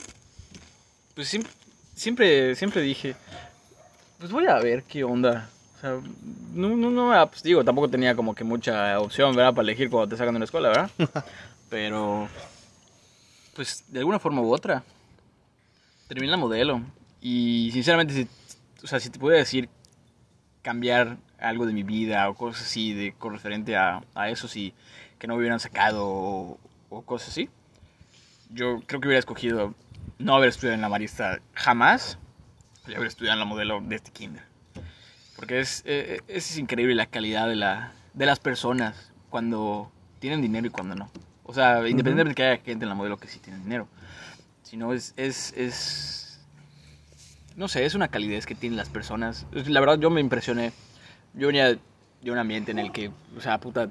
pues 1.15 1.29
siempre, 1.29 1.53
siempre, 1.95 2.55
siempre 2.55 2.81
dije, 2.81 3.15
pues 4.19 4.31
voy 4.33 4.47
a 4.47 4.59
ver 4.59 4.85
qué 4.85 5.05
onda. 5.05 5.51
O 5.77 5.81
sea, 5.81 6.01
no, 6.53 6.77
no, 6.77 6.91
no, 6.91 7.13
ah, 7.13 7.31
pues 7.31 7.43
digo, 7.43 7.65
tampoco 7.65 7.89
tenía 7.89 8.15
como 8.15 8.35
que 8.35 8.45
mucha 8.45 8.99
opción, 9.01 9.35
¿verdad? 9.35 9.55
Para 9.55 9.63
elegir 9.63 9.91
cuando 9.91 10.09
te 10.09 10.17
sacan 10.17 10.35
de 10.35 10.41
la 10.41 10.45
escuela, 10.45 10.69
¿verdad? 10.69 10.91
Pero, 11.71 12.29
pues, 13.55 13.85
de 13.89 14.01
alguna 14.01 14.19
forma 14.19 14.41
u 14.41 14.53
otra, 14.53 14.83
terminé 16.09 16.31
la 16.31 16.37
modelo. 16.37 16.83
Y 17.21 17.71
sinceramente, 17.73 18.15
si, 18.15 18.29
o 18.83 18.87
sea, 18.87 19.01
si 19.01 19.11
te 19.11 19.19
pudiera 19.19 19.39
decir 19.39 19.69
cambiar 20.63 21.19
algo 21.39 21.67
de 21.67 21.73
mi 21.73 21.83
vida 21.83 22.29
o 22.29 22.35
cosas 22.35 22.67
así 22.67 22.93
de, 22.93 23.13
con 23.13 23.33
referente 23.33 23.77
a, 23.77 24.03
a 24.15 24.31
eso, 24.31 24.49
si 24.49 24.75
que 25.19 25.27
no 25.27 25.35
me 25.35 25.41
hubieran 25.41 25.61
sacado 25.61 26.07
o, 26.07 26.59
o 26.89 27.03
cosas 27.03 27.29
así, 27.29 27.51
yo 28.53 28.81
creo 28.87 29.01
que 29.01 29.09
hubiera 29.09 29.19
escogido 29.19 29.75
no 30.19 30.37
haber 30.37 30.49
estudiado 30.49 30.75
en 30.75 30.81
la 30.81 30.89
marista 30.89 31.41
jamás 31.55 32.19
y 32.87 32.95
haber 32.95 33.09
estudiado 33.09 33.35
en 33.35 33.41
la 33.41 33.45
modelo 33.45 33.81
de 33.81 33.97
este 33.97 34.11
kinder. 34.11 34.43
Porque 35.37 35.61
es, 35.61 35.83
eh, 35.87 36.21
es 36.29 36.59
increíble 36.59 36.95
la 36.95 37.07
calidad 37.07 37.49
de, 37.49 37.57
la, 37.57 37.93
de 38.13 38.27
las 38.27 38.39
personas 38.41 39.13
cuando 39.31 39.91
tienen 40.19 40.43
dinero 40.43 40.67
y 40.67 40.71
cuando 40.71 40.95
no. 40.95 41.11
O 41.45 41.55
sea, 41.55 41.79
independientemente 41.89 42.29
de 42.29 42.35
que 42.35 42.43
haya 42.45 42.63
gente 42.63 42.85
en 42.85 42.91
la 42.91 42.95
modelo 42.95 43.17
que 43.17 43.29
sí 43.29 43.39
tiene 43.39 43.59
dinero. 43.59 43.89
Sino 44.63 44.93
es, 44.93 45.15
es, 45.17 45.53
es... 45.57 46.41
No 47.57 47.69
sé, 47.69 47.85
es 47.85 47.95
una 47.95 48.09
calidez 48.09 48.47
que 48.47 48.55
tienen 48.55 48.77
las 48.77 48.89
personas. 48.89 49.47
La 49.53 49.81
verdad, 49.81 49.99
yo 49.99 50.11
me 50.11 50.21
impresioné. 50.21 50.73
Yo 51.35 51.49
venía 51.49 51.77
de 52.23 52.31
un 52.31 52.39
ambiente 52.39 52.71
en 52.71 52.79
el 52.79 52.93
que, 52.93 53.11
o 53.37 53.41
sea, 53.41 53.59
puta, 53.59 53.91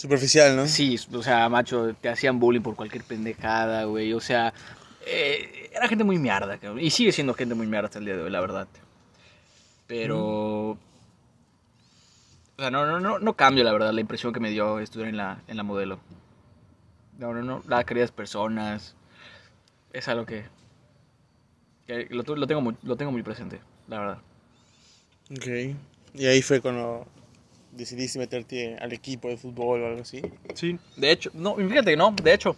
Superficial, 0.00 0.56
¿no? 0.56 0.66
Sí, 0.66 0.98
o 1.12 1.22
sea, 1.22 1.46
macho, 1.50 1.94
te 2.00 2.08
hacían 2.08 2.40
bullying 2.40 2.62
por 2.62 2.74
cualquier 2.74 3.04
pendejada, 3.04 3.84
güey. 3.84 4.14
O 4.14 4.20
sea, 4.20 4.54
eh, 5.04 5.68
era 5.74 5.88
gente 5.88 6.04
muy 6.04 6.18
mierda, 6.18 6.56
cabrón. 6.56 6.80
Y 6.80 6.88
sigue 6.88 7.12
siendo 7.12 7.34
gente 7.34 7.54
muy 7.54 7.66
mierda 7.66 7.88
hasta 7.88 7.98
el 7.98 8.06
día 8.06 8.16
de 8.16 8.22
hoy, 8.22 8.30
la 8.30 8.40
verdad. 8.40 8.66
Pero... 9.86 10.70
O 10.70 10.78
sea, 12.58 12.70
no, 12.70 12.86
no, 12.86 12.98
no, 12.98 13.18
no 13.18 13.36
cambio, 13.36 13.62
la 13.62 13.72
verdad, 13.74 13.92
la 13.92 14.00
impresión 14.00 14.32
que 14.32 14.40
me 14.40 14.48
dio 14.48 14.80
estudiar 14.80 15.10
en 15.10 15.18
la, 15.18 15.42
en 15.48 15.58
la 15.58 15.64
modelo. 15.64 16.00
No, 17.18 17.34
no, 17.34 17.42
no, 17.42 17.62
las 17.68 17.84
queridas 17.84 18.10
personas. 18.10 18.94
Es 19.92 20.08
algo 20.08 20.24
que... 20.24 20.46
que 21.86 22.06
lo, 22.08 22.24
tu- 22.24 22.36
lo 22.36 22.46
tengo 22.46 22.62
muy, 22.62 22.74
lo 22.84 22.96
tengo 22.96 23.12
muy 23.12 23.22
presente, 23.22 23.60
la 23.86 23.98
verdad. 23.98 24.18
Ok. 25.30 25.76
Y 26.14 26.24
ahí 26.24 26.40
fue 26.40 26.62
cuando 26.62 27.06
decidiste 27.72 28.18
meterte 28.18 28.76
al 28.80 28.92
equipo 28.92 29.28
de 29.28 29.36
fútbol 29.36 29.82
o 29.82 29.86
algo 29.86 30.02
así. 30.02 30.22
Sí. 30.54 30.78
De 30.96 31.10
hecho, 31.10 31.30
no, 31.34 31.54
fíjate 31.56 31.90
que 31.92 31.96
no, 31.96 32.14
de 32.22 32.34
hecho, 32.34 32.56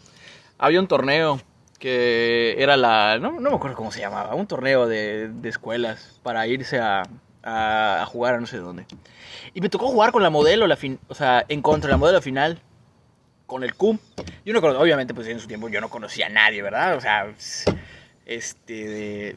había 0.58 0.80
un 0.80 0.88
torneo 0.88 1.40
que 1.78 2.54
era 2.58 2.76
la, 2.76 3.18
no, 3.20 3.32
no 3.40 3.50
me 3.50 3.56
acuerdo 3.56 3.76
cómo 3.76 3.90
se 3.90 4.00
llamaba, 4.00 4.34
un 4.34 4.46
torneo 4.46 4.86
de, 4.86 5.28
de 5.28 5.48
escuelas 5.48 6.20
para 6.22 6.46
irse 6.46 6.78
a, 6.78 7.02
a, 7.42 8.02
a 8.02 8.06
jugar 8.06 8.34
a 8.36 8.40
no 8.40 8.46
sé 8.46 8.58
dónde. 8.58 8.86
Y 9.54 9.60
me 9.60 9.68
tocó 9.68 9.88
jugar 9.88 10.12
con 10.12 10.22
la 10.22 10.30
modelo, 10.30 10.66
la 10.66 10.76
fin, 10.76 10.98
o 11.08 11.14
sea, 11.14 11.44
en 11.48 11.60
contra 11.60 11.88
de 11.88 11.92
la 11.92 11.98
modelo 11.98 12.22
final, 12.22 12.60
con 13.46 13.64
el 13.64 13.74
CUM. 13.74 13.98
Yo 14.44 14.52
no 14.54 14.60
obviamente, 14.78 15.12
pues 15.12 15.26
en 15.28 15.40
su 15.40 15.46
tiempo 15.48 15.68
yo 15.68 15.80
no 15.80 15.90
conocía 15.90 16.26
a 16.26 16.30
nadie, 16.30 16.62
¿verdad? 16.62 16.96
O 16.96 17.00
sea, 17.00 17.26
este, 18.26 18.72
de- 18.88 19.36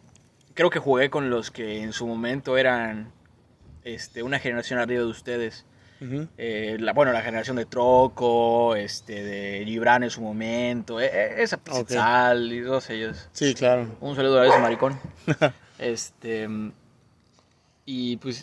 creo 0.54 0.70
que 0.70 0.80
jugué 0.80 1.10
con 1.10 1.30
los 1.30 1.52
que 1.52 1.82
en 1.82 1.92
su 1.94 2.06
momento 2.08 2.58
eran, 2.58 3.12
este, 3.86 4.24
una 4.24 4.40
generación 4.40 4.80
arriba 4.80 5.02
de 5.02 5.08
ustedes. 5.08 5.66
Eh, 6.38 6.78
la, 6.80 6.94
bueno, 6.94 7.14
la 7.14 7.22
generación 7.22 7.56
de 7.56 7.66
Troco, 7.66 8.76
este, 8.76 9.24
de 9.24 9.64
Gibran 9.66 10.04
en 10.04 10.10
su 10.10 10.22
momento, 10.22 11.00
eh, 11.00 11.42
esa 11.42 11.60
Ok. 11.72 11.90
Sal 11.90 12.52
y 12.52 12.64
todos 12.64 12.90
ellos. 12.90 13.30
Sí, 13.32 13.54
claro. 13.56 13.96
Un 14.02 14.16
saludo 14.16 14.42
a 14.42 14.48
ese 14.48 14.60
maricón. 14.60 15.00
este, 15.80 16.48
y 17.86 18.18
pues, 18.18 18.42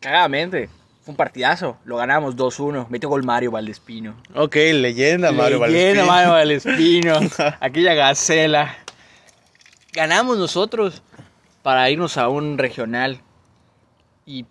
cagadamente, 0.00 0.68
fue 1.02 1.12
un 1.12 1.16
partidazo, 1.16 1.78
lo 1.84 1.96
ganamos 1.96 2.36
2-1, 2.36 2.88
metió 2.88 3.08
gol 3.08 3.22
Mario 3.22 3.50
Valdespino. 3.52 4.16
Ok, 4.34 4.56
leyenda 4.56 5.32
Mario 5.32 5.64
Leyenda 5.66 6.04
Valdespín. 6.04 6.06
Mario 6.06 6.30
Valdespino, 6.32 7.20
aquella 7.60 7.94
gacela. 7.94 8.76
Ganamos 9.92 10.38
nosotros 10.38 11.02
para 11.62 11.88
irnos 11.88 12.18
a 12.18 12.28
un 12.28 12.58
regional. 12.58 13.20
Y 14.26 14.46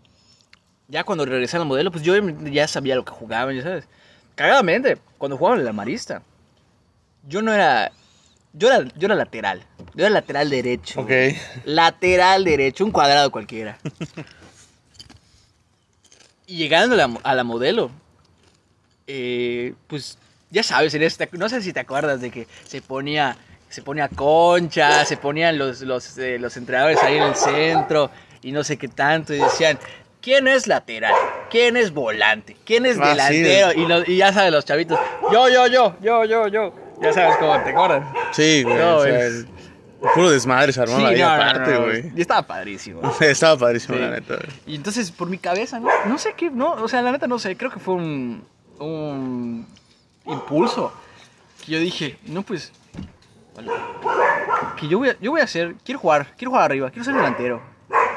ya 0.87 1.03
cuando 1.03 1.25
regresé 1.25 1.57
al 1.57 1.65
modelo, 1.65 1.91
pues 1.91 2.03
yo 2.03 2.15
ya 2.51 2.67
sabía 2.67 2.95
lo 2.95 3.05
que 3.05 3.11
jugaban, 3.11 3.55
ya 3.55 3.63
sabes. 3.63 3.87
Cagadamente, 4.35 4.97
cuando 5.17 5.37
jugaban 5.37 5.59
en 5.59 5.65
la 5.65 5.73
Marista, 5.73 6.21
yo 7.27 7.41
no 7.41 7.53
era. 7.53 7.91
Yo 8.53 8.67
era, 8.67 8.83
yo 8.97 9.05
era 9.05 9.15
lateral. 9.15 9.65
Yo 9.95 10.05
era 10.05 10.09
lateral 10.09 10.49
derecho. 10.49 11.01
Ok. 11.01 11.11
Lateral 11.63 12.43
derecho, 12.43 12.83
un 12.83 12.91
cuadrado 12.91 13.31
cualquiera. 13.31 13.77
y 16.47 16.57
llegando 16.57 16.95
a 16.95 16.97
la, 16.97 17.19
a 17.23 17.35
la 17.35 17.43
modelo, 17.45 17.91
eh, 19.07 19.73
pues 19.87 20.17
ya 20.49 20.63
sabes, 20.63 20.93
en 20.93 21.03
esta, 21.03 21.27
no 21.31 21.47
sé 21.47 21.61
si 21.61 21.71
te 21.71 21.79
acuerdas 21.79 22.19
de 22.19 22.29
que 22.29 22.47
se 22.65 22.81
ponía, 22.81 23.37
se 23.69 23.81
ponía 23.81 24.09
concha, 24.09 25.05
se 25.05 25.15
ponían 25.15 25.57
los, 25.57 25.79
los, 25.81 26.17
eh, 26.17 26.37
los 26.37 26.57
entrenadores 26.57 27.01
ahí 27.01 27.15
en 27.15 27.23
el 27.23 27.35
centro 27.35 28.11
y 28.41 28.51
no 28.51 28.63
sé 28.63 28.77
qué 28.77 28.87
tanto 28.87 29.33
y 29.33 29.37
decían, 29.37 29.77
¿quién 30.21 30.47
es 30.47 30.67
lateral? 30.67 31.13
¿Quién 31.49 31.77
es 31.77 31.93
volante? 31.93 32.55
¿Quién 32.65 32.85
es 32.85 32.97
Ah, 32.99 33.15
sí, 33.27 33.41
delantero? 33.41 34.03
y, 34.07 34.17
ya 34.17 34.33
sabes, 34.33 34.51
los 34.51 34.65
chavitos, 34.65 34.99
yo, 35.31 35.49
yo, 35.49 35.67
yo, 35.67 35.95
yo, 36.01 36.25
yo, 36.25 36.47
yo. 36.47 36.73
Ya 37.01 37.11
sabes 37.13 37.37
cómo 37.37 37.59
te 37.63 37.71
acuerdas. 37.71 38.03
Sí, 38.31 38.63
güey. 38.63 38.75
No, 38.77 38.97
o 38.97 39.03
sea, 39.03 39.25
es- 39.25 39.45
puro 40.15 40.29
desmadre 40.31 40.71
se 40.73 40.85
Sí, 40.85 40.93
no, 40.93 41.11
no, 41.11 41.29
aparte, 41.29 41.71
no, 41.73 41.79
no. 41.79 41.85
güey. 41.85 42.11
Y 42.15 42.21
estaba 42.21 42.41
padrísimo. 42.45 43.01
Estaba 43.21 43.57
padrísimo, 43.57 43.95
Sí. 43.95 44.01
la 44.01 44.09
neta. 44.11 44.35
güey. 44.35 44.47
Y 44.67 44.75
entonces, 44.75 45.11
por 45.11 45.27
mi 45.29 45.37
cabeza, 45.39 45.79
no, 45.79 45.89
no 46.05 46.17
sé 46.17 46.33
qué, 46.35 46.49
no, 46.49 46.73
o 46.73 46.87
sea, 46.87 47.01
la 47.01 47.11
neta 47.11 47.27
no 47.27 47.37
sé, 47.39 47.55
creo 47.57 47.71
que 47.71 47.79
fue 47.79 47.95
un, 47.95 48.43
un 48.79 49.67
impulso. 50.25 50.93
Que 51.65 51.71
yo 51.73 51.79
dije, 51.79 52.17
no, 52.25 52.41
pues, 52.43 52.71
que 54.77 54.87
yo 54.87 54.97
voy, 54.99 55.09
a, 55.09 55.15
yo 55.19 55.31
voy 55.31 55.41
a 55.41 55.43
hacer, 55.43 55.75
quiero 55.85 55.99
jugar, 55.99 56.27
quiero 56.37 56.51
jugar 56.51 56.65
arriba, 56.65 56.89
quiero 56.89 57.03
ser 57.03 57.13
delantero. 57.15 57.61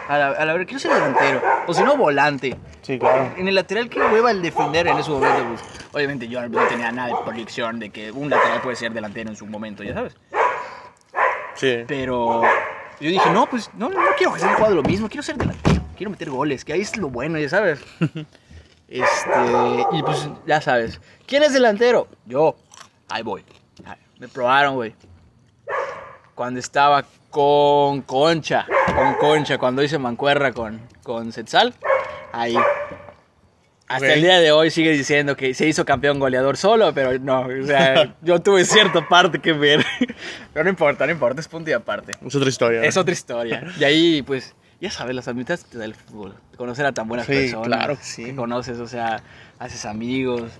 A 0.09 0.19
la, 0.19 0.29
a 0.29 0.45
la 0.45 0.53
verdad, 0.53 0.67
quiero 0.67 0.79
ser 0.79 0.93
delantero, 0.93 1.43
o 1.67 1.73
si 1.73 1.83
no, 1.83 1.97
volante. 1.97 2.57
Sí, 2.83 2.99
claro. 2.99 3.33
En 3.37 3.49
el 3.49 3.55
lateral, 3.55 3.89
¿qué 3.89 4.01
hueva 4.01 4.31
el 4.31 4.43
defender 4.43 4.87
en 4.87 4.99
ese 4.99 5.11
momento? 5.11 5.45
Pues, 5.49 5.63
obviamente 5.93 6.29
yo 6.29 6.47
no 6.47 6.67
tenía 6.67 6.93
nada 6.93 7.09
de 7.09 7.15
proyección 7.25 7.79
de 7.79 7.91
que 7.91 8.13
un 8.13 8.29
lateral 8.29 8.61
puede 8.61 8.77
ser 8.77 8.93
delantero 8.93 9.31
en 9.31 9.37
su 9.37 9.47
momento, 9.47 9.83
ya 9.83 9.95
sabes. 9.95 10.17
Sí. 11.55 11.85
Pero 11.87 12.43
yo 13.01 13.09
dije, 13.09 13.31
no, 13.31 13.47
pues 13.47 13.71
no, 13.75 13.89
no 13.89 14.01
quiero 14.19 14.37
seguir 14.37 14.57
jugando 14.57 14.77
lo 14.77 14.83
mismo, 14.83 15.09
quiero 15.09 15.23
ser 15.23 15.37
delantero, 15.37 15.83
quiero 15.97 16.11
meter 16.11 16.29
goles, 16.31 16.65
que 16.65 16.75
ahí 16.75 16.83
es 16.83 16.97
lo 16.97 17.09
bueno, 17.09 17.39
ya 17.39 17.49
sabes. 17.49 17.81
Este, 18.87 19.87
y 19.93 20.03
pues 20.03 20.29
ya 20.47 20.61
sabes, 20.61 21.01
¿quién 21.27 21.43
es 21.43 21.53
delantero? 21.55 22.07
Yo, 22.27 22.55
ahí 23.09 23.23
voy. 23.23 23.43
Me 24.21 24.29
probaron, 24.29 24.75
güey. 24.75 24.95
Cuando 26.35 26.61
estaba 26.61 27.05
con 27.35 28.03
Concha, 28.03 28.65
con 28.95 29.15
Concha, 29.15 29.59
cuando 29.59 29.83
hice 29.83 29.99
mancuerra 29.99 30.53
con, 30.53 30.81
con 31.03 31.33
Setzal, 31.33 31.75
ahí. 32.33 32.55
Hasta 33.89 34.13
el 34.15 34.23
día 34.23 34.39
de 34.39 34.53
hoy 34.53 34.71
sigue 34.71 34.93
diciendo 34.93 35.37
que 35.37 35.53
se 35.53 35.67
hizo 35.67 35.85
campeón 35.85 36.21
goleador 36.21 36.57
solo, 36.57 36.95
pero 36.95 37.19
no, 37.19 37.41
o 37.41 37.67
sea, 37.67 38.15
yo 38.23 38.41
tuve 38.41 38.65
cierta 38.65 39.09
parte 39.09 39.41
que 39.41 39.53
ver. 39.53 39.85
Pero 40.53 40.63
no 40.63 40.71
importa, 40.71 41.07
no 41.07 41.13
importa, 41.13 41.41
es 41.41 41.49
punto 41.49 41.71
y 41.71 41.73
aparte. 41.73 42.13
Es 42.25 42.35
otra 42.37 42.49
historia. 42.49 42.85
Es 42.85 42.97
otra 42.97 43.13
historia. 43.13 43.65
Y 43.81 43.83
ahí, 43.83 44.23
pues, 44.23 44.55
ya 44.81 44.93
sabes, 44.93 45.17
las 45.17 45.27
amistades 45.27 45.65
que 45.65 45.71
te 45.73 45.79
da 45.79 45.87
el 45.87 45.95
fútbol. 45.97 46.37
Conocer 46.57 46.87
a 46.87 46.93
tan 46.93 47.09
buenas 47.09 47.27
Sí, 47.27 47.33
personas. 47.33 47.67
claro 47.67 47.97
que 47.99 48.05
sí. 48.05 48.25
Que 48.27 48.37
conoces, 48.37 48.79
o 48.79 48.87
sea, 48.87 49.25
haces 49.59 49.85
amigos. 49.87 50.53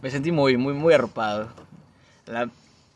Me 0.00 0.10
sentí 0.10 0.32
muy, 0.32 0.56
muy, 0.56 0.72
muy 0.72 0.94
arropado. 0.94 1.50
La 2.24 2.48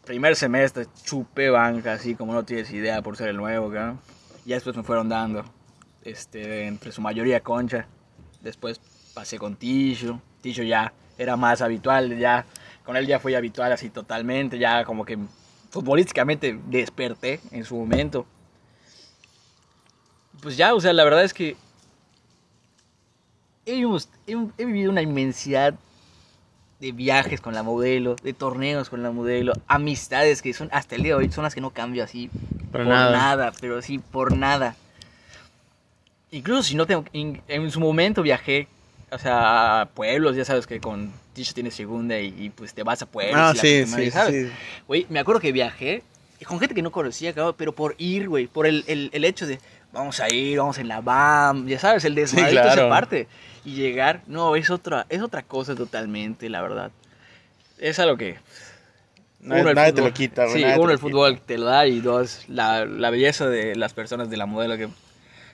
primer 0.07 0.37
semestre 0.37 0.87
chupé 1.05 1.51
banca, 1.51 1.95
así 1.95 2.14
como 2.14 2.33
no 2.33 2.45
tienes 2.45 2.71
idea 2.71 3.03
por 3.03 3.16
ser 3.16 3.29
el 3.29 3.37
nuevo, 3.37 3.69
¿no? 3.69 3.99
Y 4.47 4.51
después 4.51 4.77
me 4.77 4.85
fueron 4.85 5.09
dando, 5.09 5.45
este, 6.03 6.66
entre 6.66 6.92
su 6.92 7.03
mayoría 7.03 7.40
concha. 7.40 7.87
Después 8.40 8.81
pasé 9.12 9.37
con 9.37 9.57
Tisho. 9.57 10.21
Tisho 10.40 10.62
ya 10.62 10.92
era 11.19 11.37
más 11.37 11.61
habitual, 11.61 12.16
ya. 12.16 12.47
Con 12.85 12.97
él 12.97 13.07
ya 13.07 13.19
fue 13.19 13.35
habitual 13.37 13.73
así 13.73 13.90
totalmente, 13.90 14.59
ya 14.59 14.85
como 14.85 15.05
que 15.05 15.19
futbolísticamente 15.71 16.59
desperté 16.69 17.40
en 17.51 17.64
su 17.64 17.75
momento. 17.75 18.27
Pues 20.40 20.57
ya, 20.57 20.73
o 20.73 20.81
sea, 20.81 20.92
la 20.92 21.03
verdad 21.03 21.25
es 21.25 21.35
que 21.35 21.57
he 23.64 24.64
vivido 24.64 24.92
una 24.92 25.03
inmensidad 25.03 25.75
de 26.81 26.93
viajes 26.93 27.41
con 27.41 27.55
la 27.55 27.62
modelo, 27.62 28.17
de 28.23 28.33
torneos 28.33 28.91
con 28.91 29.03
la 29.03 29.11
modelo, 29.11 29.53
amistades 29.67 30.43
que 30.43 30.53
son 30.53 30.69
hasta 30.73 30.95
el 30.95 31.03
día 31.03 31.12
de 31.17 31.25
hoy 31.25 31.33
son 31.33 31.45
las 31.45 31.55
que 31.55 31.61
no 31.61 31.71
cambio 31.71 32.05
así 32.05 32.31
por 32.71 32.87
nada. 32.87 33.11
nada. 33.11 33.53
pero 33.61 33.81
sí 33.83 33.99
por 33.99 34.37
nada. 34.37 34.77
Incluso 36.31 36.62
si 36.62 36.75
no 36.75 36.87
tengo 36.87 37.05
en, 37.12 37.41
en 37.49 37.71
su 37.71 37.81
momento 37.81 38.23
viajé, 38.23 38.69
o 39.11 39.19
sea, 39.19 39.83
a 39.83 39.87
pueblos, 39.87 40.37
ya 40.37 40.45
sabes 40.45 40.67
que 40.67 40.81
con 40.81 41.12
Tisha 41.33 41.55
tienes 41.55 41.75
segunda 41.75 42.19
y, 42.19 42.35
y, 42.39 42.51
pues 42.51 42.75
te 42.75 42.83
vas 42.83 43.01
a 43.01 43.07
pueblos. 43.07 43.37
Ah, 43.39 43.53
y 43.53 43.57
la 43.57 43.62
sí, 43.62 43.91
madre, 43.91 44.05
sí, 44.05 44.11
¿sabes? 44.11 44.49
sí. 44.49 44.53
Güey, 44.87 45.07
me 45.09 45.21
acuerdo 45.21 45.41
que 45.41 45.53
viajé 45.53 46.03
con 46.45 46.61
gente 46.61 46.75
que 46.75 46.83
no 46.83 46.93
conocía, 46.93 47.33
cabrón, 47.33 47.55
pero 47.57 47.73
por 47.73 47.95
ir, 47.99 48.29
güey, 48.29 48.47
por 48.47 48.67
el, 48.67 48.85
el, 48.87 49.09
el 49.12 49.25
hecho 49.25 49.47
de 49.47 49.59
vamos 49.93 50.21
a 50.21 50.33
ir, 50.33 50.59
vamos 50.59 50.79
en 50.79 50.89
la 50.89 51.01
BAM, 51.01 51.67
ya 51.67 51.79
sabes, 51.79 52.05
el 52.05 52.15
desmadre, 52.15 52.51
toda 52.51 52.67
esa 52.67 52.75
claro. 52.75 52.89
parte. 52.91 53.29
Y 53.66 53.74
llegar, 53.74 54.22
no, 54.26 54.57
es 54.57 54.70
otra, 54.70 55.05
es 55.11 55.20
otra 55.20 55.42
cosa 55.42 55.74
totalmente, 55.74 56.48
la 56.48 56.62
verdad. 56.62 56.90
Es 57.79 57.98
algo 57.98 58.16
que 58.16 58.38
Nadie, 59.40 59.61
uno, 59.61 59.70
el 59.70 59.76
nadie 59.76 59.92
te 59.92 60.00
fútbol- 60.00 60.05
lo 60.07 60.14
quita, 60.14 60.42
güey. 60.44 60.55
Sí, 60.57 60.62
nadie 60.62 60.74
te 60.74 60.79
uno 60.81 60.87
lo 60.87 60.92
el 60.92 60.98
fútbol 60.98 61.40
te 61.40 61.59
lo 61.59 61.64
da 61.66 61.87
y 61.87 62.00
dos, 62.00 62.44
la, 62.48 62.87
la 62.87 63.11
belleza 63.11 63.48
de 63.48 63.76
las 63.76 63.92
personas 63.92 64.31
de 64.31 64.37
la 64.38 64.46
modelo 64.46 64.76
que 64.79 64.88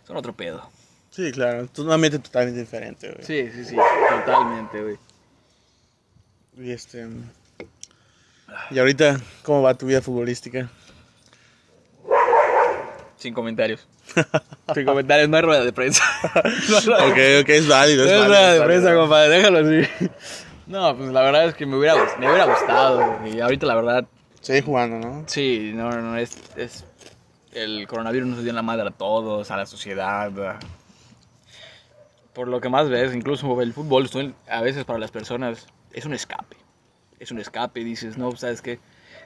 son 0.06 0.16
otro 0.16 0.34
pedo. 0.34 0.70
Sí, 1.10 1.32
claro. 1.32 1.68
Ambiente 1.90 2.18
totalmente 2.18 2.60
diferente, 2.60 3.10
güey. 3.10 3.24
Sí, 3.24 3.50
sí, 3.52 3.64
sí, 3.64 3.76
totalmente, 4.10 4.80
güey. 4.82 4.96
Y 6.58 6.70
este. 6.70 7.08
Y 8.70 8.78
ahorita, 8.78 9.18
¿cómo 9.42 9.62
va 9.62 9.74
tu 9.74 9.86
vida 9.86 10.00
futbolística? 10.02 10.70
Sin 13.22 13.34
comentarios. 13.34 13.86
Sin 14.74 14.84
comentarios, 14.84 15.28
no 15.28 15.36
hay 15.36 15.42
rueda 15.44 15.64
de 15.64 15.72
prensa. 15.72 16.02
No 16.68 16.76
hay 16.76 16.84
rueda 16.84 17.06
de 17.06 17.40
ok, 17.40 17.44
ok, 17.44 17.48
es 17.50 17.68
válido. 17.68 18.04
No 18.04 18.10
Es 18.10 18.18
válido, 18.18 18.26
rueda 18.26 18.52
de 18.54 18.62
prensa, 18.62 18.94
compadre, 18.96 19.28
déjalo 19.28 19.58
así. 19.58 20.10
No, 20.66 20.96
pues 20.96 21.10
la 21.10 21.22
verdad 21.22 21.44
es 21.46 21.54
que 21.54 21.64
me 21.64 21.76
hubiera, 21.76 21.94
me 22.18 22.28
hubiera 22.28 22.46
gustado. 22.46 23.26
Y 23.26 23.40
ahorita 23.40 23.66
la 23.66 23.76
verdad, 23.76 24.04
Sigue 24.40 24.62
jugando, 24.62 24.98
¿no? 24.98 25.24
sí, 25.28 25.70
no, 25.72 25.90
no, 26.00 26.16
es, 26.16 26.36
es... 26.56 26.84
El 27.52 27.86
coronavirus 27.86 28.28
nos 28.28 28.42
dio 28.42 28.50
en 28.50 28.56
la 28.56 28.62
madre 28.62 28.88
a 28.88 28.90
todos, 28.90 29.50
a 29.52 29.56
la 29.56 29.66
sociedad. 29.66 30.32
Por 32.32 32.48
lo 32.48 32.60
que 32.60 32.68
más 32.68 32.88
ves, 32.88 33.14
incluso 33.14 33.60
el 33.60 33.72
fútbol, 33.72 34.34
a 34.48 34.62
veces 34.62 34.84
para 34.84 34.98
las 34.98 35.12
personas, 35.12 35.68
es 35.92 36.06
un 36.06 36.14
escape. 36.14 36.56
Es 37.20 37.30
un 37.30 37.38
escape, 37.38 37.84
dices, 37.84 38.18
no, 38.18 38.34
¿sabes 38.34 38.62
qué? 38.62 38.80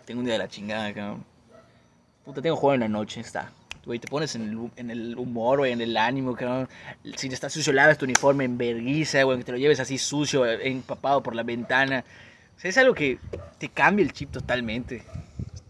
Tengo 0.04 0.20
un 0.20 0.26
día 0.26 0.34
de 0.34 0.40
la 0.40 0.48
chingada, 0.48 0.92
cabrón. 0.92 1.24
Puta, 2.26 2.42
tengo 2.42 2.56
juego 2.56 2.74
en 2.74 2.80
la 2.80 2.88
noche, 2.88 3.20
está. 3.20 3.52
Güey, 3.86 4.00
te 4.00 4.08
pones 4.08 4.34
en 4.34 4.42
el, 4.42 4.70
en 4.76 4.90
el 4.90 5.16
humor, 5.16 5.58
güey, 5.58 5.70
en 5.72 5.80
el 5.80 5.96
ánimo, 5.96 6.34
cabrón. 6.34 6.68
Si 7.16 7.28
te 7.28 7.34
está 7.34 7.48
sucio, 7.48 7.72
lavas 7.72 7.96
tu 7.96 8.04
uniforme 8.04 8.44
en 8.44 8.58
vergüenza, 8.58 9.22
güey, 9.22 9.38
que 9.38 9.44
te 9.44 9.52
lo 9.52 9.58
lleves 9.58 9.78
así 9.78 9.96
sucio, 9.96 10.44
empapado 10.44 11.22
por 11.22 11.36
la 11.36 11.44
ventana. 11.44 12.04
O 12.56 12.60
sea, 12.60 12.68
es 12.68 12.78
algo 12.78 12.94
que 12.94 13.18
te 13.58 13.68
cambia 13.68 14.02
el 14.02 14.12
chip 14.12 14.32
totalmente. 14.32 15.04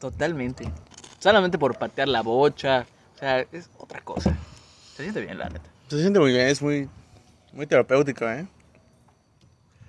Totalmente. 0.01 0.67
Solamente 1.19 1.59
por 1.59 1.77
patear 1.79 2.09
la 2.09 2.23
bocha. 2.23 2.87
O 3.15 3.19
sea, 3.19 3.41
es 3.53 3.69
otra 3.77 4.01
cosa. 4.01 4.35
Se 4.97 5.03
siente 5.03 5.21
bien, 5.21 5.37
la 5.39 5.51
neta. 5.51 5.69
Se 5.89 6.01
siente 6.01 6.19
muy 6.19 6.33
bien, 6.33 6.47
es 6.49 6.63
muy, 6.63 6.89
muy 7.53 7.67
terapéutico, 7.67 8.27
¿eh? 8.31 8.47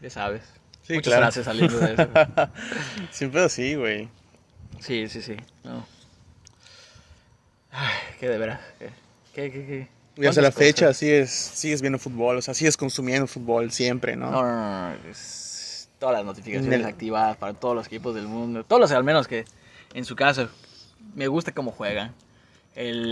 Ya 0.02 0.10
sabes. 0.10 0.44
Sí, 0.82 0.96
Muchas 0.96 1.12
claro. 1.12 1.22
gracias 1.22 1.46
saliendo 1.46 1.80
de 1.80 1.94
eso. 1.94 2.10
Sin 3.12 3.32
pedo 3.32 3.48
sí, 3.48 3.76
güey. 3.76 4.10
Sí, 4.80 5.08
sí, 5.08 5.22
sí. 5.22 5.38
No. 5.64 5.86
Ay, 7.80 8.16
qué 8.20 8.28
de 8.28 8.38
veras. 8.40 8.60
Qué. 9.34 9.88
Y 10.16 10.26
hasta 10.26 10.42
la 10.42 10.48
¿Cuántas 10.48 10.56
fecha 10.56 10.86
cosas? 10.88 10.98
sigues, 10.98 11.30
sigues 11.30 11.82
viendo 11.82 12.00
fútbol, 12.00 12.38
o 12.38 12.42
sea, 12.42 12.56
sigues 12.56 12.76
consumiendo 12.76 13.28
fútbol 13.28 13.72
siempre, 13.72 14.16
¿no? 14.16 14.32
No, 14.32 14.42
no, 14.42 14.50
no, 14.50 14.90
no, 14.90 15.10
es 15.12 15.90
todas 16.00 16.16
las 16.16 16.26
notificaciones 16.26 16.86
activadas 16.86 17.38
para 17.38 17.54
todos 17.54 17.76
los 17.76 17.86
equipos 17.86 18.16
del 18.16 18.28
mundo. 18.28 18.64
Todos 18.64 18.80
los 18.80 18.92
al 18.92 19.04
menos 19.04 19.28
que 19.28 19.46
en 19.94 20.06
su 20.06 20.16
caso 20.16 20.50
me 21.14 21.28
gusta 21.28 21.52
cómo 21.52 21.72
juegan. 21.72 22.16
El, 22.76 23.12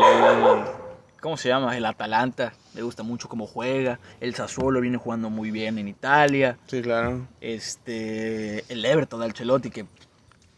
¿cómo 1.21 1.37
se 1.37 1.49
llama? 1.49 1.77
El 1.77 1.85
Atalanta, 1.85 2.53
me 2.73 2.81
gusta 2.81 3.03
mucho 3.03 3.29
cómo 3.29 3.45
juega. 3.45 3.99
El 4.19 4.33
Sassuolo 4.33 4.81
viene 4.81 4.97
jugando 4.97 5.29
muy 5.29 5.51
bien 5.51 5.77
en 5.77 5.87
Italia. 5.87 6.57
Sí, 6.65 6.81
claro. 6.81 7.27
Este, 7.39 8.63
el 8.69 8.83
Everton 8.83 9.19
de 9.19 9.25
Ancelotti 9.27 9.69
que 9.69 9.85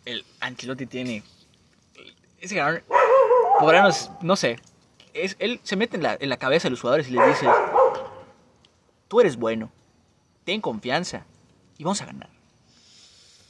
el 0.05 0.23
Ancelotti 0.39 0.85
tiene 0.85 1.23
ese 2.39 2.55
ganador 2.55 2.83
podrá 3.59 3.89
no, 4.21 4.35
sé, 4.35 4.57
es, 5.13 5.35
él 5.39 5.59
se 5.63 5.75
mete 5.75 5.97
en 5.97 6.03
la, 6.03 6.17
en 6.19 6.29
la 6.29 6.37
cabeza 6.37 6.67
de 6.67 6.71
los 6.71 6.81
jugadores 6.81 7.07
y 7.09 7.11
les 7.11 7.27
dice, 7.27 7.47
tú 9.07 9.19
eres 9.21 9.37
bueno, 9.37 9.71
ten 10.43 10.61
confianza 10.61 11.25
y 11.77 11.83
vamos 11.83 12.01
a 12.01 12.05
ganar. 12.05 12.29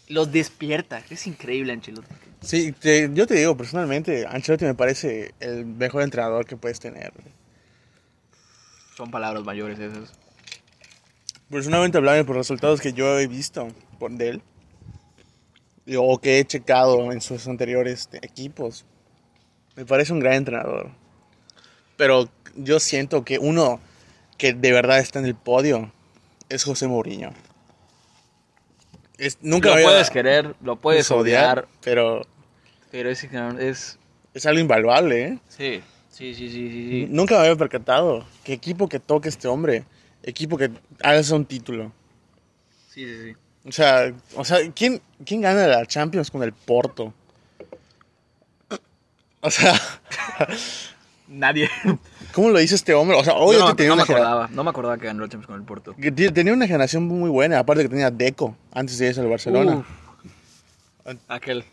Los 0.10 0.32
despierta, 0.32 1.02
es 1.10 1.28
increíble 1.28 1.74
Ancelotti. 1.74 2.08
Sí, 2.42 2.72
te- 2.72 3.10
yo 3.14 3.28
te 3.28 3.34
digo, 3.36 3.58
personalmente, 3.58 4.26
Ancelotti 4.26 4.64
me 4.66 4.76
parece 4.76 5.34
el 5.40 5.66
mejor 5.66 6.04
entrenador 6.04 6.46
que 6.46 6.56
puedes 6.56 6.80
tener. 6.80 7.12
Son 8.96 9.12
palabras 9.12 9.44
mayores 9.44 9.78
esas. 9.80 10.14
Personalmente, 11.50 11.98
hablando 11.98 12.26
por 12.26 12.36
resultados 12.36 12.80
que 12.82 12.94
yo 12.94 13.20
he 13.20 13.28
visto 13.28 13.68
por 14.00 14.12
de 14.12 14.30
él, 14.30 14.42
o 15.98 16.18
que 16.20 16.40
he 16.40 16.46
checado 16.46 17.12
en 17.12 17.22
sus 17.22 17.48
anteriores 17.48 18.10
equipos, 18.22 18.86
me 19.78 19.86
parece 19.86 20.12
un 20.12 20.20
gran 20.20 20.34
entrenador. 20.34 20.90
Pero 21.96 22.28
yo 22.56 22.80
siento 22.82 23.24
que 23.24 23.40
uno 23.40 23.80
que 24.38 24.54
de 24.54 24.72
verdad 24.74 25.00
está 25.00 25.20
en 25.20 25.26
el 25.26 25.36
podio 25.36 25.92
es 26.50 26.64
José 26.64 26.88
Mourinho. 26.88 27.32
Es, 29.18 29.38
nunca 29.42 29.70
lo 29.70 29.76
había- 29.76 29.88
puedes 29.88 30.10
querer, 30.10 30.56
lo 30.62 30.76
puedes 30.76 31.10
odiar, 31.10 31.68
pero 31.82 32.26
es... 33.60 33.98
es 34.34 34.46
algo 34.46 34.60
invaluable, 34.60 35.24
¿eh? 35.24 35.40
Sí, 35.48 35.82
sí, 36.10 36.36
sí, 36.36 36.50
sí, 36.50 36.70
sí. 36.70 37.08
Nunca 37.10 37.36
me 37.36 37.42
había 37.42 37.56
percatado 37.56 38.26
que 38.44 38.54
equipo 38.54 38.88
que 38.90 39.00
toque 39.00 39.30
este 39.30 39.48
hombre, 39.48 39.86
equipo 40.24 40.58
que 40.58 40.70
haga 41.02 41.22
un 41.36 41.46
título. 41.46 41.92
Sí, 42.90 43.06
sí, 43.06 43.24
sí. 43.24 43.36
O 43.68 43.72
sea, 43.72 44.14
o 44.36 44.46
sea 44.46 44.60
¿quién, 44.74 45.02
¿quién 45.26 45.42
gana 45.42 45.68
la 45.68 45.86
Champions 45.86 46.32
con 46.32 46.44
el 46.44 46.54
Porto? 46.54 47.14
O 49.48 49.52
sea, 49.52 49.74
Nadie. 51.30 51.70
¿cómo 52.34 52.50
lo 52.50 52.60
hizo 52.62 52.76
este 52.76 52.94
hombre? 52.94 53.18
O 53.18 53.24
sea, 53.24 53.34
obviamente 53.34 53.70
no, 53.70 53.76
tenía, 53.76 53.90
no 53.90 53.96
me 53.96 54.02
una 54.02 54.06
genera- 54.06 54.24
acordaba, 54.28 54.48
no 54.54 54.64
me 54.64 54.70
acordaba 54.70 54.98
que 54.98 55.06
ganó 55.08 55.24
el 55.24 55.30
Champions 55.30 55.48
con 55.48 55.56
el 55.60 55.64
Porto. 55.66 55.96
que 55.96 56.12
tenía 56.12 56.54
una 56.54 56.68
generación 56.68 57.04
muy 57.04 57.30
buena, 57.30 57.60
aparte 57.60 57.84
que 57.84 57.90
tenía 57.90 58.10
Deco 58.12 58.56
antes 58.72 58.98
de 58.98 59.08
irse 59.08 59.20
al 59.20 59.28
Barcelona. 59.28 59.78
Uf. 59.78 61.16
Aquel. 61.28 61.64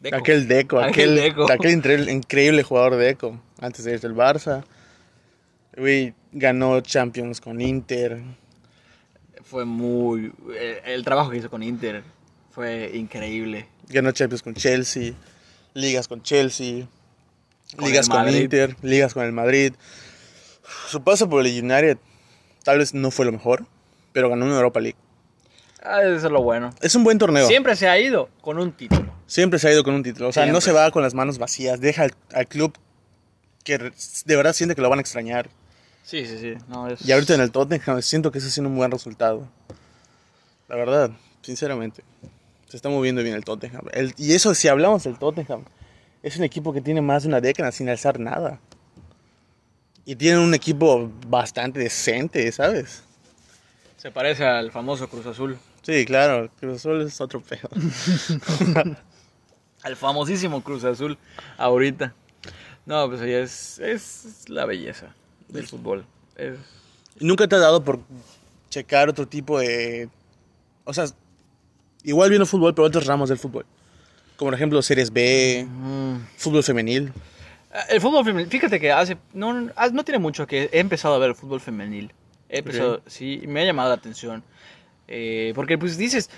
Deco. 0.00 0.16
Aquel 0.16 0.46
Deco, 0.48 0.78
Aquel 0.78 0.90
aquel, 0.90 1.14
Deco. 1.16 1.50
aquel 1.52 1.70
increíble, 1.72 2.12
increíble 2.12 2.62
jugador 2.62 2.96
Deco 2.96 3.40
antes 3.60 3.84
de 3.84 3.92
irse 3.92 4.06
al 4.06 4.14
Barça. 4.14 4.64
Güey, 5.76 6.14
ganó 6.32 6.80
Champions 6.80 7.40
con 7.40 7.60
Inter. 7.60 8.20
Fue 9.42 9.64
muy. 9.64 10.32
El, 10.58 10.78
el 10.92 11.04
trabajo 11.04 11.30
que 11.30 11.38
hizo 11.38 11.50
con 11.50 11.62
Inter 11.62 12.02
fue 12.50 12.90
increíble. 12.94 13.66
Ganó 13.88 14.12
Champions 14.12 14.42
con 14.42 14.54
Chelsea, 14.54 15.12
ligas 15.74 16.06
con 16.08 16.22
Chelsea, 16.22 16.86
Con 17.76 17.86
ligas 17.88 18.06
el 18.06 18.12
con 18.12 18.20
Madrid. 18.24 18.40
Inter, 18.42 18.76
ligas 18.82 19.14
con 19.14 19.24
el 19.24 19.32
Madrid. 19.32 19.72
Su 20.88 21.02
paso 21.02 21.28
por 21.28 21.44
el 21.46 21.52
United 21.62 21.98
tal 22.64 22.78
vez 22.78 22.94
no 22.94 23.10
fue 23.10 23.24
lo 23.24 23.32
mejor, 23.32 23.64
pero 24.12 24.28
ganó 24.28 24.44
una 24.46 24.56
Europa 24.56 24.80
League. 24.80 24.96
Ah, 25.82 26.02
eso 26.02 26.26
es 26.26 26.32
lo 26.32 26.42
bueno. 26.42 26.70
Es 26.80 26.94
un 26.96 27.04
buen 27.04 27.18
torneo. 27.18 27.46
Siempre, 27.46 27.76
Siempre 27.76 27.76
se 27.76 27.88
ha 27.88 27.98
ido 28.00 28.28
con 28.40 28.58
un 28.58 28.72
título. 28.72 29.12
se 29.26 29.42
ha 29.68 29.72
ido 29.72 29.84
con 29.84 29.94
un 29.94 30.02
título. 30.02 30.28
O 30.28 30.32
sea, 30.32 30.42
no 30.44 30.60
Siempre. 30.60 30.64
se 30.64 30.72
va 30.72 30.90
con 30.90 31.02
las 31.02 31.14
manos 31.14 31.38
vacías. 31.38 31.80
Deja 31.80 32.02
al, 32.04 32.14
al 32.34 32.46
club 32.48 32.76
que 33.64 33.78
de 33.78 34.36
verdad 34.36 34.52
siente 34.54 34.74
que 34.74 34.80
lo 34.82 34.88
van 34.90 34.98
a 34.98 35.02
extrañar. 35.02 35.48
Sí, 36.02 36.26
sí, 36.26 36.38
sí. 36.38 36.54
No, 36.68 36.88
es... 36.88 37.04
Y 37.06 37.12
ahorita 37.12 37.34
en 37.34 37.42
el 37.42 37.52
Tottenham 37.52 38.02
siento 38.02 38.32
que 38.32 38.38
ese 38.38 38.48
ha 38.48 38.50
sido 38.50 38.66
un 38.66 38.76
buen 38.76 38.90
resultado. 38.90 39.46
La 40.68 40.76
verdad, 40.76 41.10
sinceramente. 41.42 42.02
Se 42.68 42.76
está 42.76 42.88
moviendo 42.88 43.22
bien 43.22 43.34
el 43.36 43.44
Tottenham. 43.44 43.84
El- 43.92 44.14
y 44.16 44.32
eso, 44.34 44.54
si 44.54 44.68
hablamos 44.68 45.04
del 45.04 45.18
Tottenham, 45.18 45.64
es 46.22 46.36
un 46.36 46.44
equipo 46.44 46.72
que 46.72 46.80
tiene 46.80 47.00
más 47.00 47.22
de 47.22 47.28
una 47.28 47.40
década 47.40 47.72
sin 47.72 47.88
alzar 47.88 48.18
nada. 48.18 48.60
Y 50.04 50.16
tienen 50.16 50.40
un 50.40 50.54
equipo 50.54 51.10
bastante 51.26 51.80
decente, 51.80 52.50
¿sabes? 52.50 53.02
Se 53.96 54.10
parece 54.10 54.44
al 54.44 54.70
famoso 54.70 55.08
Cruz 55.08 55.26
Azul. 55.26 55.58
Sí, 55.82 56.04
claro, 56.04 56.50
Cruz 56.58 56.76
Azul 56.76 57.02
es 57.02 57.20
otro 57.20 57.40
pedo. 57.40 57.68
Al 59.82 59.96
famosísimo 59.96 60.62
Cruz 60.62 60.84
Azul 60.84 61.16
ahorita. 61.56 62.14
No, 62.84 63.08
pues 63.08 63.20
ahí 63.20 63.32
es, 63.32 63.78
es 63.78 64.48
la 64.48 64.66
belleza 64.66 65.14
del 65.48 65.66
fútbol. 65.66 66.04
Es, 66.36 66.56
¿Nunca 67.20 67.46
te 67.46 67.56
ha 67.56 67.58
dado 67.58 67.82
por 67.82 68.00
checar 68.70 69.08
otro 69.08 69.26
tipo 69.26 69.58
de... 69.58 70.08
O 70.84 70.94
sea, 70.94 71.06
igual 72.02 72.30
viendo 72.30 72.46
fútbol, 72.46 72.74
pero 72.74 72.86
otros 72.86 73.06
ramos 73.06 73.28
del 73.28 73.38
fútbol? 73.38 73.66
Como 74.38 74.50
por 74.50 74.54
ejemplo 74.54 74.80
Series 74.82 75.12
B, 75.12 75.66
Mm. 75.68 76.18
fútbol 76.36 76.62
femenil. 76.62 77.12
Ah, 77.72 77.84
El 77.90 78.00
fútbol 78.00 78.24
femenil, 78.24 78.48
fíjate 78.48 78.78
que 78.78 78.92
hace, 78.92 79.18
no, 79.32 79.52
no 79.52 79.72
ah, 79.74 79.88
no 79.92 80.04
tiene 80.04 80.20
mucho 80.20 80.46
que 80.46 80.70
he 80.72 80.78
empezado 80.78 81.14
a 81.16 81.18
ver 81.18 81.30
el 81.30 81.34
fútbol 81.34 81.60
femenil. 81.60 82.12
He 82.48 82.58
empezado, 82.60 83.02
sí, 83.06 83.42
me 83.48 83.60
ha 83.60 83.64
llamado 83.64 83.88
la 83.88 83.96
atención. 83.96 84.44
Eh, 85.08 85.50
porque 85.56 85.76
pues 85.76 85.98
dices, 85.98 86.30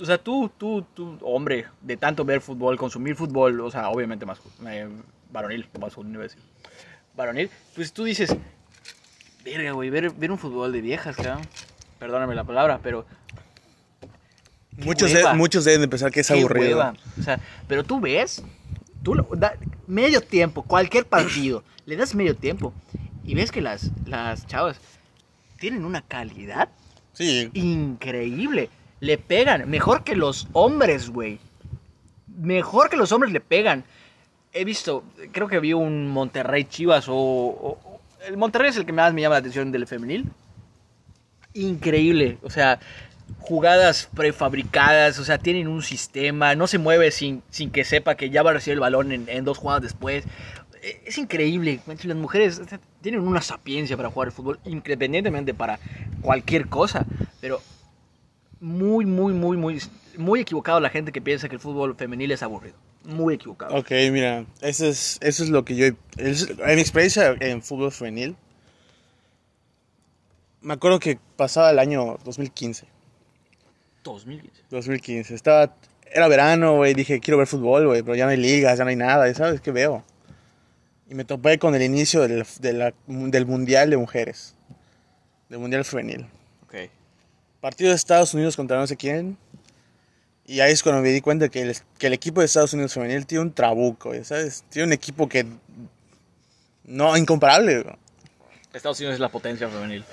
o 0.00 0.04
sea, 0.04 0.18
tú, 0.18 0.50
tú, 0.58 0.84
tú, 0.92 1.18
hombre, 1.22 1.66
de 1.82 1.96
tanto 1.96 2.24
ver 2.24 2.40
fútbol, 2.40 2.76
consumir 2.76 3.14
fútbol, 3.14 3.60
o 3.60 3.70
sea, 3.70 3.90
obviamente 3.90 4.26
más 4.26 4.40
eh, 4.66 4.88
varonil, 5.30 5.68
decir. 6.18 6.40
Varonil, 7.14 7.48
pues 7.76 7.92
tú 7.92 8.02
dices, 8.02 8.34
verga, 9.44 9.70
güey, 9.70 9.88
ver, 9.88 10.10
ver 10.10 10.32
un 10.32 10.38
fútbol 10.38 10.72
de 10.72 10.80
viejas, 10.80 11.14
cabrón. 11.14 11.46
Perdóname 12.00 12.34
la 12.34 12.42
palabra, 12.44 12.80
pero 12.82 13.06
Muchos, 14.78 15.12
de- 15.12 15.32
muchos 15.34 15.64
deben 15.64 15.80
de 15.82 15.88
pensar 15.88 16.10
que 16.12 16.20
es 16.20 16.28
Qué 16.28 16.34
aburrido. 16.38 16.78
hueva. 16.78 16.94
O 17.18 17.22
sea, 17.22 17.40
pero 17.66 17.82
tú 17.84 17.98
ves, 18.00 18.42
tú 19.02 19.14
lo- 19.14 19.28
da- 19.36 19.54
medio 19.86 20.20
tiempo, 20.20 20.62
cualquier 20.62 21.06
partido, 21.06 21.64
le 21.86 21.96
das 21.96 22.14
medio 22.14 22.36
tiempo 22.36 22.72
y 23.24 23.34
ves 23.34 23.50
que 23.50 23.60
las, 23.62 23.90
las 24.06 24.46
chavas 24.46 24.78
tienen 25.58 25.84
una 25.84 26.02
calidad 26.02 26.68
Sí, 27.14 27.50
increíble. 27.54 28.68
Le 29.00 29.16
pegan, 29.16 29.70
mejor 29.70 30.04
que 30.04 30.14
los 30.14 30.48
hombres, 30.52 31.08
güey. 31.08 31.38
Mejor 32.38 32.90
que 32.90 32.98
los 32.98 33.10
hombres 33.12 33.32
le 33.32 33.40
pegan. 33.40 33.84
He 34.52 34.64
visto, 34.66 35.02
creo 35.32 35.48
que 35.48 35.58
vi 35.60 35.72
un 35.72 36.08
Monterrey 36.08 36.64
Chivas 36.64 37.08
o, 37.08 37.14
o- 37.14 37.78
o- 37.84 38.00
el 38.26 38.36
Monterrey 38.36 38.68
es 38.68 38.76
el 38.76 38.84
que 38.84 38.92
más 38.92 39.14
me 39.14 39.22
llama 39.22 39.36
la 39.36 39.38
atención 39.38 39.72
del 39.72 39.86
femenil. 39.86 40.30
Increíble, 41.54 42.36
o 42.42 42.50
sea, 42.50 42.78
jugadas 43.40 44.08
prefabricadas, 44.14 45.18
o 45.18 45.24
sea, 45.24 45.38
tienen 45.38 45.68
un 45.68 45.82
sistema, 45.82 46.54
no 46.54 46.66
se 46.66 46.78
mueve 46.78 47.10
sin, 47.10 47.42
sin 47.50 47.70
que 47.70 47.84
sepa 47.84 48.14
que 48.16 48.30
ya 48.30 48.42
va 48.42 48.50
a 48.50 48.54
recibir 48.54 48.74
el 48.74 48.80
balón 48.80 49.12
en, 49.12 49.28
en 49.28 49.44
dos 49.44 49.58
jugadas 49.58 49.82
después. 49.82 50.24
Eh, 50.82 51.02
Es 51.06 51.18
increíble, 51.18 51.80
las 51.86 52.16
mujeres 52.16 52.60
tienen 53.00 53.20
una 53.20 53.42
sapiencia 53.42 53.96
para 53.96 54.10
jugar 54.10 54.28
el 54.28 54.32
fútbol, 54.32 54.58
independientemente 54.64 55.54
para 55.54 55.78
cualquier 56.22 56.68
cosa, 56.68 57.04
pero 57.40 57.60
muy, 58.60 59.04
muy, 59.06 59.32
muy, 59.32 59.56
muy, 59.56 59.80
muy 60.16 60.40
equivocado 60.40 60.80
la 60.80 60.90
gente 60.90 61.12
que 61.12 61.20
piensa 61.20 61.48
que 61.48 61.56
el 61.56 61.60
fútbol 61.60 61.94
femenil 61.96 62.30
es 62.32 62.42
aburrido. 62.42 62.76
Muy 63.04 63.34
equivocado. 63.34 63.76
ok, 63.76 63.90
mira, 64.10 64.44
eso 64.62 64.86
es, 64.86 65.18
eso 65.20 65.44
es 65.44 65.50
lo 65.50 65.64
que 65.64 65.76
yo... 65.76 65.86
es- 66.16 66.48
en 66.50 66.74
mi 66.74 66.80
experiencia 66.80 67.36
en 67.38 67.62
fútbol 67.62 67.92
femenil, 67.92 68.34
me 70.60 70.74
acuerdo 70.74 70.98
que 70.98 71.18
pasaba 71.36 71.70
el 71.70 71.78
año 71.78 72.18
2015. 72.24 72.86
2015. 74.14 74.62
2015. 74.70 75.34
Estaba, 75.34 75.74
era 76.12 76.28
verano, 76.28 76.76
güey. 76.76 76.94
Dije, 76.94 77.20
quiero 77.20 77.38
ver 77.38 77.46
fútbol, 77.46 77.86
güey. 77.86 78.02
Pero 78.02 78.14
ya 78.14 78.24
no 78.24 78.30
hay 78.30 78.36
ligas, 78.36 78.78
ya 78.78 78.84
no 78.84 78.90
hay 78.90 78.96
nada. 78.96 79.32
¿Sabes 79.34 79.60
qué 79.60 79.70
veo? 79.72 80.04
Y 81.08 81.14
me 81.14 81.24
topé 81.24 81.58
con 81.58 81.74
el 81.74 81.82
inicio 81.82 82.22
del, 82.26 82.44
de 82.60 82.72
la- 82.72 82.94
del 83.06 83.46
Mundial 83.46 83.90
de 83.90 83.96
Mujeres. 83.96 84.54
Del 85.48 85.58
Mundial 85.60 85.84
Femenil. 85.84 86.26
Ok. 86.64 86.74
Partido 87.60 87.90
de 87.90 87.96
Estados 87.96 88.34
Unidos 88.34 88.56
contra 88.56 88.76
no 88.78 88.86
sé 88.86 88.96
quién. 88.96 89.36
Y 90.48 90.60
ahí 90.60 90.72
es 90.72 90.82
cuando 90.82 91.02
me 91.02 91.08
di 91.10 91.20
cuenta 91.20 91.48
que 91.48 91.62
el, 91.62 91.76
que 91.98 92.06
el 92.06 92.12
equipo 92.12 92.40
de 92.40 92.46
Estados 92.46 92.72
Unidos 92.72 92.94
Femenil 92.94 93.26
tiene 93.26 93.42
un 93.42 93.52
trabuco, 93.52 94.10
güey, 94.10 94.24
¿sabes? 94.24 94.64
Tiene 94.70 94.86
un 94.86 94.92
equipo 94.92 95.28
que... 95.28 95.44
No, 96.84 97.16
incomparable, 97.16 97.84
Estados 98.72 98.98
Unidos 99.00 99.14
es 99.14 99.20
la 99.20 99.28
potencia 99.28 99.68
femenil. 99.68 100.04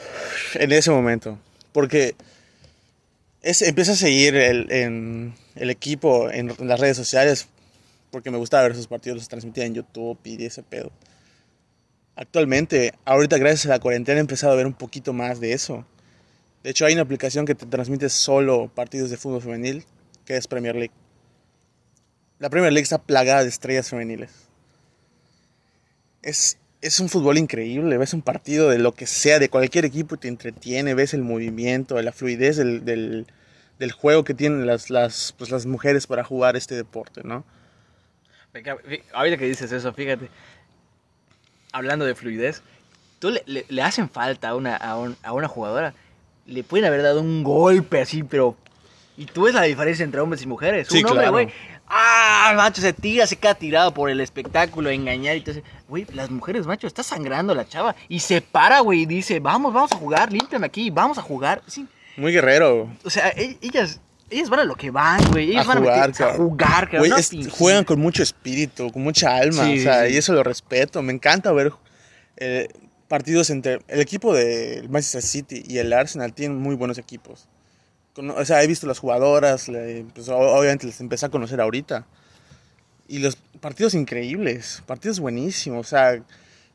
en 0.55 0.71
ese 0.71 0.89
momento. 0.89 1.37
Porque 1.71 2.15
es, 3.43 3.61
empecé 3.61 3.91
a 3.91 3.95
seguir 3.95 4.35
el, 4.35 4.71
en, 4.71 5.35
el 5.55 5.69
equipo 5.69 6.31
en, 6.31 6.53
las 6.59 6.79
redes 6.79 6.97
sociales 6.97 7.47
porque 8.09 8.31
me 8.31 8.37
gustaba 8.37 8.63
ver 8.63 8.75
sus 8.75 8.87
partidos, 8.87 9.17
los 9.17 9.27
transmitía 9.27 9.65
en 9.65 9.75
YouTube 9.75 10.17
y 10.23 10.43
ese 10.45 10.63
pedo. 10.63 10.91
Actualmente, 12.15 12.93
ahorita 13.05 13.37
gracias 13.37 13.65
a 13.65 13.69
la 13.69 13.79
cuarentena 13.79 14.19
he 14.19 14.21
empezado 14.21 14.53
a 14.53 14.55
ver 14.55 14.67
un 14.67 14.73
poquito 14.73 15.13
más 15.13 15.39
de 15.39 15.53
eso. 15.53 15.85
De 16.63 16.69
hecho, 16.69 16.85
hay 16.85 16.93
una 16.93 17.01
aplicación 17.01 17.45
que 17.45 17.55
te 17.55 17.65
transmite 17.65 18.09
solo 18.09 18.71
partidos 18.73 19.09
de 19.09 19.17
fútbol 19.17 19.41
femenil, 19.41 19.83
que 20.25 20.37
es 20.37 20.47
Premier 20.47 20.75
League. 20.75 20.93
La 22.39 22.49
Premier 22.49 22.71
League 22.71 22.83
está 22.83 22.99
plagada 22.99 23.41
de 23.41 23.49
estrellas 23.49 23.89
femeniles. 23.89 24.31
Es, 26.21 26.57
es 26.83 26.99
un 26.99 27.09
fútbol 27.09 27.37
increíble, 27.37 27.97
ves 27.97 28.13
un 28.13 28.21
partido 28.21 28.69
de 28.69 28.77
lo 28.77 28.93
que 28.93 29.07
sea, 29.07 29.39
de 29.39 29.49
cualquier 29.49 29.85
equipo, 29.85 30.15
y 30.15 30.17
te 30.19 30.27
entretiene, 30.27 30.93
ves 30.93 31.13
el 31.13 31.21
movimiento, 31.23 31.99
la 32.01 32.11
fluidez 32.11 32.57
del, 32.57 32.85
del, 32.85 33.25
del 33.79 33.91
juego 33.91 34.23
que 34.23 34.33
tienen 34.33 34.67
las, 34.67 34.89
las, 34.89 35.33
pues, 35.37 35.49
las 35.49 35.65
mujeres 35.65 36.05
para 36.07 36.23
jugar 36.23 36.55
este 36.55 36.75
deporte, 36.75 37.21
¿no? 37.23 37.43
Ahorita 39.13 39.37
que 39.37 39.45
dices 39.47 39.71
eso, 39.71 39.91
fíjate. 39.93 40.29
Hablando 41.71 42.05
de 42.05 42.13
fluidez, 42.13 42.61
tú 43.19 43.31
le, 43.31 43.41
le- 43.47 43.65
le 43.67 43.81
hacen 43.81 44.09
falta 44.09 44.49
a 44.49 44.55
una, 44.55 44.75
a, 44.75 44.97
un- 44.99 45.17
a 45.23 45.33
una 45.33 45.47
jugadora. 45.47 45.93
Le 46.45 46.63
pueden 46.63 46.85
haber 46.85 47.01
dado 47.01 47.21
un 47.21 47.43
golpe 47.43 48.01
así, 48.01 48.21
pero. 48.23 48.55
Y 49.17 49.25
tú 49.25 49.43
ves 49.43 49.53
la 49.55 49.63
diferencia 49.63 50.03
entre 50.03 50.21
hombres 50.21 50.41
y 50.43 50.47
mujeres. 50.47 50.87
Sí, 50.89 50.99
un 50.99 51.05
hombre, 51.11 51.25
claro. 51.47 51.72
Ah, 51.95 52.53
macho, 52.55 52.81
se 52.81 52.91
tira, 52.91 53.27
se 53.27 53.35
queda 53.35 53.53
tirado 53.53 53.93
por 53.93 54.09
el 54.09 54.19
espectáculo, 54.19 54.89
engañar 54.89 55.37
y 55.37 55.41
todo 55.41 55.51
eso. 55.51 55.61
Güey, 55.87 56.07
las 56.13 56.31
mujeres, 56.31 56.65
macho, 56.65 56.87
está 56.87 57.03
sangrando 57.03 57.53
la 57.53 57.67
chava. 57.67 57.95
Y 58.09 58.19
se 58.19 58.41
para, 58.41 58.79
güey, 58.79 59.01
y 59.01 59.05
dice, 59.05 59.39
vamos, 59.39 59.73
vamos 59.73 59.91
a 59.91 59.95
jugar, 59.97 60.31
límpiame 60.33 60.65
aquí, 60.65 60.89
vamos 60.89 61.17
a 61.19 61.21
jugar. 61.21 61.61
Sí, 61.67 61.85
Muy 62.17 62.31
guerrero. 62.31 62.89
o 63.03 63.09
sea, 63.11 63.29
e- 63.29 63.57
ellas, 63.61 63.99
ellas 64.31 64.49
van 64.49 64.61
a 64.61 64.63
lo 64.63 64.75
que 64.75 64.89
van, 64.89 65.23
güey. 65.31 65.51
Ellas 65.51 65.65
A 65.65 65.67
van 65.67 65.77
jugar, 65.79 65.93
a, 66.03 66.07
meter- 66.07 66.25
a 66.25 66.29
cabrón. 66.29 66.47
jugar, 66.49 66.89
Güey, 66.97 67.09
no 67.11 67.49
juegan 67.51 67.83
con 67.83 67.99
mucho 67.99 68.23
espíritu, 68.23 68.91
con 68.91 69.03
mucha 69.03 69.35
alma, 69.35 69.65
Sí, 69.65 69.79
o 69.79 69.83
sea, 69.83 70.07
sí. 70.07 70.13
y 70.15 70.17
eso 70.17 70.33
lo 70.33 70.41
respeto. 70.43 71.01
Me 71.03 71.13
encanta 71.13 71.51
ver 71.51 71.71
eh, 72.37 72.69
partidos 73.07 73.51
entre 73.51 73.81
el 73.87 73.99
equipo 74.01 74.33
del 74.33 74.89
Manchester 74.89 75.21
City 75.21 75.63
y 75.67 75.77
el 75.77 75.93
Arsenal 75.93 76.33
tienen 76.33 76.57
muy 76.57 76.75
buenos 76.75 76.97
equipos. 76.97 77.47
O 78.17 78.45
sea, 78.45 78.63
he 78.63 78.67
visto 78.67 78.85
las 78.87 78.99
jugadoras, 78.99 79.69
pues, 80.13 80.29
obviamente 80.29 80.85
les 80.85 80.99
empecé 81.01 81.25
a 81.25 81.29
conocer 81.29 81.59
ahorita. 81.59 82.05
Y 83.07 83.19
los 83.19 83.35
partidos 83.59 83.93
increíbles, 83.95 84.83
partidos 84.85 85.19
buenísimos, 85.19 85.87
o 85.87 85.89
sea, 85.89 86.21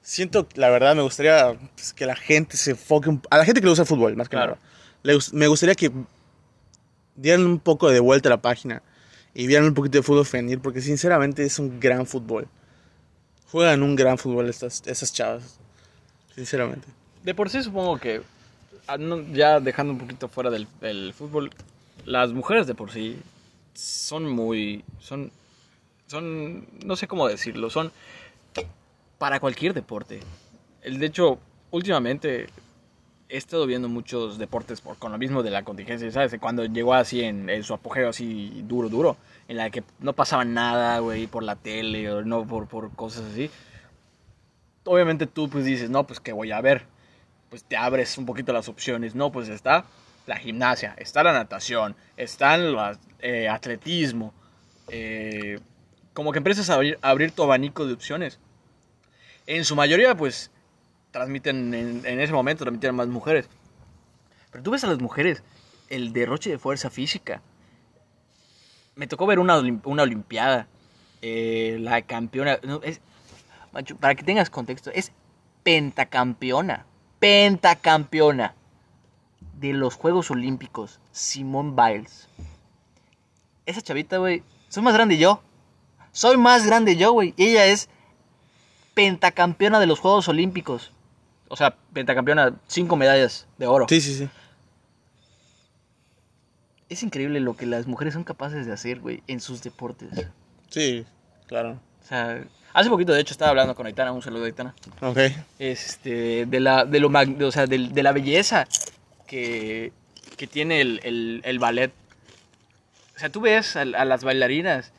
siento, 0.02 0.48
la 0.54 0.68
verdad, 0.68 0.94
me 0.96 1.02
gustaría 1.02 1.54
pues, 1.74 1.92
que 1.92 2.06
la 2.06 2.16
gente 2.16 2.56
se 2.56 2.72
enfoque, 2.72 3.08
un- 3.08 3.22
a 3.30 3.38
la 3.38 3.44
gente 3.44 3.60
que 3.60 3.66
le 3.66 3.70
gusta 3.70 3.82
el 3.82 3.88
fútbol, 3.88 4.16
más 4.16 4.28
que 4.28 4.36
Claro. 4.36 4.52
nada. 4.56 4.62
Le 5.04 5.18
me 5.32 5.46
gustaría 5.46 5.74
que 5.74 5.92
dieran 7.14 7.46
un 7.46 7.58
poco 7.60 7.90
de 7.90 8.00
vuelta 8.00 8.28
a 8.28 8.30
la 8.30 8.42
página 8.42 8.82
y 9.34 9.46
vieran 9.46 9.66
un 9.66 9.74
poquito 9.74 9.98
de 9.98 10.02
fútbol 10.02 10.26
femenil, 10.26 10.60
porque 10.60 10.80
sinceramente 10.80 11.44
es 11.44 11.58
un 11.58 11.78
gran 11.80 12.06
fútbol. 12.06 12.48
Juegan 13.50 13.82
un 13.82 13.94
gran 13.96 14.18
fútbol 14.18 14.48
estas, 14.48 14.82
esas 14.86 15.12
chavas, 15.12 15.58
sinceramente. 16.34 16.86
De 17.24 17.34
por 17.34 17.48
sí 17.48 17.62
supongo 17.62 17.98
que, 17.98 18.22
ya 19.32 19.60
dejando 19.60 19.92
un 19.92 19.98
poquito 19.98 20.28
fuera 20.28 20.50
del, 20.50 21.12
fútbol, 21.12 21.50
las 22.04 22.32
mujeres 22.32 22.66
de 22.66 22.74
por 22.74 22.90
sí 22.90 23.18
son 23.74 24.28
muy, 24.28 24.84
son, 25.00 25.30
son, 26.06 26.66
no 26.84 26.96
sé 26.96 27.06
cómo 27.06 27.28
decirlo, 27.28 27.70
son 27.70 27.92
para 29.18 29.40
cualquier 29.40 29.74
deporte. 29.74 30.20
De 30.82 31.06
hecho, 31.06 31.38
últimamente 31.70 32.46
he 33.28 33.36
estado 33.36 33.66
viendo 33.66 33.88
muchos 33.88 34.38
deportes 34.38 34.80
por, 34.80 34.96
con 34.96 35.12
lo 35.12 35.18
mismo 35.18 35.42
de 35.42 35.50
la 35.50 35.64
contingencia, 35.64 36.10
¿sabes? 36.10 36.34
Cuando 36.40 36.64
llegó 36.64 36.94
así 36.94 37.22
en, 37.22 37.50
en 37.50 37.62
su 37.62 37.74
apogeo 37.74 38.08
así 38.08 38.62
duro, 38.66 38.88
duro, 38.88 39.16
en 39.48 39.58
la 39.58 39.70
que 39.70 39.82
no 40.00 40.14
pasaba 40.14 40.44
nada, 40.44 40.98
güey, 41.00 41.26
por 41.26 41.42
la 41.42 41.56
tele 41.56 42.10
o 42.10 42.22
no 42.22 42.46
por, 42.46 42.68
por 42.68 42.90
cosas 42.92 43.24
así. 43.32 43.50
Obviamente 44.84 45.26
tú 45.26 45.50
pues 45.50 45.64
dices, 45.64 45.90
no, 45.90 46.06
pues 46.06 46.20
que 46.20 46.32
voy 46.32 46.52
a 46.52 46.60
ver. 46.62 46.86
Pues 47.50 47.64
te 47.64 47.76
abres 47.76 48.18
un 48.18 48.26
poquito 48.26 48.52
las 48.52 48.68
opciones. 48.68 49.14
No, 49.14 49.32
pues 49.32 49.48
está 49.48 49.84
la 50.26 50.36
gimnasia, 50.36 50.94
está 50.98 51.22
la 51.22 51.32
natación, 51.32 51.96
está 52.16 52.54
el 52.54 52.76
eh, 53.20 53.48
atletismo. 53.48 54.34
eh, 54.88 55.58
como 56.12 56.32
que 56.32 56.38
empiezas 56.38 56.68
a 56.68 56.74
abrir, 56.74 56.98
a 57.00 57.16
tu 57.28 57.44
abanico 57.44 57.86
de 57.86 57.92
opciones. 57.92 58.40
En 59.46 59.64
su 59.64 59.76
mayoría, 59.76 60.16
pues, 60.16 60.50
transmiten, 61.12 61.72
en, 61.72 62.20
ese 62.20 62.32
momento, 62.32 62.64
transmiten 62.64 62.92
más 62.96 63.06
mujeres. 63.06 63.48
Pero 64.50 64.64
tú 64.64 64.72
ves 64.72 64.82
a 64.82 64.88
las 64.88 64.98
mujeres, 64.98 65.44
el 65.88 66.12
derroche 66.12 66.50
de 66.50 66.58
fuerza 66.58 66.90
física. 66.90 67.40
Me 68.96 69.06
tocó 69.06 69.26
ver 69.26 69.38
una, 69.38 69.60
una 69.84 70.02
olimpiada. 70.02 70.66
eh, 71.22 71.76
la 71.80 72.02
campeona. 72.02 72.58
para 74.00 74.14
que 74.16 74.24
tengas 74.24 74.50
contexto, 74.50 74.90
es 74.92 75.12
pentacampeona. 75.62 76.84
Pentacampeona 77.18 78.54
de 79.54 79.72
los 79.72 79.94
Juegos 79.94 80.30
Olímpicos, 80.30 81.00
Simone 81.12 81.74
Biles. 81.74 82.28
Esa 83.66 83.82
chavita, 83.82 84.18
güey, 84.18 84.42
soy 84.68 84.82
más 84.82 84.94
grande 84.94 85.18
yo. 85.18 85.42
Soy 86.12 86.36
más 86.36 86.66
grande 86.66 86.96
yo, 86.96 87.12
güey. 87.12 87.34
Ella 87.36 87.66
es 87.66 87.88
pentacampeona 88.94 89.78
de 89.80 89.86
los 89.86 90.00
Juegos 90.00 90.28
Olímpicos. 90.28 90.92
O 91.48 91.56
sea, 91.56 91.76
pentacampeona, 91.92 92.58
cinco 92.66 92.96
medallas 92.96 93.46
de 93.58 93.66
oro. 93.66 93.86
Sí, 93.88 94.00
sí, 94.00 94.14
sí. 94.14 94.28
Es 96.88 97.02
increíble 97.02 97.40
lo 97.40 97.56
que 97.56 97.66
las 97.66 97.86
mujeres 97.86 98.14
son 98.14 98.24
capaces 98.24 98.66
de 98.66 98.72
hacer, 98.72 99.00
güey, 99.00 99.22
en 99.26 99.40
sus 99.40 99.62
deportes. 99.62 100.26
Sí, 100.70 101.06
claro. 101.46 101.80
O 102.02 102.06
sea, 102.06 102.44
hace 102.78 102.90
poquito, 102.90 103.12
de 103.12 103.20
hecho, 103.20 103.32
estaba 103.34 103.50
hablando 103.50 103.74
con 103.74 103.86
Aitana, 103.86 104.12
un 104.12 104.22
saludo 104.22 104.44
a 104.44 104.46
Aitana, 104.46 104.74
Ok. 105.00 105.18
este, 105.58 106.46
de, 106.46 106.60
la, 106.60 106.84
de, 106.84 107.00
lo, 107.00 107.10
mag- 107.10 107.42
o 107.42 107.50
sea, 107.52 107.66
de, 107.66 107.78
de 107.88 108.02
la 108.02 108.12
belleza 108.12 108.66
que, 109.26 109.92
que 110.36 110.46
tiene 110.46 110.80
el, 110.80 111.00
el, 111.04 111.40
el 111.44 111.58
ballet. 111.58 111.92
O 113.16 113.18
sea, 113.18 113.30
tú 113.30 113.40
ves 113.40 113.76
a, 113.76 113.80
a 113.82 114.04
las 114.04 114.24
bailarinas. 114.24 114.92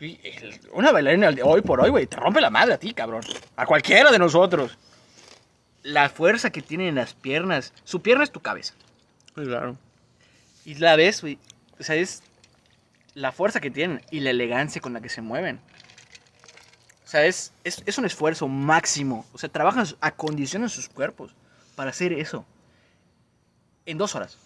y 0.00 0.18
el- 0.24 0.60
una 0.72 0.92
bailarina 0.92 1.30
hoy 1.44 1.60
por 1.62 1.80
hoy, 1.80 1.90
güey, 1.90 2.06
te 2.06 2.16
rompe 2.16 2.40
la 2.40 2.50
madre 2.50 2.74
a 2.74 2.78
ti, 2.78 2.94
cabrón. 2.94 3.22
A 3.56 3.66
cualquiera 3.66 4.10
de 4.10 4.18
nosotros. 4.18 4.78
La 5.82 6.08
fuerza 6.10 6.50
que 6.50 6.60
tienen 6.62 6.88
en 6.88 6.94
las 6.96 7.14
piernas. 7.14 7.72
Su 7.84 8.02
pierna 8.02 8.22
es 8.24 8.30
tu 8.30 8.40
cabeza. 8.40 8.74
Claro. 9.34 9.76
Y 10.64 10.74
la 10.74 10.94
ves, 10.96 11.22
güey. 11.22 11.38
O 11.78 11.82
sea, 11.82 11.96
es 11.96 12.22
la 13.14 13.32
fuerza 13.32 13.60
que 13.60 13.70
tienen 13.70 14.02
y 14.10 14.20
la 14.20 14.30
elegancia 14.30 14.80
con 14.80 14.92
la 14.92 15.00
que 15.00 15.08
se 15.08 15.22
mueven. 15.22 15.58
O 17.10 17.12
sea, 17.12 17.26
es, 17.26 17.52
es, 17.64 17.82
es 17.86 17.98
un 17.98 18.04
esfuerzo 18.04 18.46
máximo. 18.46 19.26
O 19.32 19.38
sea, 19.38 19.48
trabajan, 19.48 19.84
acondicionan 20.00 20.68
sus 20.68 20.88
cuerpos 20.88 21.34
para 21.74 21.90
hacer 21.90 22.12
eso. 22.12 22.44
En 23.84 23.98
dos 23.98 24.14
horas. 24.14 24.38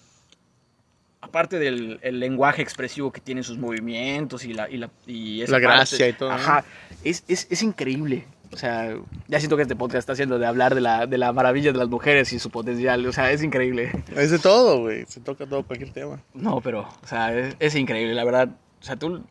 Aparte 1.21 1.59
del 1.59 1.99
el 2.01 2.19
lenguaje 2.19 2.63
expresivo 2.63 3.13
que 3.13 3.21
tienen 3.21 3.45
sus 3.45 3.59
movimientos 3.59 4.47
y 4.47 4.55
la, 4.55 4.71
y 4.71 4.79
la, 4.79 4.89
y 5.07 5.43
esa 5.43 5.53
La 5.53 5.59
gracia 5.59 6.09
y 6.09 6.15
todo, 6.15 6.31
¿no? 6.31 6.37
Ajá. 6.37 6.65
Es, 7.05 7.25
es, 7.29 7.49
es 7.51 7.63
increíble. 7.63 8.25
O 8.51 8.57
sea, 8.57 8.97
ya 9.29 9.39
siento 9.41 9.57
que 9.57 9.63
este 9.63 9.77
podcast 9.77 9.99
está 9.99 10.15
haciendo 10.15 10.39
de 10.39 10.47
hablar 10.47 10.75
de 10.75 10.81
la, 10.81 11.07
de 11.07 11.19
la 11.19 11.35
maravilla 11.35 11.71
de 11.71 11.77
las 11.77 11.89
mujeres 11.89 12.33
y 12.33 12.39
su 12.39 12.49
potencial. 12.49 13.05
O 13.05 13.13
sea, 13.13 13.31
es 13.31 13.43
increíble. 13.43 13.93
Es 14.17 14.31
de 14.31 14.39
todo, 14.39 14.81
güey. 14.81 15.05
Se 15.05 15.21
toca 15.21 15.45
todo, 15.45 15.65
cualquier 15.65 15.93
tema. 15.93 16.23
No, 16.33 16.63
pero, 16.63 16.89
o 17.03 17.07
sea, 17.07 17.39
es, 17.39 17.57
es 17.59 17.75
increíble, 17.75 18.15
la 18.15 18.25
verdad. 18.25 18.49
O 18.81 18.83
sea, 18.83 18.97
tú, 18.97 19.23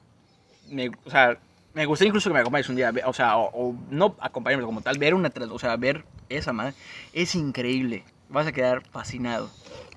me, 0.69 0.89
o 1.03 1.09
sea, 1.09 1.39
me 1.73 1.85
gustaría 1.85 2.09
incluso 2.09 2.29
que 2.29 2.33
me 2.33 2.39
acompañes 2.39 2.69
un 2.69 2.75
día, 2.75 2.91
o 3.05 3.13
sea, 3.13 3.37
o, 3.37 3.49
o 3.69 3.75
no 3.89 4.15
acompañarme 4.19 4.65
como 4.65 4.81
tal, 4.81 4.97
ver 4.97 5.13
una, 5.13 5.31
o 5.51 5.59
sea, 5.59 5.75
ver 5.77 6.05
esa 6.29 6.53
madre, 6.53 6.73
es 7.13 7.35
increíble. 7.35 8.03
Vas 8.29 8.47
a 8.47 8.51
quedar 8.51 8.83
fascinado. 8.89 9.49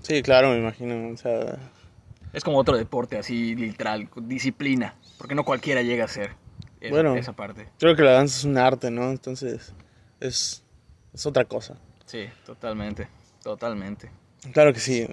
Sí, 0.03 0.23
claro, 0.23 0.51
me 0.51 0.59
imagino. 0.59 1.09
O 1.13 1.17
sea, 1.17 1.59
Es 2.33 2.45
como 2.45 2.59
otro 2.59 2.77
deporte, 2.77 3.17
así, 3.19 3.55
literal, 3.55 4.09
disciplina, 4.23 4.95
porque 5.19 5.35
no 5.35 5.45
cualquiera 5.45 5.83
llega 5.83 6.05
a 6.05 6.09
ser 6.09 6.33
esa, 6.81 6.91
Bueno. 6.95 7.15
esa 7.17 7.33
parte. 7.33 7.69
creo 7.79 7.97
que 7.97 8.03
la 8.03 8.13
danza 8.13 8.37
es 8.39 8.45
un 8.45 8.59
arte, 8.59 8.91
¿no? 8.91 9.11
Entonces, 9.11 9.73
es, 10.21 10.63
es 11.15 11.25
otra 11.27 11.45
cosa. 11.47 11.77
Sí, 12.05 12.27
totalmente, 12.45 13.09
totalmente. 13.43 14.11
Claro 14.53 14.73
que 14.73 14.81
sí. 14.81 15.07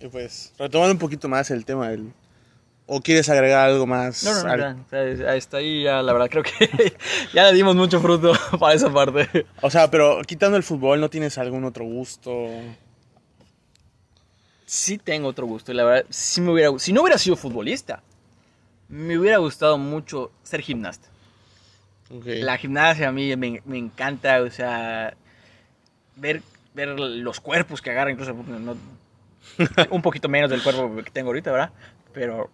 Y 0.00 0.08
pues, 0.08 0.52
retomando 0.58 0.92
un 0.92 0.98
poquito 0.98 1.28
más 1.28 1.50
el 1.50 1.64
tema 1.64 1.88
del... 1.88 2.12
¿O 2.92 3.00
quieres 3.00 3.28
agregar 3.28 3.68
algo 3.70 3.86
más? 3.86 4.24
No, 4.24 4.34
no, 4.34 4.42
no, 4.42 4.48
al- 4.50 5.18
ya, 5.18 5.32
hasta 5.32 5.58
ahí 5.58 5.84
ya, 5.84 6.02
la 6.02 6.12
verdad, 6.12 6.28
creo 6.28 6.42
que 6.42 6.50
ya 7.32 7.44
le 7.44 7.52
dimos 7.52 7.76
mucho 7.76 8.00
fruto 8.00 8.32
para 8.58 8.74
esa 8.74 8.92
parte. 8.92 9.46
O 9.62 9.70
sea, 9.70 9.88
pero 9.90 10.22
quitando 10.26 10.56
el 10.56 10.64
fútbol, 10.64 11.00
¿no 11.00 11.08
tienes 11.08 11.38
algún 11.38 11.64
otro 11.64 11.84
gusto? 11.84 12.32
sí 14.66 14.98
tengo 14.98 15.28
otro 15.28 15.46
gusto. 15.46 15.70
y 15.72 15.74
La 15.76 15.84
verdad, 15.84 16.06
sí 16.10 16.40
me 16.40 16.50
hubiera, 16.52 16.76
si 16.78 16.92
no 16.92 17.02
hubiera 17.02 17.18
sido 17.18 17.36
futbolista, 17.36 18.02
me 18.88 19.16
hubiera 19.18 19.38
gustado 19.38 19.78
mucho 19.78 20.32
ser 20.42 20.60
gimnasta. 20.60 21.08
La 22.08 22.56
gimnasia 22.58 23.08
a 23.08 23.12
mí 23.12 23.36
me, 23.36 23.62
me 23.64 23.78
encanta, 23.78 24.42
o 24.42 24.50
sea, 24.50 25.14
ver, 26.16 26.42
ver 26.74 26.88
los 26.98 27.38
cuerpos 27.38 27.80
que 27.80 27.90
agarran, 27.92 28.14
incluso 28.14 28.32
no- 28.34 28.76
un 29.90 30.02
poquito 30.02 30.28
menos 30.28 30.50
del 30.50 30.60
cuerpo 30.62 30.92
que 31.04 31.10
tengo 31.12 31.28
ahorita, 31.28 31.52
¿verdad? 31.52 31.70
Pero 32.12 32.50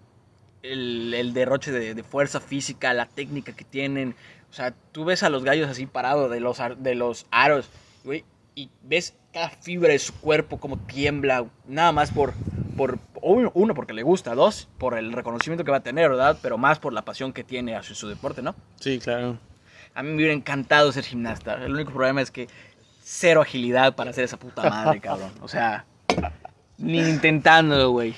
el, 0.63 1.15
el 1.15 1.33
derroche 1.33 1.73
de, 1.73 1.95
de 1.95 2.03
fuerza 2.03 2.41
física, 2.41 2.93
la 2.95 3.07
técnica 3.07 3.53
que 3.53 3.65
tienen, 3.65 4.15
o 4.51 4.53
sea, 4.53 4.75
tú 4.93 5.05
ves 5.05 5.23
a 5.23 5.31
los 5.31 5.45
gallos 5.45 5.69
así 5.69 5.87
parados 5.87 6.31
de 6.31 6.41
los, 6.41 6.59
de 6.79 6.95
los 6.95 7.27
aros, 7.31 7.69
güey, 8.05 8.25
y 8.55 8.71
ves 8.83 9.15
cada 9.33 9.51
fibra 9.51 9.93
de 9.93 9.99
su 9.99 10.15
cuerpo 10.15 10.59
como 10.59 10.79
tiembla, 10.79 11.45
nada 11.67 11.93
más 11.93 12.11
por, 12.11 12.33
por 12.77 12.99
uno, 13.21 13.51
uno, 13.55 13.75
porque 13.75 13.93
le 13.93 14.03
gusta, 14.03 14.35
dos, 14.35 14.69
por 14.79 14.97
el 14.97 15.13
reconocimiento 15.13 15.65
que 15.65 15.71
va 15.71 15.79
a 15.79 15.83
tener, 15.83 16.09
¿verdad? 16.09 16.39
Pero 16.41 16.57
más 16.57 16.79
por 16.79 16.93
la 16.93 17.03
pasión 17.03 17.33
que 17.33 17.45
tiene 17.45 17.77
hacia 17.77 17.95
su 17.95 18.09
deporte, 18.09 18.41
¿no? 18.43 18.55
Sí, 18.81 18.99
claro. 18.99 19.39
A 19.95 20.03
mí 20.03 20.11
me 20.11 20.17
hubiera 20.17 20.33
encantado 20.33 20.93
ser 20.93 21.05
gimnasta. 21.05 21.55
El 21.65 21.73
único 21.73 21.93
problema 21.93 22.23
es 22.23 22.31
que 22.31 22.49
cero 23.03 23.41
agilidad 23.43 23.95
para 23.95 24.11
hacer 24.11 24.25
esa 24.25 24.37
puta 24.39 24.69
madre, 24.69 25.01
cabrón. 25.01 25.33
O 25.41 25.49
sea, 25.49 25.85
ni 26.79 26.99
intentándolo, 26.99 27.91
güey. 27.91 28.15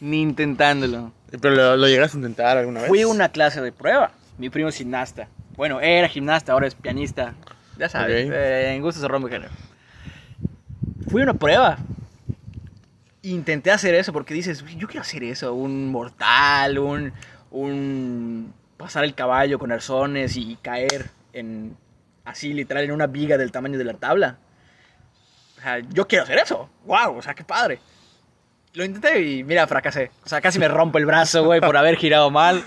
Ni 0.00 0.20
intentándolo. 0.20 1.12
¿Pero 1.40 1.54
lo, 1.54 1.76
lo 1.76 1.88
llegaste 1.88 2.16
a 2.16 2.20
intentar 2.20 2.58
alguna 2.58 2.80
vez? 2.80 2.88
Fui 2.88 3.02
a 3.02 3.08
una 3.08 3.30
clase 3.30 3.60
de 3.60 3.72
prueba. 3.72 4.12
Mi 4.38 4.50
primo 4.50 4.68
es 4.68 4.76
gimnasta. 4.76 5.28
Bueno, 5.56 5.80
era 5.80 6.08
gimnasta, 6.08 6.52
ahora 6.52 6.66
es 6.66 6.74
pianista. 6.74 7.34
Ya 7.78 7.88
sabes, 7.88 8.26
Ok. 8.26 8.32
eh, 8.34 8.74
en 8.74 8.82
gusto 8.82 9.00
se 9.00 9.08
rompe 9.08 9.30
género. 9.30 9.50
Fui 11.08 11.20
a 11.22 11.24
una 11.24 11.34
prueba. 11.34 11.78
Intenté 13.22 13.70
hacer 13.70 13.94
eso 13.94 14.12
porque 14.12 14.34
dices, 14.34 14.62
"Uy, 14.62 14.76
yo 14.76 14.86
quiero 14.88 15.02
hacer 15.02 15.22
eso, 15.24 15.54
un 15.54 15.88
mortal, 15.90 16.78
un, 16.78 17.12
un 17.50 18.52
pasar 18.76 19.04
el 19.04 19.14
caballo 19.14 19.58
con 19.58 19.70
arzones 19.70 20.36
y 20.36 20.56
caer 20.60 21.10
en 21.32 21.76
así 22.24 22.52
literal 22.52 22.84
en 22.84 22.92
una 22.92 23.06
viga 23.06 23.36
del 23.38 23.52
tamaño 23.52 23.78
de 23.78 23.84
la 23.84 23.94
tabla. 23.94 24.38
O 25.58 25.60
sea, 25.62 25.78
yo 25.78 26.06
quiero 26.08 26.24
hacer 26.24 26.38
eso. 26.38 26.68
Wow, 26.84 27.16
o 27.18 27.22
sea, 27.22 27.34
qué 27.34 27.44
padre. 27.44 27.78
Lo 28.74 28.84
intenté 28.84 29.20
y 29.20 29.44
mira, 29.44 29.66
fracasé. 29.66 30.10
O 30.24 30.28
sea, 30.28 30.40
casi 30.40 30.58
me 30.58 30.68
rompo 30.68 30.98
el 30.98 31.06
brazo, 31.06 31.44
güey, 31.44 31.60
por 31.60 31.76
haber 31.76 31.96
girado 31.96 32.30
mal. 32.30 32.62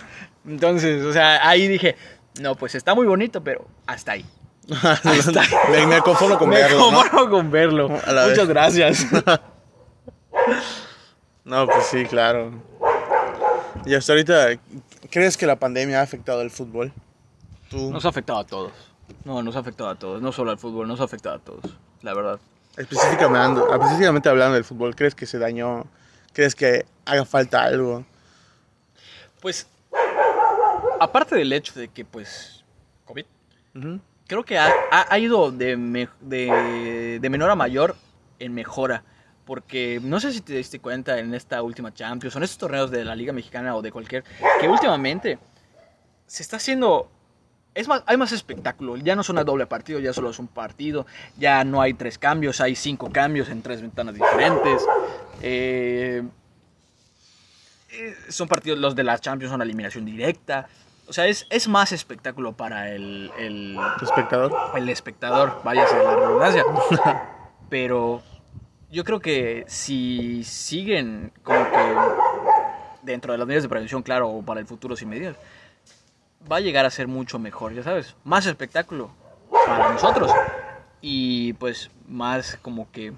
Entonces, 0.45 1.03
o 1.03 1.12
sea, 1.12 1.47
ahí 1.47 1.68
dije, 1.68 1.95
no, 2.39 2.56
pues 2.56 2.76
está 2.76 2.93
muy 2.93 3.08
bonito, 3.08 3.43
pero 3.43 3.68
hasta 3.88 4.14
ahí. 4.14 4.26
Hasta 4.84 5.41
ahí. 5.41 5.49
me, 5.72 5.86
me 5.86 6.01
conformo 6.01 6.39
con 6.39 6.49
me 6.49 6.56
verlo, 6.56 6.91
¿no? 6.91 6.97
conformo 6.97 7.30
con 7.30 7.51
verlo. 7.51 7.89
Muchas 7.89 8.36
vez. 8.36 8.47
gracias. 8.47 9.08
No, 11.43 11.68
pues 11.68 11.86
sí, 11.86 12.06
claro. 12.06 12.51
Y 13.86 13.93
hasta 13.93 14.14
ahorita, 14.14 14.47
¿crees 15.12 15.38
que 15.38 15.45
la 15.45 15.58
pandemia 15.58 15.99
ha 15.99 16.03
afectado 16.03 16.41
el 16.41 16.49
fútbol? 16.49 16.91
Tú, 17.70 17.91
Nos 17.91 18.03
ha 18.06 18.10
afectado 18.10 18.39
a 18.39 18.43
todos. 18.47 18.72
No, 19.24 19.43
nos 19.43 19.56
ha 19.56 19.60
afectado 19.60 19.91
a 19.91 19.95
todos. 19.95 20.24
No 20.24 20.32
solo 20.32 20.49
al 20.49 20.58
fútbol, 20.58 20.88
nos 20.88 20.99
ha 21.01 21.03
afectado 21.03 21.36
a 21.36 21.39
todos. 21.39 21.78
La 22.01 22.16
verdad. 22.16 22.39
Específicamente, 22.78 23.62
específicamente 23.72 24.30
hablando 24.30 24.56
del 24.56 24.64
fútbol, 24.64 24.96
¿crees 24.96 25.16
que 25.16 25.26
se 25.26 25.40
dañó? 25.40 25.86
¿Crees 26.34 26.56
que 26.56 26.86
haga 27.06 27.26
falta 27.26 27.64
algo? 27.64 28.06
Pues, 29.42 29.68
aparte 31.00 31.36
del 31.36 31.52
hecho 31.54 31.80
de 31.80 31.88
que, 31.90 32.04
pues, 32.06 32.64
COVID, 33.06 33.26
creo 34.28 34.44
que 34.44 34.58
ha, 34.58 34.68
ha- 34.92 35.06
ha 35.10 35.20
ido 35.20 35.52
de, 35.52 35.78
me- 35.78 36.10
de, 36.22 37.20
de 37.22 37.30
menor 37.30 37.50
a 37.52 37.56
mayor 37.56 37.96
en 38.40 38.54
mejora. 38.54 39.04
Porque 39.46 40.00
no 40.02 40.20
sé 40.20 40.32
si 40.34 40.42
te 40.42 40.54
diste 40.54 40.80
cuenta 40.80 41.20
en 41.20 41.36
esta 41.36 41.62
última 41.62 41.94
Champions 41.94 42.36
o 42.36 42.40
en 42.40 42.44
estos 42.46 42.58
torneos 42.58 42.90
de 42.90 43.06
la 43.06 43.16
Liga 43.16 43.32
Mexicana 43.32 43.76
o 43.76 43.82
de 43.84 43.92
cualquier, 43.92 44.24
que 44.60 44.68
últimamente 44.68 45.38
se 46.26 46.42
está 46.42 46.58
haciendo. 46.58 47.12
Es 47.76 47.90
más, 47.90 48.04
hay 48.06 48.16
más 48.16 48.32
espectáculo. 48.32 48.96
Ya 48.96 49.18
no 49.18 49.24
son 49.24 49.38
a 49.38 49.44
doble 49.44 49.68
partido, 49.68 50.00
ya 50.00 50.14
solo 50.14 50.30
es 50.30 50.40
un 50.40 50.48
partido. 50.48 51.06
Ya 51.38 51.64
no 51.66 51.82
hay 51.82 51.94
tres 51.94 52.18
cambios, 52.18 52.62
hay 52.62 52.74
cinco 52.76 53.12
cambios 53.12 53.50
en 53.50 53.62
tres 53.62 53.82
ventanas 53.82 54.16
diferentes. 54.16 54.82
Eh, 55.42 56.24
eh, 57.92 58.16
son 58.30 58.48
partidos, 58.48 58.80
los 58.80 58.96
de 58.96 59.04
la 59.04 59.20
Champions 59.20 59.52
son 59.52 59.60
a 59.60 59.66
eliminación 59.66 60.06
directa. 60.06 60.68
O 61.08 61.14
sea, 61.14 61.28
es, 61.28 61.46
es 61.50 61.68
más 61.68 61.92
espectáculo 61.92 62.54
para 62.54 62.92
el, 62.92 63.30
el, 63.38 63.78
¿Espectador? 64.02 64.54
el 64.76 64.90
espectador, 64.90 65.62
váyase 65.64 66.02
la 66.02 66.16
redundancia. 66.16 66.64
Pero 67.70 68.24
yo 68.90 69.04
creo 69.04 69.20
que 69.20 69.66
si 69.68 70.44
siguen 70.46 71.34
como 71.44 71.70
que 71.70 71.96
dentro 73.04 73.34
de 73.34 73.38
las 73.38 73.46
medidas 73.46 73.64
de 73.64 73.70
prevención, 73.70 74.02
claro, 74.02 74.30
o 74.30 74.42
para 74.42 74.62
el 74.62 74.66
futuro 74.66 74.96
sin 74.96 75.10
medidas, 75.10 75.36
va 76.52 76.58
a 76.58 76.60
llegar 76.60 76.86
a 76.86 76.89
ser 76.89 77.08
mucho 77.08 77.39
mejor, 77.39 77.74
ya 77.74 77.84
sabes. 77.84 78.16
Más 78.24 78.46
espectáculo 78.46 79.10
para 79.66 79.91
nosotros. 79.93 80.32
Y 81.02 81.54
pues 81.54 81.89
más 82.08 82.58
como 82.62 82.91
que 82.91 83.14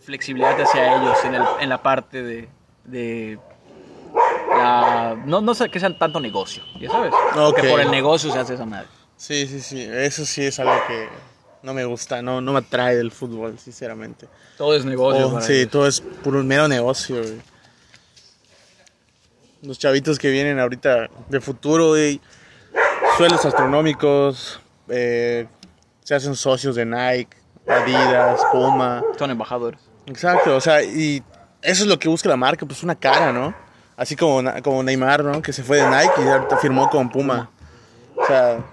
flexibilidad 0.00 0.58
hacia 0.60 0.96
ellos 0.96 1.16
en, 1.24 1.34
el- 1.34 1.42
en 1.60 1.68
la 1.68 1.82
parte 1.82 2.22
de... 2.22 2.48
de 2.84 3.38
la- 4.50 5.16
no, 5.26 5.40
no 5.40 5.54
sé 5.54 5.68
que 5.70 5.78
sean 5.80 5.98
tanto 5.98 6.20
negocio, 6.20 6.62
ya 6.80 6.90
sabes. 6.90 7.12
Ok. 7.36 7.60
Que 7.60 7.68
por 7.68 7.80
el 7.80 7.90
negocio 7.90 8.32
se 8.32 8.38
hace 8.38 8.54
esa 8.54 8.64
madre. 8.64 8.88
Sí, 9.16 9.46
sí, 9.46 9.60
sí. 9.60 9.82
Eso 9.82 10.24
sí 10.24 10.44
es 10.44 10.58
algo 10.60 10.74
que 10.86 11.08
no 11.62 11.74
me 11.74 11.84
gusta, 11.84 12.22
no, 12.22 12.40
no 12.40 12.52
me 12.52 12.60
atrae 12.60 12.96
del 12.96 13.10
fútbol, 13.10 13.58
sinceramente. 13.58 14.28
Todo 14.56 14.74
es 14.74 14.84
negocio. 14.84 15.28
Oh, 15.28 15.32
para 15.34 15.44
sí, 15.44 15.54
ellos. 15.54 15.70
todo 15.70 15.86
es 15.86 16.00
puro 16.00 16.42
mero 16.44 16.68
negocio, 16.68 17.16
güey. 17.20 17.40
Los 19.62 19.78
chavitos 19.78 20.18
que 20.18 20.30
vienen 20.30 20.60
ahorita 20.60 21.08
de 21.28 21.40
futuro, 21.40 21.88
güey, 21.88 22.20
sueldos 23.16 23.44
astronómicos, 23.44 24.60
eh, 24.88 25.46
se 26.04 26.14
hacen 26.14 26.36
socios 26.36 26.76
de 26.76 26.86
Nike, 26.86 27.36
Adidas, 27.66 28.40
Puma. 28.52 29.02
Son 29.18 29.30
embajadores. 29.30 29.80
Exacto, 30.06 30.56
o 30.56 30.60
sea, 30.60 30.82
y 30.82 31.22
eso 31.60 31.82
es 31.82 31.88
lo 31.88 31.98
que 31.98 32.08
busca 32.08 32.28
la 32.28 32.36
marca, 32.36 32.64
pues 32.64 32.82
una 32.82 32.94
cara, 32.94 33.32
¿no? 33.32 33.54
Así 33.96 34.14
como, 34.14 34.42
como 34.62 34.82
Neymar, 34.82 35.24
¿no? 35.24 35.42
Que 35.42 35.52
se 35.52 35.62
fue 35.62 35.78
de 35.78 35.88
Nike 35.88 36.22
y 36.24 36.28
ahorita 36.28 36.56
firmó 36.58 36.88
con 36.88 37.10
Puma. 37.10 37.50
O 38.16 38.24
sea, 38.26 38.64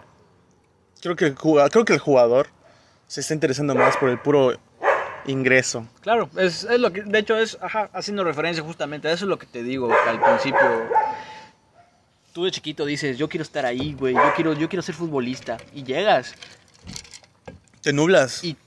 creo 1.01 1.15
que, 1.15 1.25
el 1.25 1.35
creo 1.35 1.83
que 1.83 1.93
el 1.93 1.99
jugador 1.99 2.47
se 3.07 3.21
está 3.21 3.33
interesando 3.33 3.73
más 3.75 3.97
por 3.97 4.09
el 4.09 4.19
puro 4.19 4.53
ingreso. 5.27 5.87
Claro, 6.01 6.29
es, 6.37 6.63
es 6.63 6.79
lo 6.79 6.91
que, 6.91 7.01
de 7.03 7.19
hecho, 7.19 7.37
es 7.37 7.57
ajá, 7.61 7.89
haciendo 7.93 8.23
referencia 8.23 8.63
justamente 8.63 9.07
a 9.07 9.11
eso 9.11 9.25
es 9.25 9.29
lo 9.29 9.39
que 9.39 9.45
te 9.45 9.63
digo 9.63 9.87
que 9.87 10.09
al 10.09 10.21
principio. 10.21 10.89
Tú 12.33 12.43
de 12.43 12.51
chiquito 12.51 12.85
dices, 12.85 13.17
yo 13.17 13.29
quiero 13.29 13.43
estar 13.43 13.65
ahí, 13.65 13.93
güey, 13.93 14.13
yo 14.13 14.33
quiero, 14.35 14.53
yo 14.53 14.67
quiero 14.67 14.81
ser 14.81 14.93
futbolista. 14.95 15.57
Y 15.73 15.83
llegas. 15.83 16.35
Te 17.81 17.93
nublas. 17.93 18.43
Y 18.43 18.57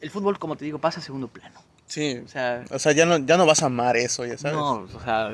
el 0.00 0.10
fútbol, 0.10 0.38
como 0.38 0.56
te 0.56 0.64
digo, 0.64 0.78
pasa 0.78 1.00
a 1.00 1.02
segundo 1.02 1.28
plano. 1.28 1.60
Sí. 1.86 2.20
O 2.24 2.28
sea, 2.28 2.64
O 2.70 2.78
sea, 2.78 2.92
ya 2.92 3.04
no, 3.06 3.18
ya 3.18 3.36
no 3.36 3.44
vas 3.44 3.62
a 3.62 3.66
amar 3.66 3.96
eso, 3.96 4.24
ya 4.24 4.38
sabes. 4.38 4.56
no, 4.56 4.88
o 4.94 5.00
sea, 5.04 5.32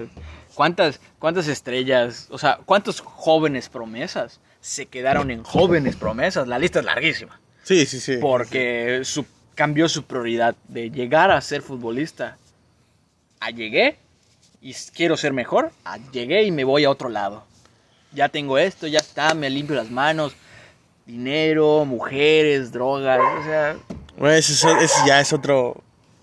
¿cuántas, 0.54 1.00
¿cuántas 1.18 1.46
estrellas, 1.48 2.28
o 2.30 2.38
sea, 2.38 2.58
cuántos 2.64 3.00
jóvenes 3.00 3.68
promesas 3.68 4.40
se 4.60 4.86
quedaron 4.86 5.30
en 5.30 5.42
jóvenes 5.44 5.96
promesas? 5.96 6.48
La 6.48 6.58
lista 6.58 6.78
es 6.80 6.84
larguísima. 6.84 7.40
Sí, 7.64 7.86
sí, 7.86 8.00
sí. 8.00 8.18
Porque 8.20 9.00
su, 9.04 9.24
cambió 9.54 9.88
su 9.88 10.04
prioridad 10.04 10.54
de 10.68 10.90
llegar 10.90 11.30
a 11.30 11.40
ser 11.40 11.62
futbolista 11.62 12.36
a 13.40 13.50
llegué 13.50 13.96
y 14.60 14.72
quiero 14.94 15.16
ser 15.16 15.32
mejor, 15.32 15.70
a 15.84 15.98
llegué 16.12 16.44
y 16.44 16.50
me 16.50 16.64
voy 16.64 16.84
a 16.84 16.90
otro 16.90 17.08
lado. 17.08 17.44
Ya 18.12 18.28
tengo 18.28 18.58
esto, 18.58 18.86
ya 18.86 19.00
está, 19.00 19.34
me 19.34 19.50
limpio 19.50 19.76
las 19.76 19.90
manos. 19.90 20.34
Dinero, 21.06 21.84
mujeres, 21.84 22.72
drogas, 22.72 23.20
o 23.20 23.44
sea, 23.44 23.76
Güey, 24.16 24.38
ese, 24.38 24.52
es- 24.54 24.64
ese 24.64 25.06
ya 25.06 25.20
es 25.20 25.32
otro, 25.34 25.82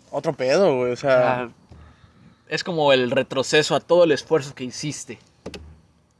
otro 0.09 0.33
pedo, 0.33 0.77
güey. 0.77 0.91
O 0.91 0.95
sea, 0.95 1.41
ah, 1.43 1.49
es 2.49 2.63
como 2.63 2.91
el 2.91 3.11
retroceso 3.11 3.75
a 3.75 3.79
todo 3.79 4.05
el 4.05 4.11
esfuerzo 4.11 4.55
que 4.55 4.63
hiciste. 4.63 5.19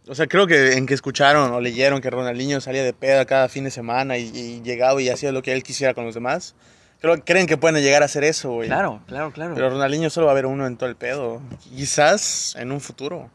o 0.07 0.14
sea, 0.14 0.28
creo 0.28 0.45
que 0.45 0.74
en 0.74 0.86
que 0.86 0.93
escucharon 0.93 1.51
o 1.53 1.59
leyeron 1.62 2.01
que 2.01 2.09
Ronaldinho 2.12 2.62
salía 2.62 2.84
de 2.84 2.93
peda 2.93 3.26
cada 3.26 3.49
fin 3.49 3.64
de 3.64 3.72
semana 3.72 4.18
y, 4.18 4.28
y 4.36 4.62
llegaba 4.62 5.01
y 5.01 5.09
hacía 5.09 5.32
lo 5.32 5.41
que 5.41 5.53
él 5.53 5.64
quisiera 5.64 5.93
con 5.95 6.05
los 6.05 6.14
demás. 6.14 6.53
Creo, 7.02 7.24
creen 7.26 7.47
que 7.47 7.58
pueden 7.58 7.82
llegar 7.84 8.04
a 8.04 8.06
hacer 8.06 8.24
eso, 8.24 8.52
güey. 8.52 8.68
Claro, 8.68 9.02
claro, 9.08 9.32
claro. 9.34 9.56
Pero 9.56 9.72
Ronaldinho 9.72 10.10
solo 10.12 10.28
va 10.28 10.32
a 10.32 10.36
haber 10.36 10.45
uno 10.45 10.68
en 10.68 10.78
todo 10.78 10.88
el 10.88 10.95
pedo. 10.95 11.41
Quizás 11.76 12.56
en 12.58 12.72
un 12.72 12.80
futuro. 12.80 13.30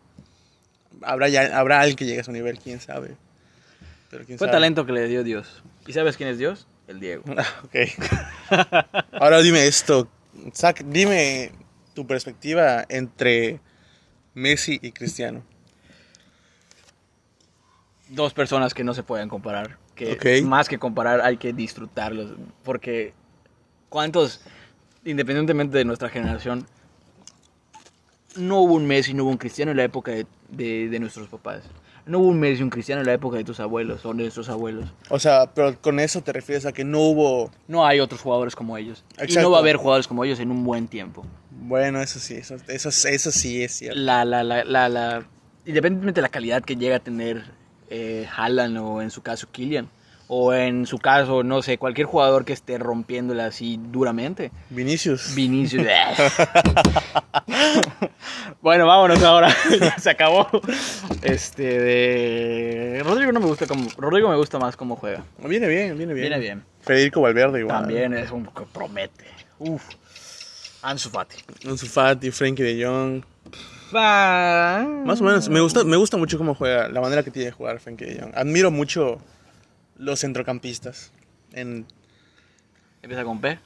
Habrá, 1.03 1.29
ya, 1.29 1.59
habrá 1.59 1.81
alguien 1.81 1.97
que 1.97 2.05
llegue 2.07 2.21
a 2.21 2.25
su 2.25 2.31
nivel, 2.33 2.59
quién 2.61 2.81
sabe. 2.81 3.17
Pero 4.09 4.25
quién 4.25 4.39
Fue 4.39 4.47
sabe. 4.47 4.57
talento 4.57 4.87
que 4.87 4.93
le 4.93 5.09
dio 5.09 5.25
Dios. 5.25 5.63
¿Y 5.87 5.93
sabes 5.93 6.17
quién 6.17 6.29
es 6.29 6.39
Dios? 6.39 6.69
El 6.87 7.01
Diego. 7.01 7.25
Ah, 7.37 7.45
ok. 7.65 8.95
Ahora 9.21 9.41
dime 9.41 9.67
esto. 9.67 10.09
Zach, 10.55 10.83
dime 10.85 11.51
tu 11.93 12.07
perspectiva 12.07 12.85
entre 12.89 13.59
Messi 14.35 14.79
y 14.81 14.93
Cristiano. 14.93 15.43
dos 18.09 18.33
personas 18.33 18.75
que 18.75 18.85
no 18.85 18.95
se 18.95 19.03
pueden 19.03 19.29
comparar. 19.29 19.79
Que 19.97 20.41
más 20.43 20.69
que 20.69 20.79
comparar 20.79 21.21
hay 21.23 21.37
que 21.39 21.53
disfrutarlos. 21.53 22.35
Porque 22.63 23.13
cuántos, 23.89 24.41
independientemente 25.05 25.79
de 25.79 25.85
nuestra 25.85 26.09
generación, 26.09 26.67
no 28.37 28.61
hubo 28.61 28.75
un 28.75 28.87
Messi, 28.87 29.15
no 29.15 29.25
hubo 29.25 29.31
un 29.31 29.39
Cristiano 29.39 29.71
en 29.71 29.77
la 29.79 29.85
época 29.85 30.13
de, 30.13 30.27
de- 30.51 30.89
de 30.89 30.99
nuestros 31.01 31.29
papás. 31.29 31.63
No 32.05 32.19
hubo 32.21 32.29
un 32.29 32.39
Messi, 32.39 32.63
un 32.63 32.71
Cristiano 32.71 33.01
en 33.01 33.07
la 33.07 33.15
época 33.15 33.37
de 33.37 33.43
tus 33.45 33.59
abuelos 33.59 34.05
o 34.07 34.11
de 34.11 34.23
nuestros 34.23 34.49
abuelos. 34.49 34.89
O 35.09 35.19
sea, 35.19 35.47
pero 35.53 35.81
con 35.81 35.99
eso 35.99 36.21
te 36.23 36.33
refieres 36.33 36.65
a 36.67 36.73
que 36.73 36.85
no 36.85 37.01
hubo... 37.01 37.51
No 37.67 37.85
hay 37.85 37.99
otros 37.99 38.21
jugadores 38.21 38.55
como 38.55 38.77
ellos. 38.77 39.03
Y 39.27 39.33
no 39.35 39.51
va 39.51 39.57
a 39.57 39.61
haber 39.61 39.77
jugadores 39.77 40.07
como 40.07 40.25
ellos 40.25 40.39
en 40.39 40.51
un 40.53 40.63
buen 40.65 40.87
tiempo. 40.87 41.25
Bueno, 41.51 42.01
eso 42.01 42.21
sí, 42.21 42.35
eso, 42.35 42.57
eso, 42.69 42.91
eso 42.91 43.33
sí 43.33 43.65
es 43.65 43.73
cierto. 43.73 43.99
La, 43.99 44.25
la, 44.25 44.45
la, 44.45 44.63
la, 44.65 44.89
la- 44.89 45.27
independientemente 45.65 46.19
de 46.21 46.23
la 46.23 46.29
calidad 46.29 46.63
que 46.63 46.77
llega 46.77 46.97
a 46.97 47.01
tener 47.01 47.43
eh, 47.91 48.29
Haaland 48.37 48.77
o 48.79 49.03
en 49.03 49.11
su 49.11 49.23
caso 49.23 49.49
Kylian, 49.51 49.89
o 50.29 50.53
en 50.53 50.87
su 50.87 50.99
caso, 50.99 51.43
no 51.43 51.63
sé, 51.63 51.79
cualquier 51.79 52.07
jugador 52.07 52.45
que 52.45 52.53
esté 52.53 52.79
rompiéndola 52.79 53.47
así 53.47 53.79
duramente. 53.91 54.51
Vinicius. 54.71 55.35
Vinicius. 55.35 55.87
bueno, 58.61 58.87
vámonos 58.87 59.23
ahora. 59.23 59.55
Se 59.99 60.11
acabó. 60.11 60.49
Este 61.23 61.63
de 61.63 63.03
Rodrigo 63.05 63.33
no 63.33 63.41
me 63.41 63.47
gusta 63.47 63.67
como 63.67 63.89
Rodrigo 63.97 64.29
me 64.29 64.37
gusta 64.37 64.59
más 64.59 64.77
cómo 64.77 64.97
juega. 64.97 65.25
viene 65.45 65.69
bien, 65.69 65.97
viene 65.97 66.15
bien. 66.15 66.29
Viene 66.29 66.39
bien. 66.39 66.65
Federico 66.81 67.21
Valverde 67.21 67.61
igual. 67.61 67.83
También 67.83 68.15
es 68.15 68.31
un 68.31 68.47
que 68.47 68.65
promete. 68.73 69.27
Uf. 69.59 69.83
Ansu 70.83 71.11
Fati. 71.11 71.37
Ansu 71.69 71.87
Fati, 71.87 72.31
Frenkie 72.31 72.63
de 72.63 72.85
Jong. 72.85 73.25
Más 73.93 74.87
Más 75.05 75.21
o 75.21 75.25
menos, 75.25 75.49
me 75.49 75.61
gusta, 75.61 75.85
me 75.85 75.97
gusta 75.97 76.17
mucho 76.17 76.39
cómo 76.39 76.55
juega, 76.55 76.89
la 76.89 77.01
manera 77.01 77.23
que 77.23 77.31
tiene 77.31 77.47
de 77.47 77.53
jugar 77.53 77.79
Frenkie 77.79 78.05
de 78.05 78.21
Jong. 78.21 78.33
Admiro 78.35 78.71
mucho 78.71 79.21
los 79.99 80.21
centrocampistas. 80.21 81.13
En, 81.53 81.87
Empieza 83.03 83.25
con 83.25 83.41
P 83.41 83.59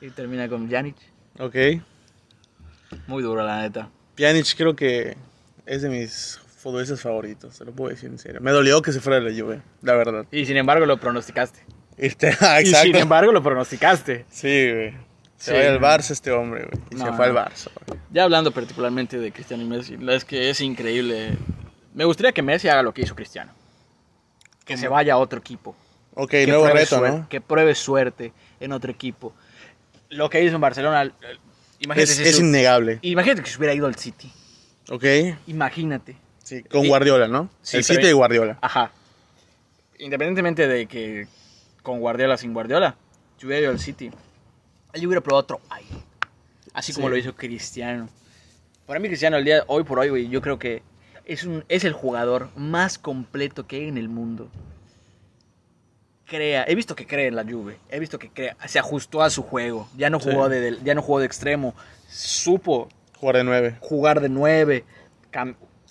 y 0.00 0.10
termina 0.10 0.48
con 0.48 0.70
Janic. 0.70 0.96
ok. 1.38 1.54
Muy 3.06 3.22
duro, 3.22 3.44
la 3.44 3.60
neta. 3.62 3.88
Pjanic 4.16 4.54
creo 4.56 4.74
que 4.74 5.16
es 5.66 5.82
de 5.82 5.88
mis 5.88 6.40
futbolistas 6.56 7.00
favoritos, 7.00 7.56
te 7.58 7.64
lo 7.64 7.72
puedo 7.72 7.90
decir 7.90 8.10
en 8.10 8.18
serio. 8.18 8.40
Me 8.40 8.50
dolió 8.50 8.82
que 8.82 8.92
se 8.92 9.00
fuera 9.00 9.20
de 9.20 9.30
la 9.30 9.38
Juve, 9.40 9.62
la 9.82 9.94
verdad. 9.94 10.26
Y 10.32 10.44
sin 10.46 10.56
embargo 10.56 10.86
lo 10.86 10.98
pronosticaste. 10.98 11.60
Este, 11.96 12.34
ah, 12.40 12.62
Y 12.62 12.66
sin 12.66 12.96
embargo 12.96 13.30
lo 13.30 13.42
pronosticaste. 13.42 14.24
Sí, 14.30 14.72
güey. 14.72 14.94
Se 15.36 15.52
Sí. 15.52 15.52
va 15.52 15.68
al 15.70 15.80
Barça 15.80 16.12
este 16.12 16.30
hombre, 16.32 16.64
güey. 16.64 16.82
Y 16.92 16.94
No, 16.94 17.04
se 17.06 17.12
fue 17.12 17.26
al 17.26 17.34
no. 17.34 17.40
Barça, 17.40 17.68
güey. 17.86 18.00
Ya 18.10 18.24
hablando 18.24 18.52
particularmente 18.52 19.18
de 19.18 19.30
Cristiano 19.32 19.62
y 19.62 19.66
Messi, 19.66 19.98
la 19.98 20.14
es 20.14 20.24
que 20.24 20.48
es 20.48 20.62
increíble. 20.62 21.36
Me 21.92 22.04
gustaría 22.06 22.32
que 22.32 22.40
Messi 22.40 22.68
haga 22.68 22.82
lo 22.82 22.94
que 22.94 23.02
hizo 23.02 23.14
Cristiano. 23.14 23.52
Que 24.74 24.76
se 24.80 24.88
vaya 24.88 25.14
a 25.14 25.16
otro 25.18 25.38
equipo. 25.38 25.74
Ok, 26.14 26.30
que 26.30 26.46
nuevo 26.46 26.66
reto, 26.68 26.98
suerte, 26.98 27.18
¿no? 27.18 27.28
Que 27.28 27.40
pruebe 27.40 27.74
suerte 27.74 28.32
en 28.60 28.72
otro 28.72 28.90
equipo. 28.90 29.32
Lo 30.10 30.28
que 30.30 30.42
hizo 30.44 30.54
en 30.56 30.60
Barcelona, 30.60 31.04
eh, 31.04 31.12
imagínate, 31.80 32.02
Es, 32.12 32.16
si 32.16 32.22
es 32.24 32.36
su- 32.36 32.42
innegable. 32.42 32.98
imagínate 33.02 33.42
que 33.42 33.50
se 33.50 33.58
hubiera 33.58 33.74
ido 33.74 33.86
al 33.86 33.94
City. 33.96 34.30
Ok. 34.90 35.04
Imagínate. 35.46 36.16
Sí, 36.42 36.62
con 36.64 36.84
Y- 36.84 36.88
Guardiola, 36.88 37.28
¿no? 37.28 37.48
Sí, 37.62 37.76
el 37.78 37.84
City 37.84 38.02
de 38.06 38.12
Guardiola. 38.12 38.58
Ajá. 38.60 38.90
Independientemente 39.98 40.66
de 40.66 40.86
que 40.86 41.26
con 41.82 42.00
Guardiola 42.00 42.36
sin 42.36 42.52
Guardiola, 42.54 42.96
si 43.38 43.46
hubiera 43.46 43.62
ido 43.62 43.70
al 43.70 43.78
City, 43.78 44.10
él 44.92 45.06
hubiera 45.06 45.20
probado 45.20 45.42
otro 45.42 45.60
aire. 45.70 45.90
Así 46.72 46.92
como 46.92 47.06
Sí. 47.08 47.10
lo 47.12 47.16
hizo 47.18 47.34
Cristiano. 47.34 48.08
Para 48.86 48.98
mí 49.00 49.08
Cristiano 49.08 49.36
el 49.36 49.44
día 49.44 49.64
hoy 49.66 49.84
por 49.84 49.98
hoy, 49.98 50.08
güey, 50.08 50.28
yo 50.28 50.40
creo 50.40 50.58
que 50.58 50.82
es, 51.32 51.44
un, 51.44 51.64
es 51.68 51.84
el 51.84 51.92
jugador 51.92 52.48
más 52.56 52.98
completo 52.98 53.66
que 53.66 53.76
hay 53.76 53.88
en 53.88 53.98
el 53.98 54.08
mundo. 54.08 54.48
Crea, 56.26 56.64
he 56.68 56.74
visto 56.76 56.94
que 56.94 57.06
cree 57.06 57.26
en 57.26 57.34
la 57.34 57.42
Juve, 57.44 57.78
he 57.90 57.98
visto 57.98 58.16
que 58.18 58.28
crea, 58.30 58.56
se 58.66 58.78
ajustó 58.78 59.22
a 59.22 59.30
su 59.30 59.42
juego, 59.42 59.88
ya 59.96 60.10
no 60.10 60.20
Sí. 60.20 60.30
jugó 60.30 60.48
de, 60.48 60.78
ya 60.84 60.94
no 60.94 61.02
jugó 61.02 61.18
de 61.18 61.26
extremo, 61.26 61.74
supo 62.08 62.88
Jugar 63.18 63.36
de 63.36 63.44
nueve. 63.44 63.76
jugar 63.80 64.20
de 64.20 64.28
9, 64.28 64.84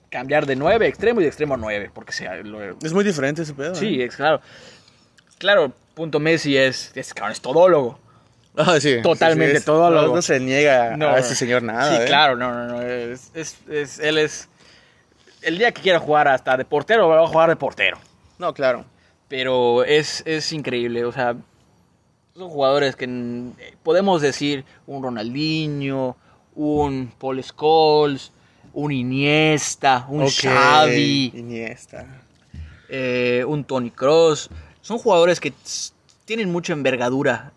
cambiar 0.09 0.45
de 0.45 0.55
9 0.55 0.87
extremo 0.87 1.19
y 1.19 1.23
de 1.23 1.27
extremo 1.27 1.55
a 1.55 1.57
9, 1.57 1.91
porque 1.93 2.13
lo, 2.45 2.61
Es 2.81 2.93
muy 2.93 3.03
diferente 3.03 3.41
ese 3.41 3.53
pedo. 3.53 3.75
Sí, 3.75 4.01
¿eh? 4.01 4.05
es 4.05 4.15
claro. 4.15 4.39
Claro, 5.39 5.73
punto 5.93 6.19
Messi 6.21 6.55
es, 6.57 6.91
es, 6.95 7.13
es 7.31 7.41
todólogo. 7.41 7.99
Ah, 8.55 8.79
sí. 8.79 9.01
Totalmente 9.03 9.51
Sí, 9.51 9.57
sí, 9.57 9.57
es- 9.59 9.65
todólogo. 9.65 10.07
No, 10.07 10.15
no 10.15 10.21
se 10.21 10.39
niega 10.39 10.97
No, 10.97 11.09
a 11.09 11.19
ese 11.19 11.35
señor 11.35 11.63
nada. 11.63 11.95
sí, 11.97 12.01
¿eh? 12.03 12.05
claro, 12.07 12.35
no, 12.37 12.51
no, 12.53 12.65
no. 12.67 12.81
Es- 12.81 13.31
él 13.99 14.17
es. 14.17 14.47
El 15.41 15.57
día 15.57 15.71
que 15.71 15.81
quiera 15.81 15.99
jugar 15.99 16.27
hasta 16.27 16.57
de 16.57 16.65
portero, 16.65 17.07
va 17.07 17.23
a 17.23 17.27
jugar 17.27 17.49
de 17.49 17.55
portero. 17.55 17.97
No, 18.37 18.53
claro. 18.53 18.85
Pero 19.27 19.83
es, 19.83 20.23
es 20.25 20.51
increíble, 20.53 21.05
o 21.05 21.11
sea, 21.11 21.35
son 22.35 22.49
jugadores 22.49 22.95
que 22.95 23.07
mm, 23.07 23.51
podemos 23.83 24.21
decir 24.21 24.65
un 24.87 25.03
Ronaldinho, 25.03 26.15
un 26.55 27.11
Paul 27.17 27.43
Scholes, 27.43 28.31
un 28.73 28.91
Iniesta, 28.91 30.05
un 30.09 30.23
Ok, 30.23 30.29
Xavi. 30.41 31.31
Iniesta. 31.35 32.05
eh, 32.89 33.43
un 33.47 33.63
Tony 33.63 33.91
Cross. 33.91 34.49
Son 34.81 34.97
jugadores 34.97 35.39
que 35.39 35.53
tienen 36.25 36.51
mucha 36.51 36.73
envergadura 36.73 37.51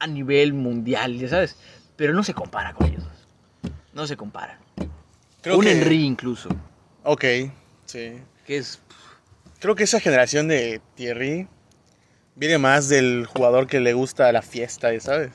a 0.00 0.06
nivel 0.06 0.54
mundial, 0.54 1.16
ya 1.18 1.28
sabes. 1.28 1.56
Pero 1.96 2.14
no 2.14 2.22
se 2.24 2.34
compara 2.34 2.72
con 2.74 2.86
ellos. 2.88 3.04
No 3.92 4.06
se 4.06 4.16
compara. 4.16 4.58
Creo 5.42 5.58
un 5.58 5.64
que- 5.64 5.72
Henry 5.72 6.04
incluso. 6.04 6.48
Ok, 7.04 7.24
sí. 7.86 8.14
Que 8.46 8.56
es. 8.58 8.80
Creo 9.60 9.74
que 9.74 9.84
esa 9.84 10.00
generación 10.00 10.48
de 10.48 10.80
Thierry 10.94 11.48
viene 12.36 12.58
más 12.58 12.88
del 12.88 13.26
jugador 13.26 13.66
que 13.66 13.80
le 13.80 13.92
gusta 13.92 14.30
la 14.32 14.42
fiesta, 14.42 14.88
¿sabes? 15.00 15.32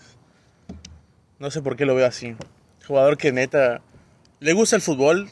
No 1.39 1.51
sé 1.51 1.61
por 1.61 1.75
qué 1.75 1.85
lo 1.85 1.95
veo 1.95 2.05
así. 2.05 2.35
Jugador 2.87 3.17
que 3.17 3.31
neta 3.31 3.81
le 4.39 4.53
gusta 4.53 4.75
el 4.75 4.81
fútbol 4.81 5.29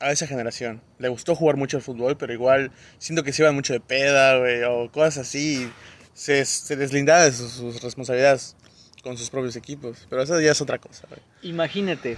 a 0.00 0.10
esa 0.12 0.26
generación. 0.26 0.80
Le 0.98 1.08
gustó 1.08 1.34
jugar 1.34 1.56
mucho 1.56 1.76
el 1.76 1.82
fútbol, 1.82 2.16
pero 2.16 2.32
igual 2.32 2.72
siento 2.98 3.22
que 3.22 3.32
se 3.32 3.42
iban 3.42 3.54
mucho 3.54 3.72
de 3.72 3.80
peda, 3.80 4.38
güey, 4.38 4.62
o 4.64 4.90
cosas 4.90 5.18
así. 5.18 5.70
Se, 6.14 6.44
se 6.44 6.74
deslindaba 6.74 7.22
de 7.24 7.32
sus, 7.32 7.52
sus 7.52 7.80
responsabilidades 7.80 8.56
con 9.04 9.16
sus 9.16 9.30
propios 9.30 9.54
equipos. 9.54 10.06
Pero 10.10 10.22
eso 10.22 10.40
ya 10.40 10.50
es 10.50 10.60
otra 10.60 10.78
cosa, 10.78 11.06
güey. 11.08 11.20
Imagínate. 11.42 12.16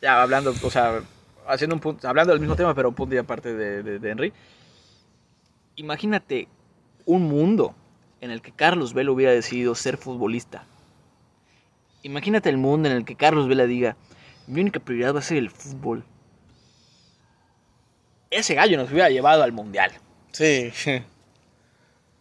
Ya 0.00 0.22
hablando, 0.22 0.54
o 0.62 0.70
sea, 0.70 1.02
haciendo 1.46 1.74
un 1.74 1.80
punto, 1.80 2.08
hablando 2.08 2.32
del 2.32 2.40
mismo 2.40 2.56
tema, 2.56 2.74
pero 2.74 2.88
un 2.88 2.94
punto 2.94 3.14
y 3.14 3.18
aparte 3.18 3.54
de, 3.54 3.82
de, 3.82 3.98
de 3.98 4.10
Henry. 4.10 4.32
Imagínate 5.76 6.48
un 7.04 7.22
mundo 7.22 7.74
en 8.20 8.30
el 8.30 8.42
que 8.42 8.52
Carlos 8.52 8.94
Vela 8.94 9.10
hubiera 9.10 9.32
decidido 9.32 9.74
ser 9.74 9.96
futbolista. 9.96 10.64
Imagínate 12.02 12.48
el 12.48 12.56
mundo 12.56 12.88
en 12.88 12.96
el 12.96 13.04
que 13.04 13.16
Carlos 13.16 13.48
Vela 13.48 13.66
diga, 13.66 13.96
mi 14.46 14.60
única 14.60 14.80
prioridad 14.80 15.14
va 15.14 15.18
a 15.20 15.22
ser 15.22 15.38
el 15.38 15.50
fútbol. 15.50 16.04
Ese 18.30 18.54
gallo 18.54 18.76
nos 18.76 18.90
hubiera 18.90 19.10
llevado 19.10 19.42
al 19.42 19.52
mundial. 19.52 19.90
Sí. 20.32 20.72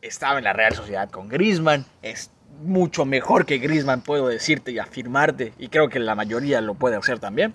Estaba 0.01 0.37
en 0.39 0.43
la 0.43 0.53
Real 0.53 0.73
Sociedad 0.73 1.09
con 1.09 1.29
Griezmann. 1.29 1.85
Es 2.01 2.31
mucho 2.61 3.05
mejor 3.05 3.45
que 3.45 3.59
Griezmann, 3.59 4.01
puedo 4.01 4.27
decirte 4.27 4.71
y 4.71 4.79
afirmarte. 4.79 5.53
Y 5.59 5.67
creo 5.69 5.89
que 5.89 5.99
la 5.99 6.15
mayoría 6.15 6.61
lo 6.61 6.73
puede 6.73 6.95
hacer 6.95 7.19
también. 7.19 7.53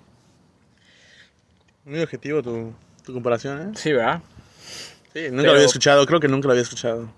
Muy 1.85 2.01
objetivo 2.01 2.41
tu, 2.41 2.73
tu 3.05 3.13
comparación, 3.13 3.61
¿eh? 3.61 3.71
Sí, 3.75 3.93
¿verdad? 3.93 4.21
Sí, 5.13 5.21
nunca 5.29 5.35
Pero- 5.37 5.43
lo 5.43 5.51
había 5.53 5.65
escuchado, 5.65 6.05
creo 6.05 6.19
que 6.19 6.27
nunca 6.27 6.47
lo 6.47 6.51
había 6.53 6.63
escuchado. 6.63 7.09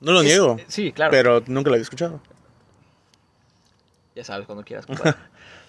No 0.00 0.12
lo 0.12 0.20
Es- 0.20 0.26
niego, 0.26 0.56
Sí, 0.68 0.92
claro. 0.92 1.10
pero 1.10 1.42
nunca 1.46 1.68
lo 1.70 1.74
había 1.74 1.82
escuchado. 1.82 2.20
Ya 4.14 4.24
sabes, 4.24 4.46
cuando 4.46 4.64
quieras. 4.64 4.86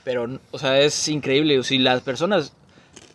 Pero, 0.03 0.39
o 0.51 0.59
sea, 0.59 0.79
es 0.79 1.07
increíble. 1.07 1.63
Si 1.63 1.79
las 1.79 2.01
personas 2.01 2.53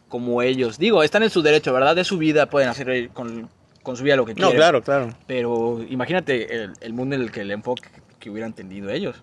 como 0.09 0.43
ellos, 0.43 0.77
digo, 0.77 1.05
están 1.05 1.23
en 1.23 1.31
su 1.31 1.41
derecho, 1.41 1.73
¿verdad? 1.73 1.95
De 1.95 2.03
su 2.03 2.19
vida, 2.19 2.47
pueden 2.51 2.69
hacer 2.69 3.11
con, 3.11 3.49
con 3.85 3.97
su 3.97 4.03
vida 4.03 4.17
lo 4.17 4.27
que 4.27 4.33
No, 4.33 4.49
quieran. 4.49 4.57
claro, 4.57 4.83
claro. 4.83 5.15
Pero 5.29 5.85
imagínate 5.89 6.53
el, 6.65 6.73
el 6.81 6.93
mundo 6.93 7.15
en 7.15 7.23
el 7.23 7.31
que 7.31 7.43
el 7.43 7.53
enfoque 7.53 7.89
que 8.19 8.29
hubieran 8.29 8.55
tenido 8.55 8.91
ellos. 8.91 9.23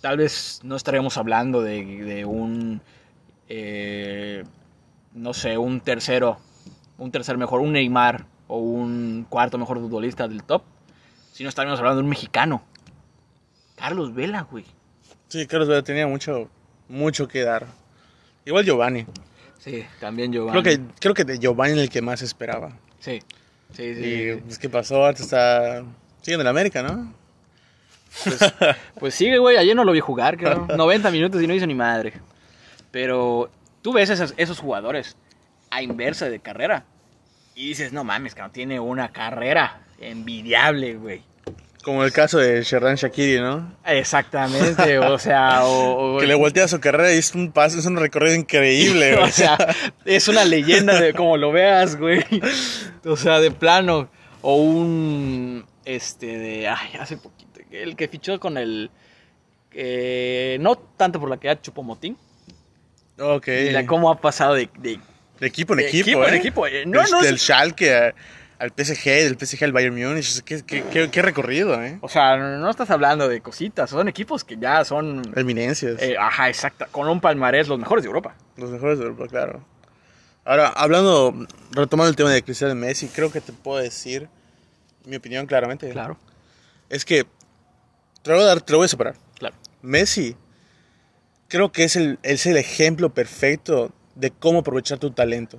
Tal 0.00 0.18
vez 0.18 0.60
no 0.62 0.76
estaríamos 0.76 1.16
hablando 1.16 1.60
de, 1.60 1.84
de 2.04 2.24
un, 2.24 2.80
eh, 3.48 4.44
no 5.14 5.34
sé, 5.34 5.58
un 5.58 5.80
tercero, 5.80 6.38
un 6.98 7.10
tercer 7.10 7.36
mejor, 7.38 7.60
un 7.60 7.72
Neymar 7.72 8.26
o 8.46 8.58
un 8.58 9.26
cuarto 9.28 9.58
mejor 9.58 9.78
futbolista 9.78 10.28
del 10.28 10.42
top, 10.42 10.62
sino 11.32 11.48
estaríamos 11.48 11.78
hablando 11.78 11.98
de 11.98 12.04
un 12.04 12.10
mexicano. 12.10 12.62
Carlos 13.76 14.14
Vela, 14.14 14.42
güey. 14.42 14.64
Sí, 15.28 15.46
Carlos 15.46 15.68
Vela 15.68 15.82
tenía 15.82 16.06
mucho, 16.06 16.48
mucho 16.88 17.28
que 17.28 17.42
dar. 17.42 17.66
Igual 18.44 18.64
Giovanni. 18.64 19.06
Sí, 19.58 19.84
también 20.00 20.32
Giovanni. 20.32 20.62
Creo 20.62 20.76
que, 20.76 20.92
creo 21.00 21.14
que 21.14 21.24
de 21.24 21.38
Giovanni 21.38 21.78
el 21.80 21.90
que 21.90 22.02
más 22.02 22.22
esperaba. 22.22 22.76
Sí, 22.98 23.20
sí, 23.72 23.94
sí. 23.94 24.00
Y 24.00 24.34
sí. 24.34 24.40
pues, 24.44 24.58
¿qué 24.58 24.68
pasó? 24.68 25.04
Ahorita 25.04 25.22
está... 25.22 25.84
Sigue 26.22 26.34
en 26.34 26.40
el 26.40 26.46
América, 26.46 26.82
¿no? 26.82 27.12
Pues 28.98 29.14
sigue, 29.14 29.38
güey. 29.38 29.56
Ayer 29.56 29.76
no 29.76 29.84
lo 29.84 29.92
vi 29.92 30.00
jugar, 30.00 30.36
creo. 30.36 30.66
90 30.76 31.10
minutos 31.10 31.42
y 31.42 31.46
no 31.46 31.54
hizo 31.54 31.66
ni 31.66 31.74
madre. 31.74 32.14
Pero 33.00 33.48
tú 33.80 33.92
ves 33.92 34.10
esos, 34.10 34.34
esos 34.38 34.58
jugadores 34.58 35.16
a 35.70 35.82
inversa 35.82 36.28
de 36.28 36.40
carrera. 36.40 36.84
Y 37.54 37.68
dices, 37.68 37.92
no 37.92 38.02
mames, 38.02 38.34
que 38.34 38.42
no 38.42 38.50
tiene 38.50 38.80
una 38.80 39.12
carrera 39.12 39.82
envidiable, 40.00 40.94
güey. 40.96 41.22
Como 41.84 42.02
el 42.02 42.10
caso 42.10 42.38
de 42.38 42.60
Sherran 42.64 42.96
Shakiri, 42.96 43.38
¿no? 43.40 43.72
Exactamente, 43.86 44.98
o 44.98 45.16
sea, 45.16 45.64
o, 45.64 46.16
o- 46.16 46.18
Que 46.18 46.26
le 46.26 46.34
voltea 46.34 46.66
su 46.66 46.80
carrera 46.80 47.14
y 47.14 47.18
es 47.18 47.32
un 47.36 47.52
paso, 47.52 47.78
es 47.78 47.86
un 47.86 47.96
recorrido 47.98 48.34
increíble, 48.34 49.12
güey. 49.14 49.28
o 49.28 49.30
sea, 49.30 49.56
es 50.04 50.26
una 50.26 50.44
leyenda 50.44 51.00
de 51.00 51.14
como 51.14 51.36
lo 51.36 51.52
veas, 51.52 51.94
güey. 51.96 52.24
O 53.04 53.16
sea, 53.16 53.38
de 53.38 53.52
plano. 53.52 54.10
O 54.42 54.56
un, 54.56 55.64
este, 55.84 56.36
de, 56.36 56.66
ay, 56.66 56.96
hace 56.98 57.16
poquito, 57.16 57.60
el 57.70 57.94
que 57.94 58.08
fichó 58.08 58.40
con 58.40 58.58
el, 58.58 58.90
eh, 59.70 60.56
no 60.60 60.74
tanto 60.76 61.20
por 61.20 61.30
la 61.30 61.36
que 61.36 61.48
ha 61.48 61.60
Chupomotín, 61.62 62.16
ok. 63.18 63.48
y 63.48 63.70
la 63.70 63.86
cómo 63.86 64.10
ha 64.10 64.20
pasado 64.20 64.54
de, 64.54 64.68
de- 64.78 64.98
De 65.40 65.46
equipo 65.46 65.74
en 65.74 65.80
de 65.80 65.88
equipo, 65.88 66.04
equipo 66.10 66.24
¿eh? 66.24 66.28
en 66.28 66.34
equipo, 66.34 66.66
eh. 66.66 66.86
No, 66.86 67.02
del, 67.02 67.10
no, 67.10 67.22
del 67.22 67.38
Schalke 67.38 67.94
a- 67.94 68.14
al 68.58 68.70
PSG, 68.72 69.04
del 69.04 69.36
PSG 69.38 69.64
al 69.64 69.72
Bayern 69.72 69.94
Múnich. 69.94 70.42
Qué, 70.42 70.62
qué, 70.64 70.82
qué- 70.90 71.10
qué 71.10 71.22
recorrido, 71.22 71.80
¿eh? 71.82 71.98
o 72.00 72.08
sea, 72.08 72.36
no 72.36 72.68
estás 72.70 72.90
hablando 72.90 73.28
de 73.28 73.40
cositas, 73.40 73.88
son 73.90 74.08
equipos 74.08 74.42
que 74.44 74.56
ya 74.58 74.84
son, 74.84 75.22
Eminencias. 75.36 76.02
eh, 76.02 76.16
ajá, 76.18 76.48
exacta, 76.48 76.86
con 76.86 77.08
un 77.08 77.20
palmarés 77.20 77.68
los 77.68 77.78
mejores 77.78 78.02
de 78.02 78.08
Europa. 78.08 78.34
Los 78.56 78.70
mejores 78.70 78.98
de 78.98 79.04
Europa, 79.04 79.26
claro. 79.28 79.64
Ahora, 80.44 80.68
hablando, 80.68 81.46
retomando 81.72 82.08
el 82.10 82.16
tema 82.16 82.30
de 82.32 82.42
Cristiano 82.42 82.74
Messi, 82.74 83.06
creo 83.08 83.30
que 83.30 83.40
te 83.40 83.52
puedo 83.52 83.78
decir 83.78 84.28
mi 85.04 85.16
opinión 85.16 85.46
claramente. 85.46 85.92
Es 86.88 87.04
que, 87.04 87.24
te 88.22 88.30
lo 88.30 88.36
voy 88.36 88.44
a 88.44 88.48
dar, 88.48 88.60
te 88.62 88.72
lo 88.72 88.78
voy 88.78 88.86
a 88.86 88.88
separar. 88.88 89.14
claro. 89.38 89.54
Messi, 89.82 90.34
creo 91.48 91.72
que 91.72 91.84
es 91.84 91.96
el, 91.96 92.18
es 92.22 92.46
el 92.46 92.56
ejemplo 92.56 93.12
perfecto 93.12 93.92
de 94.14 94.30
cómo 94.30 94.60
aprovechar 94.60 94.98
tu 94.98 95.10
talento. 95.10 95.58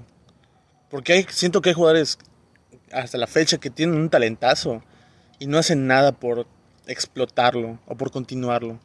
Porque 0.90 1.14
hay, 1.14 1.26
siento 1.30 1.62
que 1.62 1.70
hay 1.70 1.76
jugadores 1.76 2.18
hasta 2.92 3.18
la 3.18 3.28
fecha 3.28 3.58
que 3.58 3.70
tienen 3.70 4.00
un 4.00 4.10
talentazo 4.10 4.84
y 5.40 5.48
no 5.48 5.58
hacen 5.58 5.88
nada 5.88 6.12
por 6.12 6.48
explotarlo 6.88 7.80
o 7.86 7.96
por 7.96 8.12
continuarlo. 8.12 8.80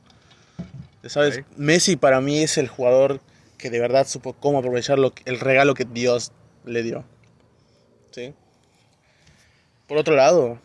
¿Sabes? 1.06 1.42
Messi 1.56 1.96
para 1.96 2.20
mí 2.20 2.42
es 2.42 2.56
el 2.56 2.68
jugador 2.68 3.20
que 3.58 3.70
de 3.70 3.78
verdad 3.78 4.06
supo 4.06 4.32
cómo 4.32 4.58
aprovechar 4.58 4.98
lo 4.98 5.12
el 5.26 5.40
regalo 5.40 5.74
que 5.74 5.84
Dios 5.84 6.32
le 6.64 6.82
dio. 6.82 7.04
¿Sí? 8.10 8.32
Por 9.86 9.98
otro 9.98 10.14
lado, 10.14 10.58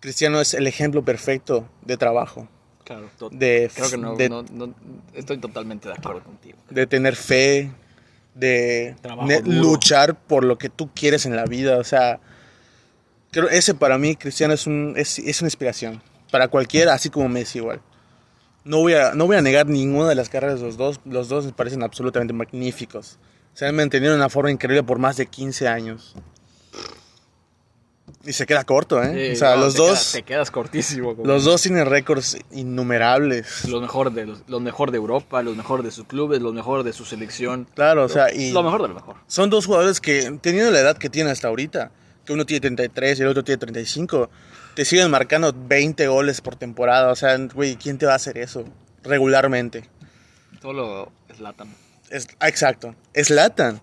Cristiano 0.00 0.40
es 0.40 0.54
el 0.54 0.66
ejemplo 0.66 1.04
perfecto 1.04 1.68
de 1.82 1.96
trabajo, 1.96 2.48
Claro, 2.84 3.08
de, 3.30 3.70
creo 3.74 3.90
que 3.90 3.96
no, 3.96 4.16
de, 4.16 4.28
no- 4.28 4.42
no- 4.42 4.74
estoy 5.14 5.38
totalmente 5.38 5.88
de 5.88 5.94
acuerdo 5.94 6.22
contigo. 6.24 6.58
de 6.68 6.86
tener 6.86 7.14
fe, 7.16 7.70
de 8.34 8.96
luchar 9.44 10.16
por 10.18 10.44
lo 10.44 10.58
que 10.58 10.68
tú 10.68 10.90
quieres 10.94 11.24
en 11.26 11.36
la 11.36 11.44
vida. 11.44 11.78
O 11.78 11.84
sea, 11.84 12.18
creo 13.30 13.48
ese 13.48 13.74
para 13.74 13.98
mí, 13.98 14.16
Cristiano, 14.16 14.52
es, 14.54 14.66
un, 14.66 14.94
es, 14.96 15.18
es 15.18 15.40
una 15.40 15.46
inspiración. 15.46 16.02
Para 16.30 16.48
cualquiera, 16.48 16.94
así 16.94 17.10
como 17.10 17.28
Messi 17.28 17.58
igual. 17.58 17.80
No 18.64 18.78
voy, 18.78 18.94
a, 18.94 19.12
no 19.14 19.26
voy 19.26 19.36
a 19.36 19.42
negar 19.42 19.66
ninguna 19.66 20.08
de 20.08 20.14
las 20.14 20.28
carreras 20.28 20.60
de 20.60 20.66
los 20.66 20.76
dos. 20.76 21.00
Los 21.04 21.28
dos 21.28 21.44
me 21.46 21.52
parecen 21.52 21.82
absolutamente 21.82 22.32
magníficos. 22.32 23.18
Se 23.54 23.66
han 23.66 23.76
mantenido 23.76 24.12
de 24.12 24.18
una 24.18 24.28
forma 24.30 24.50
increíble 24.50 24.82
por 24.82 24.98
más 24.98 25.16
de 25.16 25.26
15 25.26 25.68
años. 25.68 26.14
Y 28.24 28.32
se 28.32 28.46
queda 28.46 28.62
corto, 28.64 29.02
¿eh? 29.02 29.28
Sí, 29.30 29.32
o 29.32 29.36
sea, 29.36 29.54
no, 29.56 29.62
los 29.62 29.74
te 29.74 29.78
dos... 29.80 29.88
quedas- 29.90 30.12
te 30.12 30.22
quedas 30.22 30.50
cortísimo. 30.52 31.16
como- 31.16 31.26
Los 31.26 31.44
dos 31.44 31.60
tienen 31.62 31.86
récords 31.86 32.36
innumerables. 32.52 33.64
Los 33.68 33.80
mejor, 33.80 34.12
de, 34.12 34.26
los, 34.26 34.42
los 34.48 34.60
mejor 34.60 34.90
de 34.90 34.98
Europa, 34.98 35.42
los 35.42 35.56
mejor 35.56 35.82
de 35.82 35.90
sus 35.90 36.06
clubes, 36.06 36.40
los 36.40 36.54
mejor 36.54 36.82
de 36.84 36.92
su 36.92 37.04
selección. 37.04 37.66
Claro, 37.74 38.04
o 38.04 38.08
sea, 38.08 38.32
y... 38.32 38.52
Lo 38.52 38.62
mejor 38.62 38.82
de 38.82 38.88
lo 38.88 38.94
mejor. 38.94 39.16
Son 39.26 39.50
dos 39.50 39.66
jugadores 39.66 40.00
que, 40.00 40.38
teniendo 40.40 40.70
la 40.70 40.80
edad 40.80 40.96
que 40.98 41.08
tienen 41.10 41.32
hasta 41.32 41.48
ahorita, 41.48 41.90
que 42.24 42.32
uno 42.32 42.46
tiene 42.46 42.60
33 42.60 43.18
y 43.18 43.22
el 43.22 43.28
otro 43.28 43.42
tiene 43.44 43.58
35, 43.58 44.30
te 44.74 44.84
siguen 44.84 45.10
marcando 45.10 45.52
20 45.54 46.06
goles 46.06 46.40
por 46.40 46.54
temporada. 46.56 47.10
O 47.10 47.16
sea, 47.16 47.36
güey, 47.52 47.76
¿quién 47.76 47.98
te 47.98 48.06
va 48.06 48.12
a 48.12 48.16
hacer 48.16 48.38
eso 48.38 48.64
regularmente? 49.02 49.88
Todo 50.60 50.72
lo 50.72 51.12
Zlatan. 51.36 51.74
Es, 52.10 52.28
ah, 52.38 52.48
exacto, 52.48 52.94
es 53.14 53.30
Latan. 53.30 53.80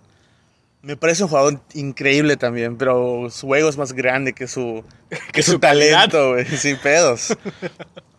Me 0.81 0.95
parece 0.95 1.23
un 1.23 1.29
jugador 1.29 1.61
increíble 1.73 2.37
también, 2.37 2.77
pero 2.77 3.29
su 3.29 3.53
ego 3.53 3.69
es 3.69 3.77
más 3.77 3.93
grande 3.93 4.33
que 4.33 4.47
su, 4.47 4.83
que 5.33 5.43
su, 5.43 5.59
talento, 5.59 6.33
güey, 6.33 6.45
sin 6.45 6.77
pedos. 6.77 7.37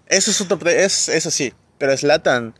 Eso 0.06 0.30
es 0.30 0.40
otro, 0.40 0.68
es, 0.68 1.08
eso 1.08 1.30
sí, 1.30 1.52
pero 1.78 1.94
Latan 2.02 2.54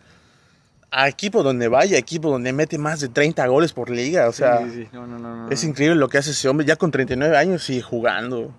a 0.90 1.08
equipo 1.08 1.42
donde 1.42 1.68
vaya, 1.68 1.96
equipo 1.96 2.30
donde 2.30 2.52
mete 2.52 2.78
más 2.78 3.00
de 3.00 3.08
30 3.08 3.46
goles 3.46 3.72
por 3.72 3.90
liga, 3.90 4.28
o 4.28 4.32
sea, 4.32 4.58
sí, 4.58 4.70
sí, 4.70 4.82
sí. 4.82 4.88
No, 4.92 5.06
no, 5.06 5.18
no, 5.18 5.36
no. 5.36 5.50
es 5.50 5.62
increíble 5.64 5.96
lo 5.96 6.08
que 6.08 6.18
hace 6.18 6.32
ese 6.32 6.48
hombre, 6.48 6.66
ya 6.66 6.76
con 6.76 6.90
39 6.90 7.36
años 7.36 7.62
sigue 7.62 7.82
jugando. 7.82 8.52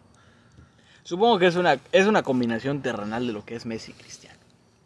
Supongo 1.03 1.39
que 1.39 1.47
es 1.47 1.55
una, 1.55 1.77
es 1.91 2.07
una 2.07 2.23
combinación 2.23 2.81
terrenal 2.81 3.27
de 3.27 3.33
lo 3.33 3.43
que 3.43 3.55
es 3.55 3.65
Messi 3.65 3.91
y 3.91 3.95
Cristiano. 3.95 4.39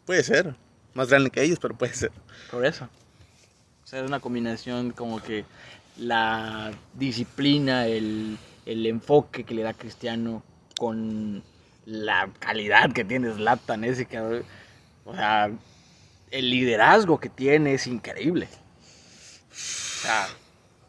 Puede 0.06 0.24
ser, 0.24 0.54
más 0.94 1.08
grande 1.08 1.30
que 1.30 1.42
ellos, 1.42 1.58
pero 1.60 1.76
puede 1.76 1.94
ser. 1.94 2.10
Por 2.50 2.66
eso. 2.66 2.88
O 3.84 3.86
sea, 3.86 4.00
es 4.00 4.06
una 4.06 4.18
combinación 4.18 4.90
como 4.90 5.22
que 5.22 5.44
la 5.98 6.72
disciplina, 6.94 7.86
el, 7.86 8.38
el 8.66 8.86
enfoque 8.86 9.44
que 9.44 9.54
le 9.54 9.62
da 9.62 9.72
Cristiano 9.74 10.42
con 10.78 11.42
la 11.86 12.28
calidad 12.38 12.92
que 12.92 13.04
tiene 13.04 13.32
Zlatan, 13.32 13.84
ese 13.84 14.06
que, 14.06 14.18
o 15.04 15.14
sea, 15.14 15.50
el 16.30 16.50
liderazgo 16.50 17.18
que 17.20 17.28
tiene 17.28 17.74
es 17.74 17.86
increíble. 17.86 18.48
O 19.50 19.54
sea, 20.02 20.26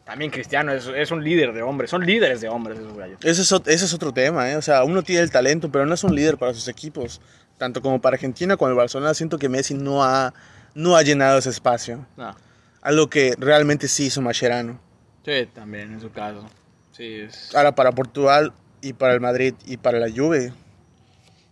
también 0.04 0.30
Cristiano 0.30 0.72
es, 0.72 0.86
es 0.86 1.10
un 1.10 1.22
líder 1.24 1.52
de 1.52 1.62
hombres, 1.62 1.90
son 1.90 2.04
líderes 2.04 2.40
de 2.40 2.48
hombres 2.48 2.78
esos 2.78 2.96
gallos. 2.96 3.18
Ese 3.22 3.42
es, 3.42 3.52
ot- 3.52 3.66
ese 3.68 3.84
es 3.84 3.94
otro 3.94 4.12
tema, 4.12 4.50
¿eh? 4.50 4.56
O 4.56 4.62
sea, 4.62 4.84
uno 4.84 5.02
tiene 5.02 5.22
el 5.22 5.30
talento, 5.30 5.70
pero 5.70 5.86
no 5.86 5.94
es 5.94 6.04
un 6.04 6.14
líder 6.14 6.36
para 6.36 6.52
sus 6.54 6.68
equipos. 6.68 7.20
Tanto 7.56 7.80
como 7.82 8.00
para 8.00 8.14
Argentina 8.14 8.56
como 8.56 8.70
el 8.70 8.76
Barcelona, 8.76 9.14
siento 9.14 9.38
que 9.38 9.48
Messi 9.48 9.74
no 9.74 10.04
ha, 10.04 10.32
no 10.74 10.96
ha 10.96 11.02
llenado 11.02 11.38
ese 11.38 11.50
espacio. 11.50 12.06
No, 12.16 12.34
Algo 12.82 13.08
que 13.10 13.34
realmente 13.38 13.88
sí 13.88 14.06
hizo 14.06 14.20
Mascherano. 14.22 14.80
Sí, 15.24 15.48
también 15.54 15.92
en 15.92 16.00
su 16.00 16.10
caso. 16.10 16.46
Sí, 16.92 17.20
es... 17.20 17.54
Ahora, 17.54 17.74
para 17.74 17.92
Portugal 17.92 18.52
y 18.80 18.92
para 18.92 19.14
el 19.14 19.20
Madrid 19.20 19.54
y 19.66 19.76
para 19.76 19.98
la 19.98 20.10
Juve, 20.10 20.52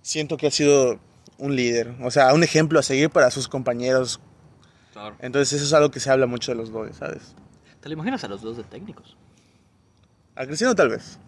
siento 0.02 0.36
que 0.36 0.46
ha 0.46 0.50
sido 0.50 0.98
un 1.38 1.54
líder. 1.54 1.94
O 2.02 2.10
sea, 2.10 2.32
un 2.34 2.42
ejemplo 2.42 2.78
a 2.78 2.82
seguir 2.82 3.10
para 3.10 3.30
sus 3.30 3.48
compañeros 3.48 4.20
Claro. 4.96 5.14
Entonces 5.18 5.52
eso 5.52 5.66
es 5.66 5.72
algo 5.74 5.90
que 5.90 6.00
se 6.00 6.10
habla 6.10 6.24
mucho 6.24 6.52
de 6.52 6.56
los 6.56 6.72
dos, 6.72 6.96
¿sabes? 6.96 7.34
¿Te 7.82 7.90
lo 7.90 7.92
imaginas 7.92 8.24
a 8.24 8.28
los 8.28 8.40
dos 8.40 8.56
de 8.56 8.64
técnicos? 8.64 9.14
A 10.34 10.46
Cristiano 10.46 10.74
tal 10.74 10.88
vez. 10.88 11.18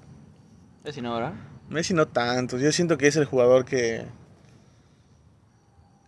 Es 0.84 0.94
si 0.94 1.02
no, 1.02 1.14
¿verdad? 1.14 1.34
Messi 1.68 1.92
no 1.92 2.08
tanto. 2.08 2.56
Yo 2.56 2.72
siento 2.72 2.96
que 2.96 3.08
es 3.08 3.16
el 3.16 3.26
jugador 3.26 3.66
que. 3.66 4.06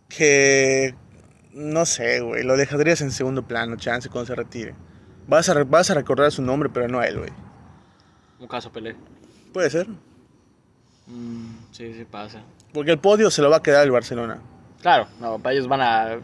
que. 0.09 0.95
No 1.53 1.85
sé, 1.85 2.21
güey. 2.21 2.45
Lo 2.45 2.57
dejarías 2.57 3.03
en 3.03 3.11
segundo 3.11 3.47
plano, 3.47 3.77
chance, 3.77 4.09
cuando 4.09 4.29
se 4.29 4.35
retire. 4.37 4.75
Vas 5.31 5.49
a, 5.49 5.63
vas 5.63 5.89
a 5.89 5.95
recordar 5.95 6.33
su 6.33 6.43
nombre, 6.43 6.69
pero 6.69 6.89
no 6.89 6.99
a 6.99 7.07
él, 7.07 7.19
güey. 7.19 7.31
Un 8.41 8.49
caso 8.49 8.73
Pelé. 8.73 8.97
Puede 9.53 9.71
ser. 9.71 9.87
Mm, 11.07 11.53
sí, 11.71 11.95
sí 11.95 12.05
pasa. 12.05 12.43
Porque 12.75 12.91
el 12.91 12.99
podio 12.99 13.31
se 13.31 13.41
lo 13.41 13.49
va 13.49 13.59
a 13.59 13.63
quedar 13.63 13.85
el 13.85 13.93
Barcelona. 13.93 14.41
Claro, 14.83 15.07
no, 15.21 15.39
para 15.39 15.55
ellos 15.55 15.69
van 15.69 15.81
a 15.83 16.19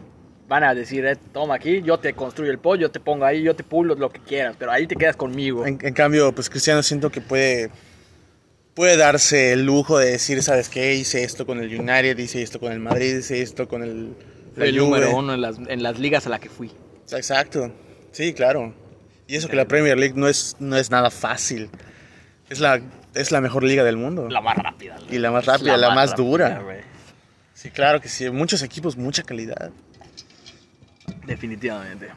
van 0.49 0.63
a 0.65 0.75
decir, 0.75 1.05
eh, 1.05 1.15
toma 1.33 1.55
aquí, 1.55 1.81
yo 1.81 1.97
te 1.99 2.13
construyo 2.13 2.51
el 2.51 2.59
pollo, 2.59 2.81
yo 2.81 2.91
te 2.91 2.99
pongo 2.99 3.23
ahí, 3.23 3.43
yo 3.43 3.55
te 3.55 3.63
pulo 3.63 3.95
lo 3.95 4.09
que 4.09 4.19
quieras, 4.19 4.57
pero 4.59 4.71
ahí 4.71 4.87
te 4.87 4.95
quedas 4.97 5.15
conmigo. 5.15 5.65
En, 5.65 5.79
en 5.81 5.93
cambio, 5.93 6.33
pues 6.33 6.49
Cristiano 6.49 6.83
siento 6.83 7.09
que 7.09 7.21
puede. 7.21 7.69
Puede 8.73 8.97
darse 8.97 9.53
el 9.53 9.65
lujo 9.65 9.97
de 9.99 10.11
decir, 10.11 10.43
¿sabes 10.43 10.67
qué? 10.67 10.95
Hice 10.95 11.23
esto 11.23 11.45
con 11.45 11.59
el 11.59 11.79
United, 11.79 12.17
hice 12.17 12.43
esto 12.43 12.59
con 12.59 12.73
el 12.73 12.79
Madrid, 12.79 13.19
hice 13.19 13.41
esto 13.41 13.69
con 13.69 13.83
el. 13.83 14.15
el 14.57 14.75
número 14.75 15.15
uno 15.15 15.33
en 15.33 15.41
las, 15.41 15.57
en 15.59 15.81
las 15.81 15.97
ligas 15.97 16.27
a 16.27 16.29
la 16.29 16.39
que 16.39 16.49
fui. 16.49 16.71
Exacto. 17.09 17.71
Sí, 18.11 18.33
claro. 18.33 18.73
Y 19.27 19.35
eso 19.35 19.49
que 19.49 19.55
la 19.55 19.65
Premier 19.65 19.97
League 19.97 20.13
no 20.15 20.27
es, 20.27 20.55
no 20.59 20.77
es 20.77 20.89
nada 20.89 21.09
fácil. 21.09 21.69
Es 22.49 22.59
la, 22.59 22.81
es 23.13 23.31
la 23.31 23.41
mejor 23.41 23.63
liga 23.63 23.83
del 23.83 23.97
mundo. 23.97 24.29
La 24.29 24.41
más 24.41 24.57
rápida. 24.57 24.97
Y 25.09 25.17
la 25.17 25.31
más 25.31 25.45
rápida, 25.45 25.75
la 25.77 25.93
más 25.93 26.15
dura. 26.15 26.59
güey. 26.59 26.79
Sí, 27.53 27.71
claro 27.71 27.99
que 27.99 28.07
sí. 28.07 28.29
Muchos 28.29 28.61
equipos, 28.61 28.95
mucha 28.95 29.23
calidad. 29.23 29.71
Definitivamente. 31.25 32.09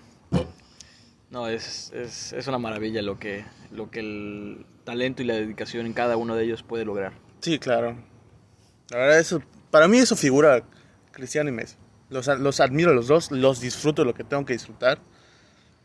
No, 1.31 1.49
es, 1.49 1.93
es, 1.95 2.33
es 2.33 2.47
una 2.47 2.59
maravilla 2.59 3.03
lo 3.03 3.19
que, 3.19 3.45
lo 3.73 3.91
que 3.91 4.01
el 4.01 4.67
talento 4.85 5.23
y 5.23 5.27
la 5.27 5.35
dedicación 5.35 5.87
en 5.87 5.93
cada 5.93 6.17
uno 6.17 6.37
de 6.37 6.45
ellos 6.45 6.63
puede 6.63 6.85
lograr. 6.85 7.13
Sí, 7.41 7.59
claro. 7.59 7.97
La 8.91 8.99
verdad, 8.99 9.19
eso, 9.19 9.41
para 9.71 9.87
mí 9.89 9.99
eso 9.99 10.17
figura 10.17 10.63
Cristiano 11.13 11.49
y 11.49 11.53
Messi. 11.53 11.77
Los, 12.09 12.27
los 12.27 12.61
admiro 12.61 12.91
a 12.91 12.95
los 12.95 13.07
dos, 13.07 13.31
los 13.31 13.61
disfruto 13.61 14.05
lo 14.05 14.15
que 14.15 14.25
tengo 14.25 14.45
que 14.45 14.53
disfrutar. 14.53 14.99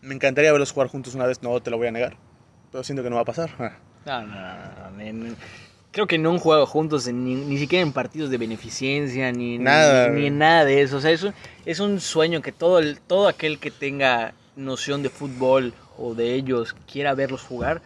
Me 0.06 0.16
encantaría 0.16 0.52
verlos 0.52 0.72
jugar 0.72 0.88
juntos 0.88 1.16
una 1.16 1.26
vez, 1.26 1.42
no 1.42 1.60
te 1.62 1.72
lo 1.72 1.78
voy 1.78 1.88
a 1.88 1.92
negar. 1.92 2.18
Pero 2.72 2.84
siento 2.84 3.04
que 3.04 3.10
no 3.10 3.16
va 3.16 3.24
a 3.24 3.26
pasar. 3.26 3.50
Ah. 3.60 3.78
No, 4.06 4.22
no, 4.22 5.14
no, 5.14 5.14
no, 5.14 5.36
creo 5.96 6.08
que 6.08 6.18
no 6.18 6.32
han 6.32 6.40
jugado 6.40 6.66
juntos 6.66 7.08
ni, 7.08 7.36
ni 7.36 7.58
siquiera 7.58 7.82
en 7.82 7.94
partidos 7.94 8.30
de 8.30 8.38
beneficencia, 8.38 9.32
ni, 9.32 9.58
Nada, 9.58 10.10
ni, 10.10 10.28
en 10.28 10.38
nada 10.38 10.66
de 10.66 10.82
eso. 10.82 10.98
O 10.98 11.00
sea, 11.00 11.12
es 11.12 11.24
un, 11.24 11.34
es 11.66 11.80
un 11.80 12.02
sueño 12.02 12.42
que 12.42 12.52
todo, 12.52 12.80
el, 12.80 13.00
todo 13.00 13.30
aquel 13.30 13.60
que 13.60 13.72
tenga 13.72 14.34
noción 14.58 15.04
de 15.04 15.10
fútbol 15.10 15.74
o 15.98 16.14
de 16.14 16.36
ellos 16.36 16.76
quiera 16.92 17.16
verlos 17.16 17.42
jugar. 17.42 17.82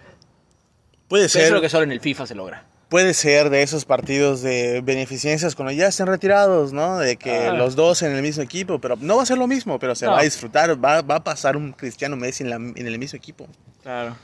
Puede 1.07 1.25
eso 1.25 1.37
es 1.37 1.45
ser, 1.45 1.53
lo 1.53 1.61
que 1.61 1.69
solo 1.69 1.83
en 1.83 1.91
el 1.91 2.01
FIFA 2.01 2.25
se 2.25 2.33
logra. 2.35 2.65
Puede 2.89 3.13
ser 3.13 3.49
de 3.49 3.61
esos 3.61 3.85
partidos 3.85 4.41
de 4.41 4.81
beneficencias 4.81 5.55
cuando 5.55 5.71
ya 5.71 5.87
estén 5.87 6.07
retirados, 6.07 6.73
¿no? 6.73 6.97
De 6.97 7.17
que 7.17 7.31
Ah. 7.47 7.53
los 7.53 7.75
dos 7.75 8.01
en 8.01 8.11
el 8.13 8.21
mismo 8.21 8.41
equipo, 8.43 8.79
pero 8.79 8.95
no 8.99 9.17
va 9.17 9.23
a 9.23 9.25
ser 9.25 9.37
lo 9.37 9.47
mismo, 9.47 9.77
pero 9.79 9.95
se 9.95 10.05
No. 10.05 10.13
va 10.13 10.19
a 10.19 10.23
disfrutar, 10.23 10.83
va, 10.83 11.01
va 11.01 11.15
a 11.17 11.23
pasar 11.23 11.55
un 11.55 11.71
Cristiano 11.71 12.15
Messi 12.15 12.43
en, 12.43 12.49
la- 12.49 12.55
en 12.55 12.87
el 12.87 12.97
mismo 12.99 13.15
equipo. 13.17 13.47
Claro. 13.83 14.17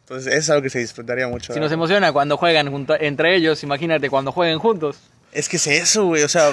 Entonces, 0.00 0.32
es 0.34 0.48
algo 0.50 0.62
que 0.62 0.70
se 0.70 0.78
disfrutaría 0.78 1.28
mucho. 1.28 1.52
Si 1.52 1.60
nos 1.60 1.70
emociona 1.72 2.12
cuando 2.12 2.36
juegan 2.36 2.70
junto, 2.70 2.94
entre 2.98 3.36
ellos, 3.36 3.62
imagínate 3.62 4.08
cuando 4.08 4.32
jueguen 4.32 4.58
juntos. 4.60 4.98
Es 5.32 5.48
que 5.48 5.56
es 5.56 5.66
eso, 5.66 6.06
güey. 6.06 6.22
O 6.22 6.28
sea, 6.28 6.52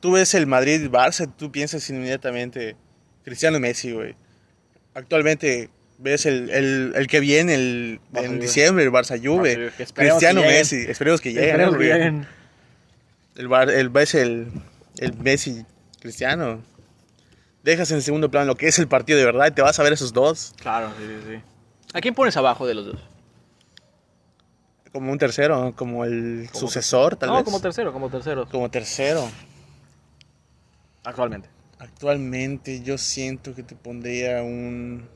tú 0.00 0.12
ves 0.12 0.34
el 0.34 0.46
Madrid-Barça, 0.46 1.30
tú 1.36 1.52
piensas 1.52 1.88
inmediatamente 1.90 2.76
Cristiano 3.24 3.60
Messi, 3.60 3.92
güey. 3.92 4.16
Actualmente 4.94 5.68
ves 5.98 6.26
el, 6.26 6.50
el, 6.50 6.92
el 6.96 7.06
que 7.06 7.20
viene 7.20 7.54
el, 7.54 8.00
Barça 8.12 8.24
en 8.24 8.26
Juve. 8.32 8.38
diciembre, 8.40 8.84
el 9.66 9.72
que 9.72 9.82
esperemos 9.82 10.18
Cristiano. 10.18 10.40
Messi. 10.42 10.76
Esperemos 10.88 11.20
que 11.20 11.30
lleguen. 11.32 11.44
Esperemos 11.50 11.72
¿no? 11.74 11.78
que 11.80 11.84
lleguen. 11.86 12.26
El, 13.36 13.48
Bar- 13.48 13.70
el, 13.70 13.88
ves 13.88 14.14
el, 14.14 14.48
el 14.98 15.14
Messi 15.18 15.64
Cristiano. 16.00 16.62
Dejas 17.62 17.90
en 17.92 18.02
segundo 18.02 18.30
plano 18.30 18.46
lo 18.46 18.56
que 18.56 18.68
es 18.68 18.78
el 18.78 18.88
partido 18.88 19.18
de 19.18 19.24
verdad 19.24 19.46
y 19.48 19.50
te 19.52 19.62
vas 19.62 19.78
a 19.80 19.82
ver 19.82 19.94
esos 19.94 20.12
dos 20.12 20.52
Claro, 20.60 20.92
sí, 20.98 21.04
sí, 21.06 21.32
sí. 21.36 21.40
¿A 21.94 22.00
quién 22.00 22.14
pones 22.14 22.36
abajo 22.36 22.66
de 22.66 22.74
los 22.74 22.86
dos? 22.86 23.00
como 24.92 25.10
un 25.10 25.18
tercero, 25.18 25.72
como 25.74 26.04
el 26.04 26.46
Como 26.52 26.60
sucesor, 26.60 27.16
tal 27.16 27.30
no, 27.30 27.34
vez. 27.36 27.44
como 27.44 27.58
tercero, 27.60 27.92
como 27.92 28.10
tercero. 28.10 28.46
como 28.48 28.70
tercero. 28.70 29.28
Actualmente. 31.02 31.48
Actualmente 31.78 32.80
yo 32.82 32.96
siento 32.96 33.54
que 33.54 33.62
te 33.64 33.74
pondría 33.74 34.42
un... 34.42 35.08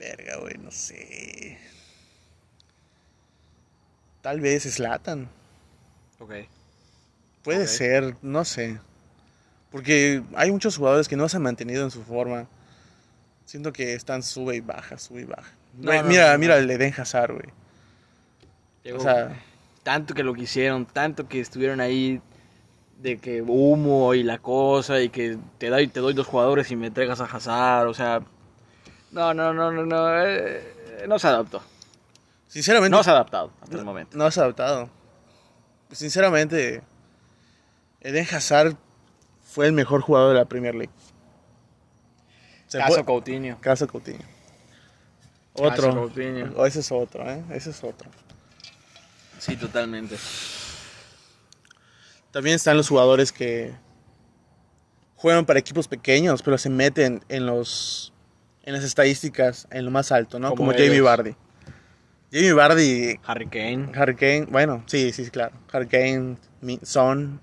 Verga, 0.00 0.38
güey, 0.38 0.54
no 0.56 0.70
sé. 0.70 1.58
Tal 4.22 4.40
vez 4.40 4.62
Slatan. 4.62 5.28
Ok. 6.18 6.32
Puede 7.44 7.66
ser, 7.66 8.16
no 8.22 8.46
sé. 8.46 8.80
Porque 9.70 10.22
hay 10.34 10.50
muchos 10.50 10.78
jugadores 10.78 11.06
que 11.06 11.16
no 11.16 11.28
se 11.28 11.36
han 11.36 11.42
mantenido 11.42 11.84
en 11.84 11.90
su 11.90 12.02
forma. 12.02 12.48
Siento 13.44 13.74
que 13.74 13.92
están 13.92 14.22
sube 14.22 14.56
y 14.56 14.60
baja, 14.60 14.96
sube 14.98 15.20
y 15.20 15.24
baja. 15.24 15.52
No, 15.74 15.88
Güey, 15.88 16.02
no, 16.02 16.08
mira, 16.08 16.32
no, 16.32 16.38
mira 16.38 16.56
el 16.56 16.66
de 16.66 16.74
Eden 16.74 16.94
Hazard, 16.96 17.34
güey. 17.34 18.94
O 18.94 19.00
sea, 19.00 19.38
tanto 19.82 20.14
que 20.14 20.22
lo 20.22 20.32
quisieron, 20.32 20.86
tanto 20.86 21.28
que 21.28 21.40
estuvieron 21.40 21.80
ahí 21.80 22.22
de 23.02 23.18
que 23.18 23.42
humo 23.42 24.14
y 24.14 24.22
la 24.22 24.38
cosa 24.38 25.00
y 25.00 25.10
que 25.10 25.36
te 25.58 25.68
doy, 25.68 25.88
te 25.88 26.00
doy 26.00 26.14
dos 26.14 26.26
jugadores 26.26 26.70
y 26.70 26.76
me 26.76 26.86
entregas 26.86 27.20
a 27.20 27.24
Hazard, 27.24 27.86
o 27.86 27.94
sea, 27.94 28.22
no, 29.12 29.34
no, 29.34 29.52
no, 29.52 29.72
no, 29.72 29.84
no, 29.86 30.24
eh, 30.24 31.04
no 31.08 31.18
se 31.18 31.26
adaptó. 31.28 31.62
sinceramente... 32.46 32.96
No 32.96 33.02
se 33.02 33.10
ha 33.10 33.14
adaptado 33.14 33.52
hasta 33.62 33.76
el 33.76 33.84
momento. 33.84 34.16
No 34.16 34.30
se 34.30 34.40
ha 34.40 34.44
adaptado. 34.44 34.90
Sinceramente, 35.92 36.82
Eden 38.00 38.26
Hazard 38.32 38.76
fue 39.42 39.66
el 39.66 39.72
mejor 39.72 40.00
jugador 40.02 40.32
de 40.34 40.38
la 40.38 40.44
Premier 40.44 40.74
League. 40.74 40.92
Se 42.68 42.78
Caso 42.78 42.94
fue- 42.94 43.04
Coutinho. 43.04 43.58
Caso 43.60 43.86
Coutinho. 43.88 44.20
Caso 45.56 45.88
Otro. 45.88 45.94
Coutinho. 45.94 46.52
O 46.56 46.64
ese 46.64 46.80
es 46.80 46.92
otro, 46.92 47.28
¿eh? 47.28 47.42
Ese 47.50 47.70
es 47.70 47.82
otro. 47.82 48.08
Sí, 49.40 49.56
totalmente. 49.56 50.16
También 52.30 52.54
están 52.56 52.76
los 52.76 52.88
jugadores 52.88 53.32
que 53.32 53.74
juegan 55.16 55.44
para 55.44 55.58
equipos 55.58 55.88
pequeños, 55.88 56.42
pero 56.42 56.56
se 56.58 56.70
meten 56.70 57.24
en 57.28 57.46
los 57.46 58.12
en 58.64 58.74
las 58.74 58.84
estadísticas 58.84 59.66
en 59.70 59.84
lo 59.84 59.90
más 59.90 60.12
alto, 60.12 60.38
¿no? 60.38 60.54
Como 60.54 60.72
Jamie. 60.72 61.00
Vardy. 61.00 61.34
Jamie 62.32 62.52
Vardy, 62.52 63.18
Harry 63.24 63.46
Kane. 63.48 63.90
Harry 63.94 64.14
Kane, 64.14 64.46
bueno, 64.50 64.84
sí, 64.86 65.12
sí, 65.12 65.28
claro. 65.30 65.52
Harry 65.72 65.88
Kane, 65.88 66.36
Son, 66.82 67.40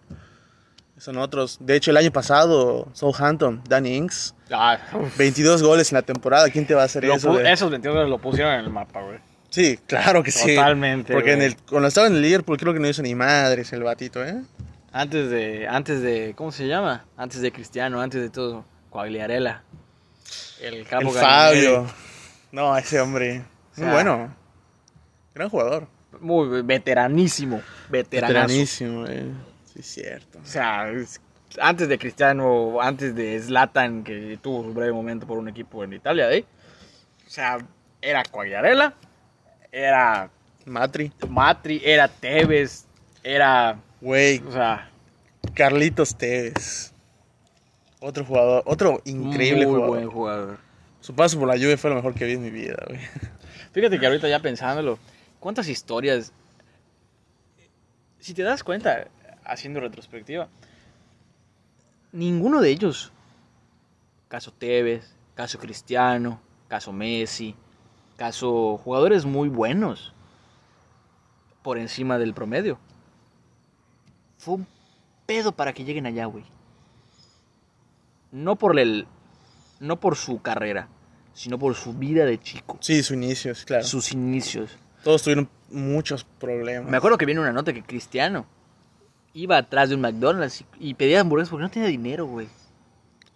son 0.97 1.18
otros. 1.18 1.57
De 1.59 1.76
hecho, 1.76 1.91
el 1.91 1.97
año 1.97 2.11
pasado, 2.11 2.88
Southampton, 2.93 3.61
Danny 3.68 3.95
Ings, 3.97 4.34
Ah, 4.49 4.78
uf. 4.93 5.18
22 5.18 5.61
goles 5.61 5.91
en 5.91 5.95
la 5.97 6.03
temporada. 6.03 6.49
¿Quién 6.49 6.65
te 6.65 6.74
va 6.74 6.84
a 6.84 6.86
hacer 6.86 7.03
Lo 7.03 7.15
eso? 7.15 7.34
de- 7.34 7.51
Esos 7.51 7.70
22 7.70 8.07
lo 8.09 8.18
pusieron 8.20 8.53
en 8.53 8.59
el 8.61 8.70
mapa, 8.70 9.01
güey. 9.01 9.20
Sí, 9.49 9.78
claro 9.88 10.24
que 10.24 10.32
sí. 10.32 10.55
Totalmente, 10.55 11.13
Porque 11.13 11.34
en 11.34 11.41
el, 11.41 11.57
cuando 11.57 11.88
estaba 11.89 12.07
en 12.07 12.15
el 12.15 12.22
Liverpool 12.22 12.57
creo 12.57 12.74
que 12.74 12.80
no 12.80 12.88
hizo 12.88 13.01
ni 13.01 13.13
madres 13.15 13.74
el 13.74 13.84
batito, 13.84 14.24
¿eh? 14.26 14.41
Antes 14.93 15.30
de, 15.30 15.68
antes 15.68 16.01
de, 16.01 16.34
¿cómo 16.38 16.51
se 16.53 16.68
llama? 16.68 17.05
Antes 17.18 17.41
de 17.41 17.51
Cristiano, 17.51 18.01
antes 18.01 18.22
de 18.22 18.30
todo, 18.30 18.65
Coagliarella. 18.89 19.63
El 20.61 20.86
capo 20.88 21.09
el. 21.09 21.21
Fabio. 21.21 21.88
No, 22.51 22.75
ese 22.78 22.99
hombre. 22.99 23.43
Muy 23.75 23.86
sea, 23.86 23.93
bueno. 23.93 24.36
Gran 25.36 25.49
jugador. 25.49 25.88
Muy 26.19 26.61
veteranísimo, 26.63 27.61
veteranazo. 27.89 28.34
Veteranísimo, 28.34 29.05
eh. 29.07 29.32
Sí, 29.73 29.84
cierto. 29.84 30.39
O 30.39 30.45
sea, 30.45 30.89
es- 30.89 31.21
antes 31.61 31.88
de 31.88 31.97
Cristiano, 31.99 32.82
antes 32.82 33.13
de 33.15 33.39
Zlatan, 33.39 34.03
que 34.03 34.39
tuvo 34.41 34.63
su 34.63 34.73
breve 34.73 34.91
momento 34.93 35.28
por 35.28 35.38
un 35.38 35.47
equipo 35.49 35.84
en 35.84 35.93
Italia, 35.93 36.32
¿eh? 36.32 36.45
O 37.25 37.30
sea, 37.30 37.57
era 38.01 38.23
Coagliarella, 38.23 38.93
era 39.71 40.30
Matri. 40.65 41.11
Matri, 41.30 41.82
era 41.84 42.07
Tevez, 42.07 42.86
era, 43.23 43.78
Güey, 44.01 44.41
o 44.47 44.51
sea, 44.51 44.89
Carlitos 45.53 46.15
Tevez. 46.17 46.93
Otro 48.00 48.26
jugador, 48.26 48.64
otro 48.66 49.02
increíble 49.06 49.66
muy 49.66 49.76
jugador. 49.76 49.89
buen 49.89 50.10
jugador. 50.10 50.58
Su 51.02 51.16
paso 51.16 51.39
por 51.39 51.48
la 51.48 51.56
Juve 51.56 51.78
fue 51.78 51.89
lo 51.89 51.95
mejor 51.95 52.14
que 52.14 52.26
vi 52.26 52.34
en 52.34 52.43
mi 52.43 52.52
vida, 52.52 52.78
güey. 52.88 53.00
Fíjate 53.72 54.00
que 54.00 54.06
ahorita 54.06 54.28
ya 54.28 54.39
pensándolo, 54.39 55.00
¿cuántas 55.39 55.68
historias? 55.68 56.32
Si 58.20 58.34
te 58.34 58.43
das 58.43 58.64
cuenta, 58.64 59.08
haciendo 59.43 59.80
retrospectiva, 59.80 60.48
ninguno 62.12 62.62
de 62.62 62.70
ellos, 62.70 63.12
caso 64.28 64.52
Tevez, 64.52 65.16
caso 65.36 65.58
Cristiano, 65.60 66.39
caso 66.68 66.91
Messi, 66.91 67.56
caso 68.18 68.78
jugadores 68.84 69.26
muy 69.26 69.50
buenos, 69.50 70.14
por 71.64 71.78
encima 71.78 72.18
del 72.18 72.34
promedio. 72.34 72.80
Fue 74.38 74.56
un 74.56 74.68
pedo 75.26 75.52
para 75.52 75.74
que 75.74 75.84
lleguen 75.84 76.06
allá, 76.06 76.26
güey. 76.26 76.43
No 78.32 78.55
por 78.55 78.78
el 78.80 79.07
no 79.80 79.99
por 79.99 80.15
su 80.15 80.41
carrera, 80.41 80.88
sino 81.34 81.59
por 81.59 81.75
su 81.75 81.93
vida 81.93 82.25
de 82.25 82.39
chico, 82.39 82.78
Sí, 82.82 83.03
su 83.03 83.13
inicio, 83.13 83.53
sí, 83.55 83.65
claro. 83.65 83.84
sus 83.84 84.11
inicios. 84.11 84.78
Todos 85.03 85.21
tuvieron 85.23 85.47
muchos 85.69 86.23
problemas. 86.23 86.89
Me 86.89 86.97
acuerdo 86.97 87.17
que 87.17 87.25
viene 87.25 87.39
una 87.41 87.51
nota 87.51 87.73
que 87.73 87.84
Cristiano 87.84 88.45
iba 89.34 89.57
atrás 89.57 89.89
de 89.89 89.95
un 89.95 90.01
McDonald's 90.01 90.61
y, 90.80 90.89
y 90.89 90.93
pedía 90.95 91.21
hamburguesas 91.21 91.51
porque 91.51 91.63
no 91.63 91.69
tenía 91.69 91.88
dinero, 91.89 92.25
güey. 92.25 92.47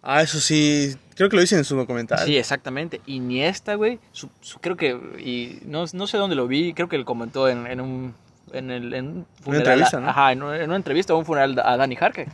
Ah, 0.01 0.23
eso 0.23 0.39
sí, 0.39 0.95
creo 1.13 1.29
que 1.29 1.35
lo 1.35 1.41
dicen 1.43 1.59
en 1.59 1.63
su 1.65 1.75
documental. 1.75 2.25
Sí, 2.25 2.35
exactamente. 2.35 3.01
Iniesta, 3.05 3.75
güey, 3.75 3.99
su- 4.11 4.31
su- 4.41 4.57
creo 4.59 4.75
que, 4.75 4.89
y 5.19 5.59
no, 5.67 5.85
no 5.93 6.07
sé 6.07 6.17
dónde 6.17 6.35
lo 6.35 6.47
vi, 6.47 6.73
creo 6.73 6.89
que 6.89 6.95
él 6.95 7.05
comentó 7.05 7.47
en, 7.47 7.67
en 7.67 7.79
un, 7.81 8.15
en 8.51 8.71
el, 8.71 8.93
en 8.95 9.07
un 9.09 9.27
funeral. 9.41 9.67
entrevista, 9.67 9.99
¿no? 9.99 10.09
Ajá, 10.09 10.31
en 10.31 10.41
una, 10.41 10.55
en 10.57 10.63
una 10.63 10.75
entrevista 10.75 11.13
o 11.13 11.19
un 11.19 11.25
funeral 11.25 11.61
a 11.63 11.77
Dani 11.77 11.95
Jarque. 11.95 12.27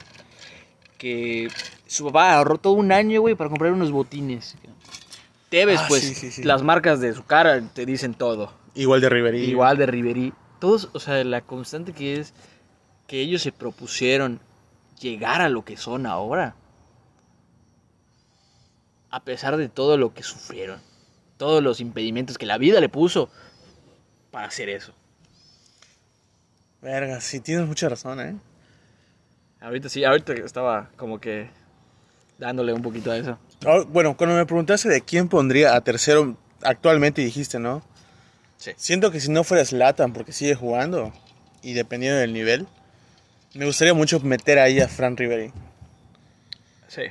Que 0.97 1.49
su 1.87 2.05
papá 2.05 2.33
ahorró 2.33 2.57
todo 2.57 2.73
un 2.73 2.91
año, 2.91 3.21
güey, 3.21 3.35
para 3.35 3.49
comprar 3.49 3.71
unos 3.71 3.91
botines. 3.91 4.55
Tevez, 5.49 5.79
Ah, 5.81 5.85
pues, 5.87 6.03
sí, 6.03 6.13
sí, 6.13 6.31
sí. 6.31 6.43
las 6.43 6.61
marcas 6.63 6.99
de 6.99 7.13
su 7.13 7.23
cara 7.25 7.61
te 7.73 7.85
dicen 7.85 8.13
todo. 8.13 8.51
Igual 8.75 9.01
de 9.01 9.09
Riverí. 9.09 9.43
Igual 9.45 9.77
de 9.77 9.85
Riverí. 9.85 10.33
Todos, 10.59 10.89
o 10.93 10.99
sea, 10.99 11.23
la 11.23 11.41
constante 11.41 11.93
que 11.93 12.19
es 12.19 12.33
que 13.07 13.21
ellos 13.21 13.41
se 13.41 13.51
propusieron 13.51 14.39
llegar 14.99 15.41
a 15.41 15.49
lo 15.49 15.63
que 15.63 15.77
son 15.77 16.05
ahora. 16.05 16.55
A 19.09 19.21
pesar 19.23 19.55
de 19.57 19.69
todo 19.69 19.97
lo 19.97 20.13
que 20.13 20.23
sufrieron. 20.23 20.81
Todos 21.37 21.63
los 21.63 21.79
impedimentos 21.79 22.37
que 22.37 22.45
la 22.45 22.57
vida 22.57 22.81
le 22.81 22.89
puso 22.89 23.29
para 24.31 24.47
hacer 24.47 24.69
eso. 24.69 24.93
Verga, 26.81 27.21
sí, 27.21 27.39
tienes 27.39 27.67
mucha 27.67 27.87
razón, 27.89 28.19
¿eh? 28.19 28.35
Ahorita 29.61 29.89
sí, 29.89 30.03
ahorita 30.03 30.33
estaba 30.33 30.89
como 30.97 31.19
que 31.19 31.49
dándole 32.37 32.73
un 32.73 32.81
poquito 32.81 33.11
a 33.11 33.17
eso. 33.17 33.37
Ah, 33.65 33.83
bueno, 33.87 34.15
cuando 34.17 34.35
me 34.35 34.45
preguntaste 34.45 34.89
de 34.89 35.01
quién 35.01 35.27
pondría 35.29 35.75
a 35.75 35.81
tercero 35.81 36.37
actualmente 36.61 37.21
dijiste, 37.21 37.59
¿no? 37.59 37.81
Sí. 38.57 38.71
Siento 38.75 39.11
que 39.11 39.19
si 39.19 39.29
no 39.29 39.43
fuera 39.43 39.63
Zlatan 39.65 40.13
porque 40.13 40.31
sigue 40.31 40.55
jugando 40.55 41.13
y 41.61 41.73
dependiendo 41.73 42.19
del 42.19 42.33
nivel, 42.33 42.67
me 43.53 43.65
gustaría 43.65 43.93
mucho 43.93 44.19
meter 44.19 44.59
ahí 44.59 44.79
a 44.79 44.87
Fran 44.87 45.15
Riveri. 45.17 45.51
Sí. 46.87 47.03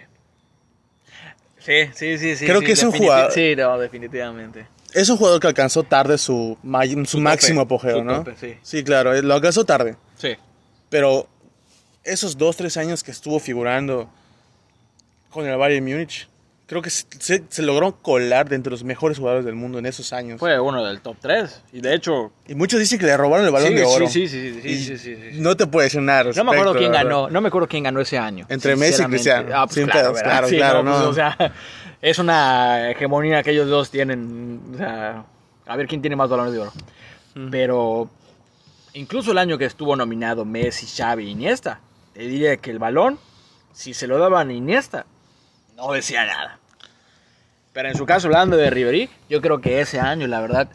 Sí, 1.59 1.72
sí, 1.95 2.18
sí, 2.18 2.37
sí. 2.37 2.47
Creo 2.47 2.61
sí, 2.61 2.66
que 2.66 2.72
es 2.72 2.83
un 2.83 2.93
jugador- 2.93 3.33
Sí, 3.33 3.55
no, 3.57 3.79
definitivamente. 3.79 4.66
Es 4.95 5.09
un 5.09 5.16
jugador 5.16 5.41
que 5.41 5.49
alcanzó 5.49 5.83
tarde 5.83 6.16
su, 6.16 6.57
ma- 6.62 6.87
su, 6.87 7.05
Su 7.07 7.20
máximo 7.20 7.62
tope, 7.62 7.74
apogeo, 7.74 7.99
su 7.99 8.05
¿no? 8.05 8.18
tope, 8.22 8.35
sí. 8.41 8.57
sí, 8.62 8.85
claro, 8.85 9.14
eh, 9.14 9.22
lo 9.22 9.35
alcanzó 9.35 9.64
tarde. 9.64 9.97
Sí. 10.16 10.37
Pero 10.89 11.29
esos 12.05 12.39
dos, 12.39 12.57
tres 12.57 12.77
años 12.77 13.03
que 13.03 13.11
estuvo 13.11 13.39
figurando 13.41 14.09
con 15.37 15.47
el 15.47 15.57
Bayern 15.57 15.84
Múnich, 15.84 16.28
creo 16.66 16.82
que 16.82 16.91
se, 16.91 17.05
se- 17.20 17.45
se 17.49 17.62
logró 17.62 17.97
colar 18.03 18.49
de 18.49 18.59
los 18.70 18.82
mejores 18.82 19.18
jugadores 19.18 19.45
del 19.45 19.55
mundo 19.55 19.78
en 19.78 19.87
esos 19.87 20.12
años. 20.12 20.41
Fue 20.41 20.59
uno 20.59 20.84
del 20.84 21.01
top 21.01 21.16
3. 21.20 21.62
Y 21.72 21.80
de 21.80 21.95
hecho, 21.95 22.32
Y 22.49 22.55
muchos 22.57 22.80
dicen 22.80 22.99
que 22.99 23.07
le 23.07 23.16
robaron 23.16 23.47
el 23.47 23.53
balón 23.53 23.68
Sí, 23.68 23.74
de 23.74 23.84
oro. 23.84 24.09
Sí, 24.09 24.26
sí, 24.26 24.53
sí, 24.53 24.61
sí, 24.61 24.76
sí, 24.78 24.84
sí, 24.84 24.99
sí, 24.99 25.30
sí. 25.32 25.41
No 25.41 25.57
te 25.57 25.66
puedo 25.68 25.84
decir 25.84 26.03
nada. 26.03 26.24
No 26.34 26.43
me 26.45 26.51
acuerdo 26.53 26.74
quién 26.74 26.91
ganó, 26.93 27.30
no 27.30 27.41
me 27.41 27.49
acuerdo 27.49 27.68
quién 27.68 27.84
ganó 27.84 28.01
ese 28.01 28.18
año. 28.18 28.47
Entre 28.49 28.74
Messi 28.74 29.03
y. 29.03 29.07
Cristiano. 29.07 29.49
Ah, 29.55 29.66
pues 29.66 29.84
claro, 29.84 29.93
pedos, 29.93 30.14
¿verdad? 30.14 30.30
claro, 30.30 30.49
claro, 30.49 30.82
pues, 30.82 30.95
no. 30.97 31.09
o 31.09 31.12
sea, 31.14 31.53
es 32.03 32.18
una 32.18 32.91
hegemonía 32.91 33.43
que 33.45 33.53
ellos 33.53 33.68
dos 33.68 33.91
tienen, 33.91 34.61
o 34.74 34.76
sea, 34.78 35.24
a 35.66 35.76
ver 35.76 35.87
quién 35.87 36.01
tiene 36.01 36.16
más 36.16 36.28
balones 36.28 36.53
de 36.53 36.59
oro. 36.59 36.72
Pero 37.51 38.09
incluso 38.95 39.32
el 39.32 39.39
año 39.39 39.59
que 39.59 39.66
estuvo 39.66 39.95
nominado 39.95 40.45
Messi, 40.45 40.87
Xavi, 40.87 41.28
Iniesta, 41.30 41.80
te 42.14 42.22
diría 42.22 42.57
que 42.57 42.70
el 42.70 42.78
balón, 42.78 43.18
si 43.72 43.93
se 43.95 44.07
lo 44.07 44.18
daban 44.18 44.49
a 44.49 44.53
Iniesta, 44.55 45.05
no 45.77 45.93
decía 45.93 46.24
nada. 46.24 46.59
Pero 47.72 47.89
en 47.91 47.97
su 47.97 48.07
caso, 48.07 48.27
hablando 48.29 48.57
de 48.57 48.70
Ribery, 48.70 49.11
yo 49.29 49.41
creo 49.43 49.61
que 49.61 49.81
ese 49.81 50.01
año, 50.01 50.27
la 50.27 50.41
verdad, 50.41 50.68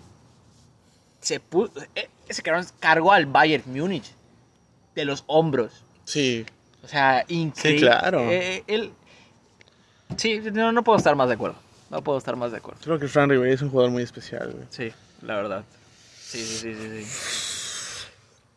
se 1.20 1.40
puso, 1.40 1.74
e- 1.96 2.10
ese 2.28 2.44
cabrón 2.44 2.66
cargó 2.80 3.12
al 3.12 3.26
Bayern 3.26 3.64
Múnich 3.66 4.14
de 4.96 5.06
los 5.06 5.24
hombros. 5.28 5.84
Sí, 6.06 6.46
O 6.84 6.88
sea, 6.88 7.26
increíble. 7.28 7.80
Sí, 7.80 7.86
claro. 7.86 8.22
Eh, 8.30 8.64
él, 8.68 8.92
sí, 10.18 10.40
no, 10.52 10.72
no 10.72 10.84
puedo 10.84 10.98
estar 10.98 11.16
más 11.16 11.28
de 11.28 11.36
acuerdo. 11.36 11.58
No 11.90 12.02
puedo 12.04 12.18
estar 12.18 12.36
más 12.36 12.52
de 12.52 12.58
acuerdo. 12.58 12.80
creo 12.84 13.00
que 13.00 13.08
Fran 13.08 13.30
Riveri 13.30 13.52
es 13.54 13.62
un 13.62 13.70
jugador 13.70 13.92
muy 13.92 14.04
especial. 14.04 14.52
güey. 14.52 14.66
Sí, 14.70 14.92
la 15.24 15.36
verdad. 15.36 15.64
Sí, 16.20 16.40
sí, 16.46 16.58
sí, 16.60 16.76
sí. 16.76 17.04
sí. 17.04 18.08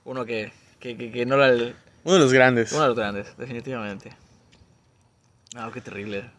Uno 0.05 0.25
que, 0.25 0.53
que, 0.81 0.97
que, 0.97 1.11
que 1.11 1.27
no 1.27 1.43
el, 1.43 1.75
Uno 2.05 2.15
de 2.15 2.21
los 2.21 2.33
grandes. 2.33 2.73
uno 2.73 2.83
de 2.83 2.89
los 2.89 2.97
grandes, 2.97 3.37
definitivamente. 3.39 4.13
No, 5.55 5.71
qué 5.73 5.81
terrible. 5.81 6.31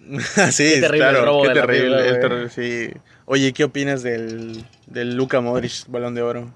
sí, 0.52 0.64
Qué 0.74 0.80
terrible 0.80 0.98
claro, 0.98 1.18
el 1.20 1.24
robo 1.26 1.42
qué 1.42 1.48
de 1.48 1.54
terrible, 1.54 2.48
sí. 2.50 2.90
Oye, 3.24 3.52
¿qué 3.52 3.64
opinas 3.64 4.02
del, 4.02 4.64
del 4.86 5.16
Luka 5.16 5.40
Modric, 5.40 5.86
balón 5.88 6.14
de 6.14 6.22
oro? 6.22 6.52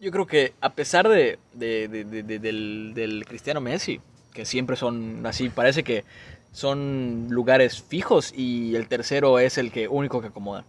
Yo 0.00 0.10
creo 0.10 0.26
que 0.26 0.52
a 0.60 0.74
pesar 0.74 1.08
de, 1.08 1.38
de- 1.54 1.88
de- 1.88 2.04
de- 2.04 2.22
de- 2.22 2.38
del, 2.38 2.92
del 2.94 3.24
Cristiano 3.24 3.60
Messi, 3.60 4.00
que 4.32 4.44
siempre 4.44 4.76
son 4.76 5.24
así, 5.26 5.48
parece 5.48 5.84
que 5.84 6.04
son 6.52 7.28
lugares 7.30 7.82
fijos 7.82 8.32
y 8.36 8.74
el 8.74 8.88
tercero 8.88 9.38
es 9.38 9.58
el 9.58 9.70
que 9.70 9.88
único 9.88 10.20
que 10.20 10.28
acomoda. 10.28 10.64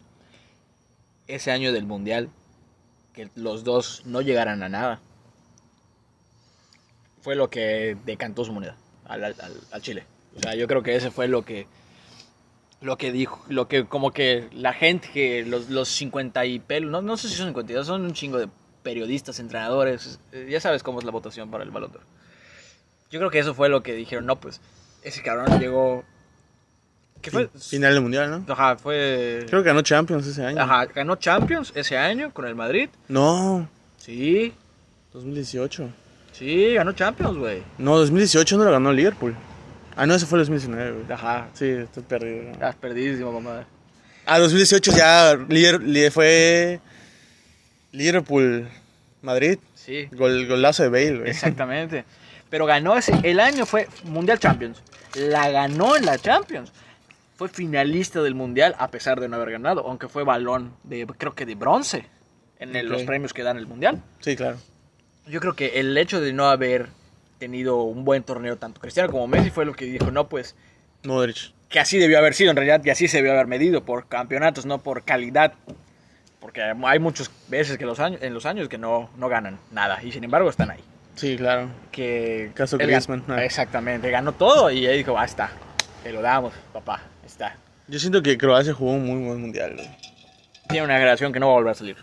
Ese 1.28 1.52
año 1.52 1.72
del 1.74 1.86
Mundial, 1.86 2.30
que 3.14 3.30
los 3.36 3.64
dos 3.64 4.04
no 4.06 4.22
llegaran 4.22 4.62
a 4.64 4.70
nada, 4.70 5.00
fue 7.24 7.36
lo 7.36 7.50
que 7.50 7.98
decantó 8.06 8.46
su 8.46 8.54
moneda 8.54 8.76
al, 9.06 9.24
al- 9.24 9.36
al- 9.72 9.82
Chile. 9.82 10.06
O 10.38 10.40
sea, 10.42 10.54
yo 10.56 10.68
creo 10.68 10.84
que 10.84 10.96
ese 10.96 11.10
fue 11.10 11.28
lo 11.28 11.44
que 11.44 11.66
lo 12.82 12.98
que 12.98 13.12
dijo, 13.14 13.44
lo 13.48 13.68
que 13.70 13.86
como 13.86 14.12
que 14.12 14.50
la 14.54 14.74
gente 14.74 15.10
que 15.14 15.46
los, 15.46 15.70
los 15.70 15.88
50 15.90 16.46
y 16.46 16.60
pelo, 16.60 16.90
no, 16.92 17.02
no 17.02 17.16
sé 17.18 17.30
si 17.30 17.36
son 17.36 17.48
52, 17.48 17.88
son 17.88 18.02
un 18.04 18.14
chingo 18.14 18.38
de 18.38 18.50
periodistas, 18.84 19.40
entrenadores, 19.40 20.20
eh, 20.34 20.48
ya 20.50 20.60
sabes 20.60 20.84
cómo 20.84 21.00
es 21.00 21.06
la 21.06 21.12
votación 21.12 21.50
para 21.50 21.64
el 21.64 21.72
Balón. 21.72 21.92
Yo 23.10 23.20
creo 23.20 23.32
que 23.32 23.40
eso 23.40 23.54
fue 23.54 23.70
lo 23.70 23.82
que 23.84 23.94
dijeron, 23.94 24.26
no, 24.26 24.36
pues 24.38 24.60
ese 25.04 25.22
cabrón 25.22 25.60
llegó 25.60 26.04
¿Qué 27.22 27.32
fue? 27.32 27.48
Final 27.48 27.94
del 27.94 28.02
Mundial, 28.02 28.30
¿no? 28.46 28.54
Ajá, 28.54 28.76
fue 28.76 29.46
Creo 29.48 29.64
que 29.64 29.70
ganó 29.70 29.82
Champions 29.82 30.28
ese 30.28 30.44
año. 30.46 30.60
Ajá, 30.62 30.86
ganó 30.88 31.16
Champions 31.16 31.72
ese 31.76 31.98
año 31.98 32.34
con 32.34 32.46
el 32.46 32.56
Madrid. 32.56 32.90
No, 33.08 33.70
Sí, 33.98 34.54
2018. 35.14 35.90
Sí, 36.34 36.74
ganó 36.74 36.92
Champions, 36.92 37.38
güey. 37.38 37.64
No, 37.78 37.98
2018 37.98 38.58
no 38.58 38.66
lo 38.66 38.72
ganó 38.72 38.92
Liverpool. 38.92 39.36
Ah, 39.96 40.06
no, 40.06 40.16
ese 40.16 40.26
fue 40.26 40.40
el 40.40 40.46
2019, 40.46 40.92
güey. 40.92 41.12
Ajá. 41.12 41.48
Sí, 41.54 41.70
estoy 41.70 42.04
perdido. 42.04 42.44
¿no? 42.44 42.52
Estás 42.52 42.76
perdidísimo, 42.76 43.32
mamá. 43.32 43.66
Ah, 44.26 44.40
2018 44.40 44.92
ya 44.96 45.34
Lier- 45.36 46.12
fue 46.12 46.80
Liverpool, 47.92 48.68
Madrid. 49.22 49.60
Sí, 49.76 50.08
Gol, 50.12 50.48
golazo 50.48 50.84
de 50.84 50.90
Bale, 50.90 51.18
güey. 51.20 51.30
exactamente. 51.30 52.06
Pero 52.50 52.66
ganó 52.66 52.96
ese, 52.98 53.14
el 53.24 53.40
año 53.40 53.66
fue 53.66 53.88
Mundial 54.04 54.40
Champions. 54.40 54.82
La 55.16 55.50
ganó 55.50 55.96
en 55.96 56.06
la 56.06 56.18
Champions. 56.18 56.72
Fue 57.36 57.50
finalista 57.50 58.22
del 58.22 58.36
Mundial 58.36 58.76
a 58.78 58.90
pesar 58.90 59.20
de 59.20 59.28
no 59.28 59.36
haber 59.36 59.52
ganado, 59.52 59.86
aunque 59.88 60.08
fue 60.08 60.24
balón 60.24 60.74
de, 60.84 61.06
creo 61.18 61.34
que 61.34 61.46
de 61.46 61.56
bronce 61.56 62.06
en 62.60 62.76
el- 62.76 62.88
los 62.88 63.04
premios 63.04 63.34
que 63.34 63.44
dan 63.44 63.58
el 63.58 63.68
Mundial. 63.68 64.02
Sí, 64.20 64.36
claro. 64.36 64.58
Yo 65.28 65.40
creo 65.40 65.56
que 65.56 65.80
el 65.80 65.98
hecho 65.98 66.20
de 66.22 66.34
no 66.34 66.48
haber 66.48 66.88
tenido 67.40 67.84
un 67.84 68.04
buen 68.06 68.24
torneo, 68.24 68.58
tanto 68.58 68.80
Cristiano 68.82 69.10
como 69.12 69.28
Messi, 69.28 69.50
fue 69.50 69.66
lo 69.66 69.74
que 69.74 69.86
dijo, 69.86 70.12
no, 70.12 70.28
pues 70.30 70.56
Modric. 71.04 71.52
que 71.70 71.80
así 71.80 71.98
debió 71.98 72.18
haber 72.18 72.34
sido 72.34 72.52
en 72.52 72.56
realidad 72.58 72.82
y 72.84 72.90
así 72.90 73.08
se 73.08 73.18
debió 73.18 73.34
haber 73.34 73.48
medido 73.48 73.84
por 73.84 74.08
campeonatos, 74.08 74.66
no 74.66 74.80
por 74.80 75.04
calidad. 75.04 75.54
Porque 76.40 76.62
hay 76.62 77.00
muchas 77.00 77.32
veces 77.48 77.78
que 77.78 77.86
los 77.86 78.00
años, 78.00 78.22
en 78.22 78.34
los 78.34 78.46
años 78.46 78.68
que 78.68 78.78
no, 78.78 79.10
no 79.18 79.30
ganan 79.30 79.60
nada 79.72 80.04
y 80.04 80.12
sin 80.12 80.24
embargo 80.26 80.50
están 80.50 80.72
ahí. 80.72 80.82
Sí, 81.16 81.38
claro. 81.38 81.70
Que 81.92 82.52
Caso 82.54 82.78
Griezmann, 82.78 83.24
ganó- 83.26 83.40
ah. 83.40 83.46
Exactamente, 83.46 84.10
ganó 84.10 84.34
todo 84.34 84.70
y 84.72 84.86
él 84.86 84.98
dijo, 84.98 85.14
basta, 85.14 85.52
te 86.04 86.12
lo 86.12 86.22
damos, 86.22 86.54
papá, 86.74 87.02
está. 87.26 87.56
Yo 87.88 88.00
siento 88.00 88.22
que 88.22 88.38
Croacia 88.38 88.74
jugó 88.74 88.92
un 88.94 89.06
muy 89.06 89.26
buen 89.26 89.40
mundial, 89.42 89.74
güey. 89.76 89.90
Tiene 90.70 90.86
una 90.86 90.96
generación 90.96 91.32
que 91.32 91.40
no 91.40 91.48
va 91.48 91.54
a 91.54 91.56
volver 91.58 91.72
a 91.72 91.76
salir. 91.76 91.98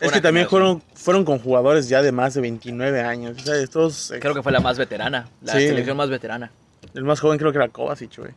Es 0.00 0.12
que 0.12 0.20
también 0.20 0.48
fueron, 0.48 0.82
fueron 0.94 1.24
con 1.24 1.38
jugadores 1.40 1.88
ya 1.88 2.02
de 2.02 2.12
más 2.12 2.34
de 2.34 2.40
29 2.40 3.00
años. 3.00 3.36
eh, 3.48 4.18
Creo 4.20 4.34
que 4.34 4.42
fue 4.42 4.52
la 4.52 4.60
más 4.60 4.78
veterana, 4.78 5.28
la 5.42 5.54
Sí. 5.54 5.66
selección 5.66 5.96
más 5.96 6.08
veterana. 6.08 6.52
El 6.94 7.04
más 7.04 7.18
joven 7.20 7.38
creo 7.38 7.50
que 7.52 7.58
era 7.58 7.68
Kovacic, 7.68 8.16
güey. 8.18 8.32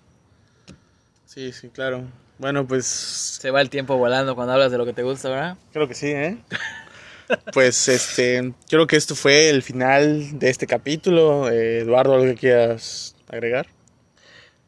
Sí, 1.26 1.52
sí, 1.52 1.70
claro. 1.70 2.04
Bueno, 2.40 2.66
pues 2.66 2.86
Se 2.86 3.52
va 3.52 3.62
el 3.62 3.70
tiempo 3.70 3.96
volando 3.98 4.36
cuando 4.36 4.54
hablas 4.54 4.72
de 4.72 4.78
lo 4.80 4.86
que 4.86 4.94
te 4.94 5.04
gusta, 5.04 5.30
¿verdad? 5.30 5.58
creo 5.72 5.88
que 5.88 5.94
sí, 5.94 6.08
¿eh? 6.08 6.38
pues 7.54 7.88
este, 7.88 8.54
creo 8.68 8.88
que 8.88 8.96
esto 8.98 9.16
fue 9.16 9.50
el 9.50 9.62
final 9.62 10.40
de 10.40 10.50
este 10.50 10.66
capítulo. 10.68 11.50
Eh, 11.50 11.80
Eduardo, 11.82 12.14
¿algo 12.16 12.26
que 12.26 12.36
quieras 12.36 13.16
agregar? 13.30 13.68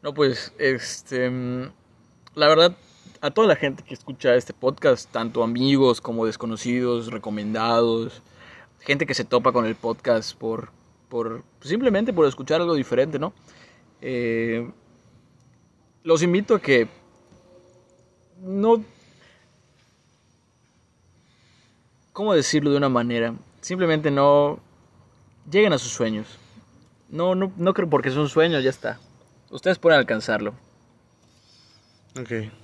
No, 0.02 0.14
pues, 0.14 0.52
este. 0.58 1.28
mm, 1.28 1.72
La 2.36 2.48
verdad, 2.48 2.76
a 3.24 3.30
toda 3.30 3.48
la 3.48 3.56
gente 3.56 3.82
que 3.82 3.94
escucha 3.94 4.34
este 4.34 4.52
podcast, 4.52 5.10
tanto 5.10 5.42
amigos 5.42 6.02
como 6.02 6.26
desconocidos, 6.26 7.10
recomendados, 7.10 8.20
gente 8.80 9.06
que 9.06 9.14
se 9.14 9.24
topa 9.24 9.50
con 9.50 9.64
el 9.64 9.76
podcast 9.76 10.36
por, 10.36 10.68
por 11.08 11.42
simplemente 11.62 12.12
por 12.12 12.26
escuchar 12.26 12.60
algo 12.60 12.74
diferente, 12.74 13.18
¿no? 13.18 13.32
Eh, 14.02 14.70
los 16.02 16.22
invito 16.22 16.54
a 16.54 16.60
que 16.60 16.86
no... 18.42 18.84
¿Cómo 22.12 22.34
decirlo 22.34 22.72
de 22.72 22.76
una 22.76 22.90
manera? 22.90 23.34
Simplemente 23.62 24.10
no 24.10 24.58
lleguen 25.50 25.72
a 25.72 25.78
sus 25.78 25.92
sueños. 25.92 26.26
No, 27.08 27.34
no, 27.34 27.50
no 27.56 27.72
creo 27.72 27.88
porque 27.88 28.10
son 28.10 28.28
sueños, 28.28 28.62
ya 28.62 28.68
está. 28.68 29.00
Ustedes 29.48 29.78
pueden 29.78 29.98
alcanzarlo. 29.98 30.52
Ok. 32.20 32.63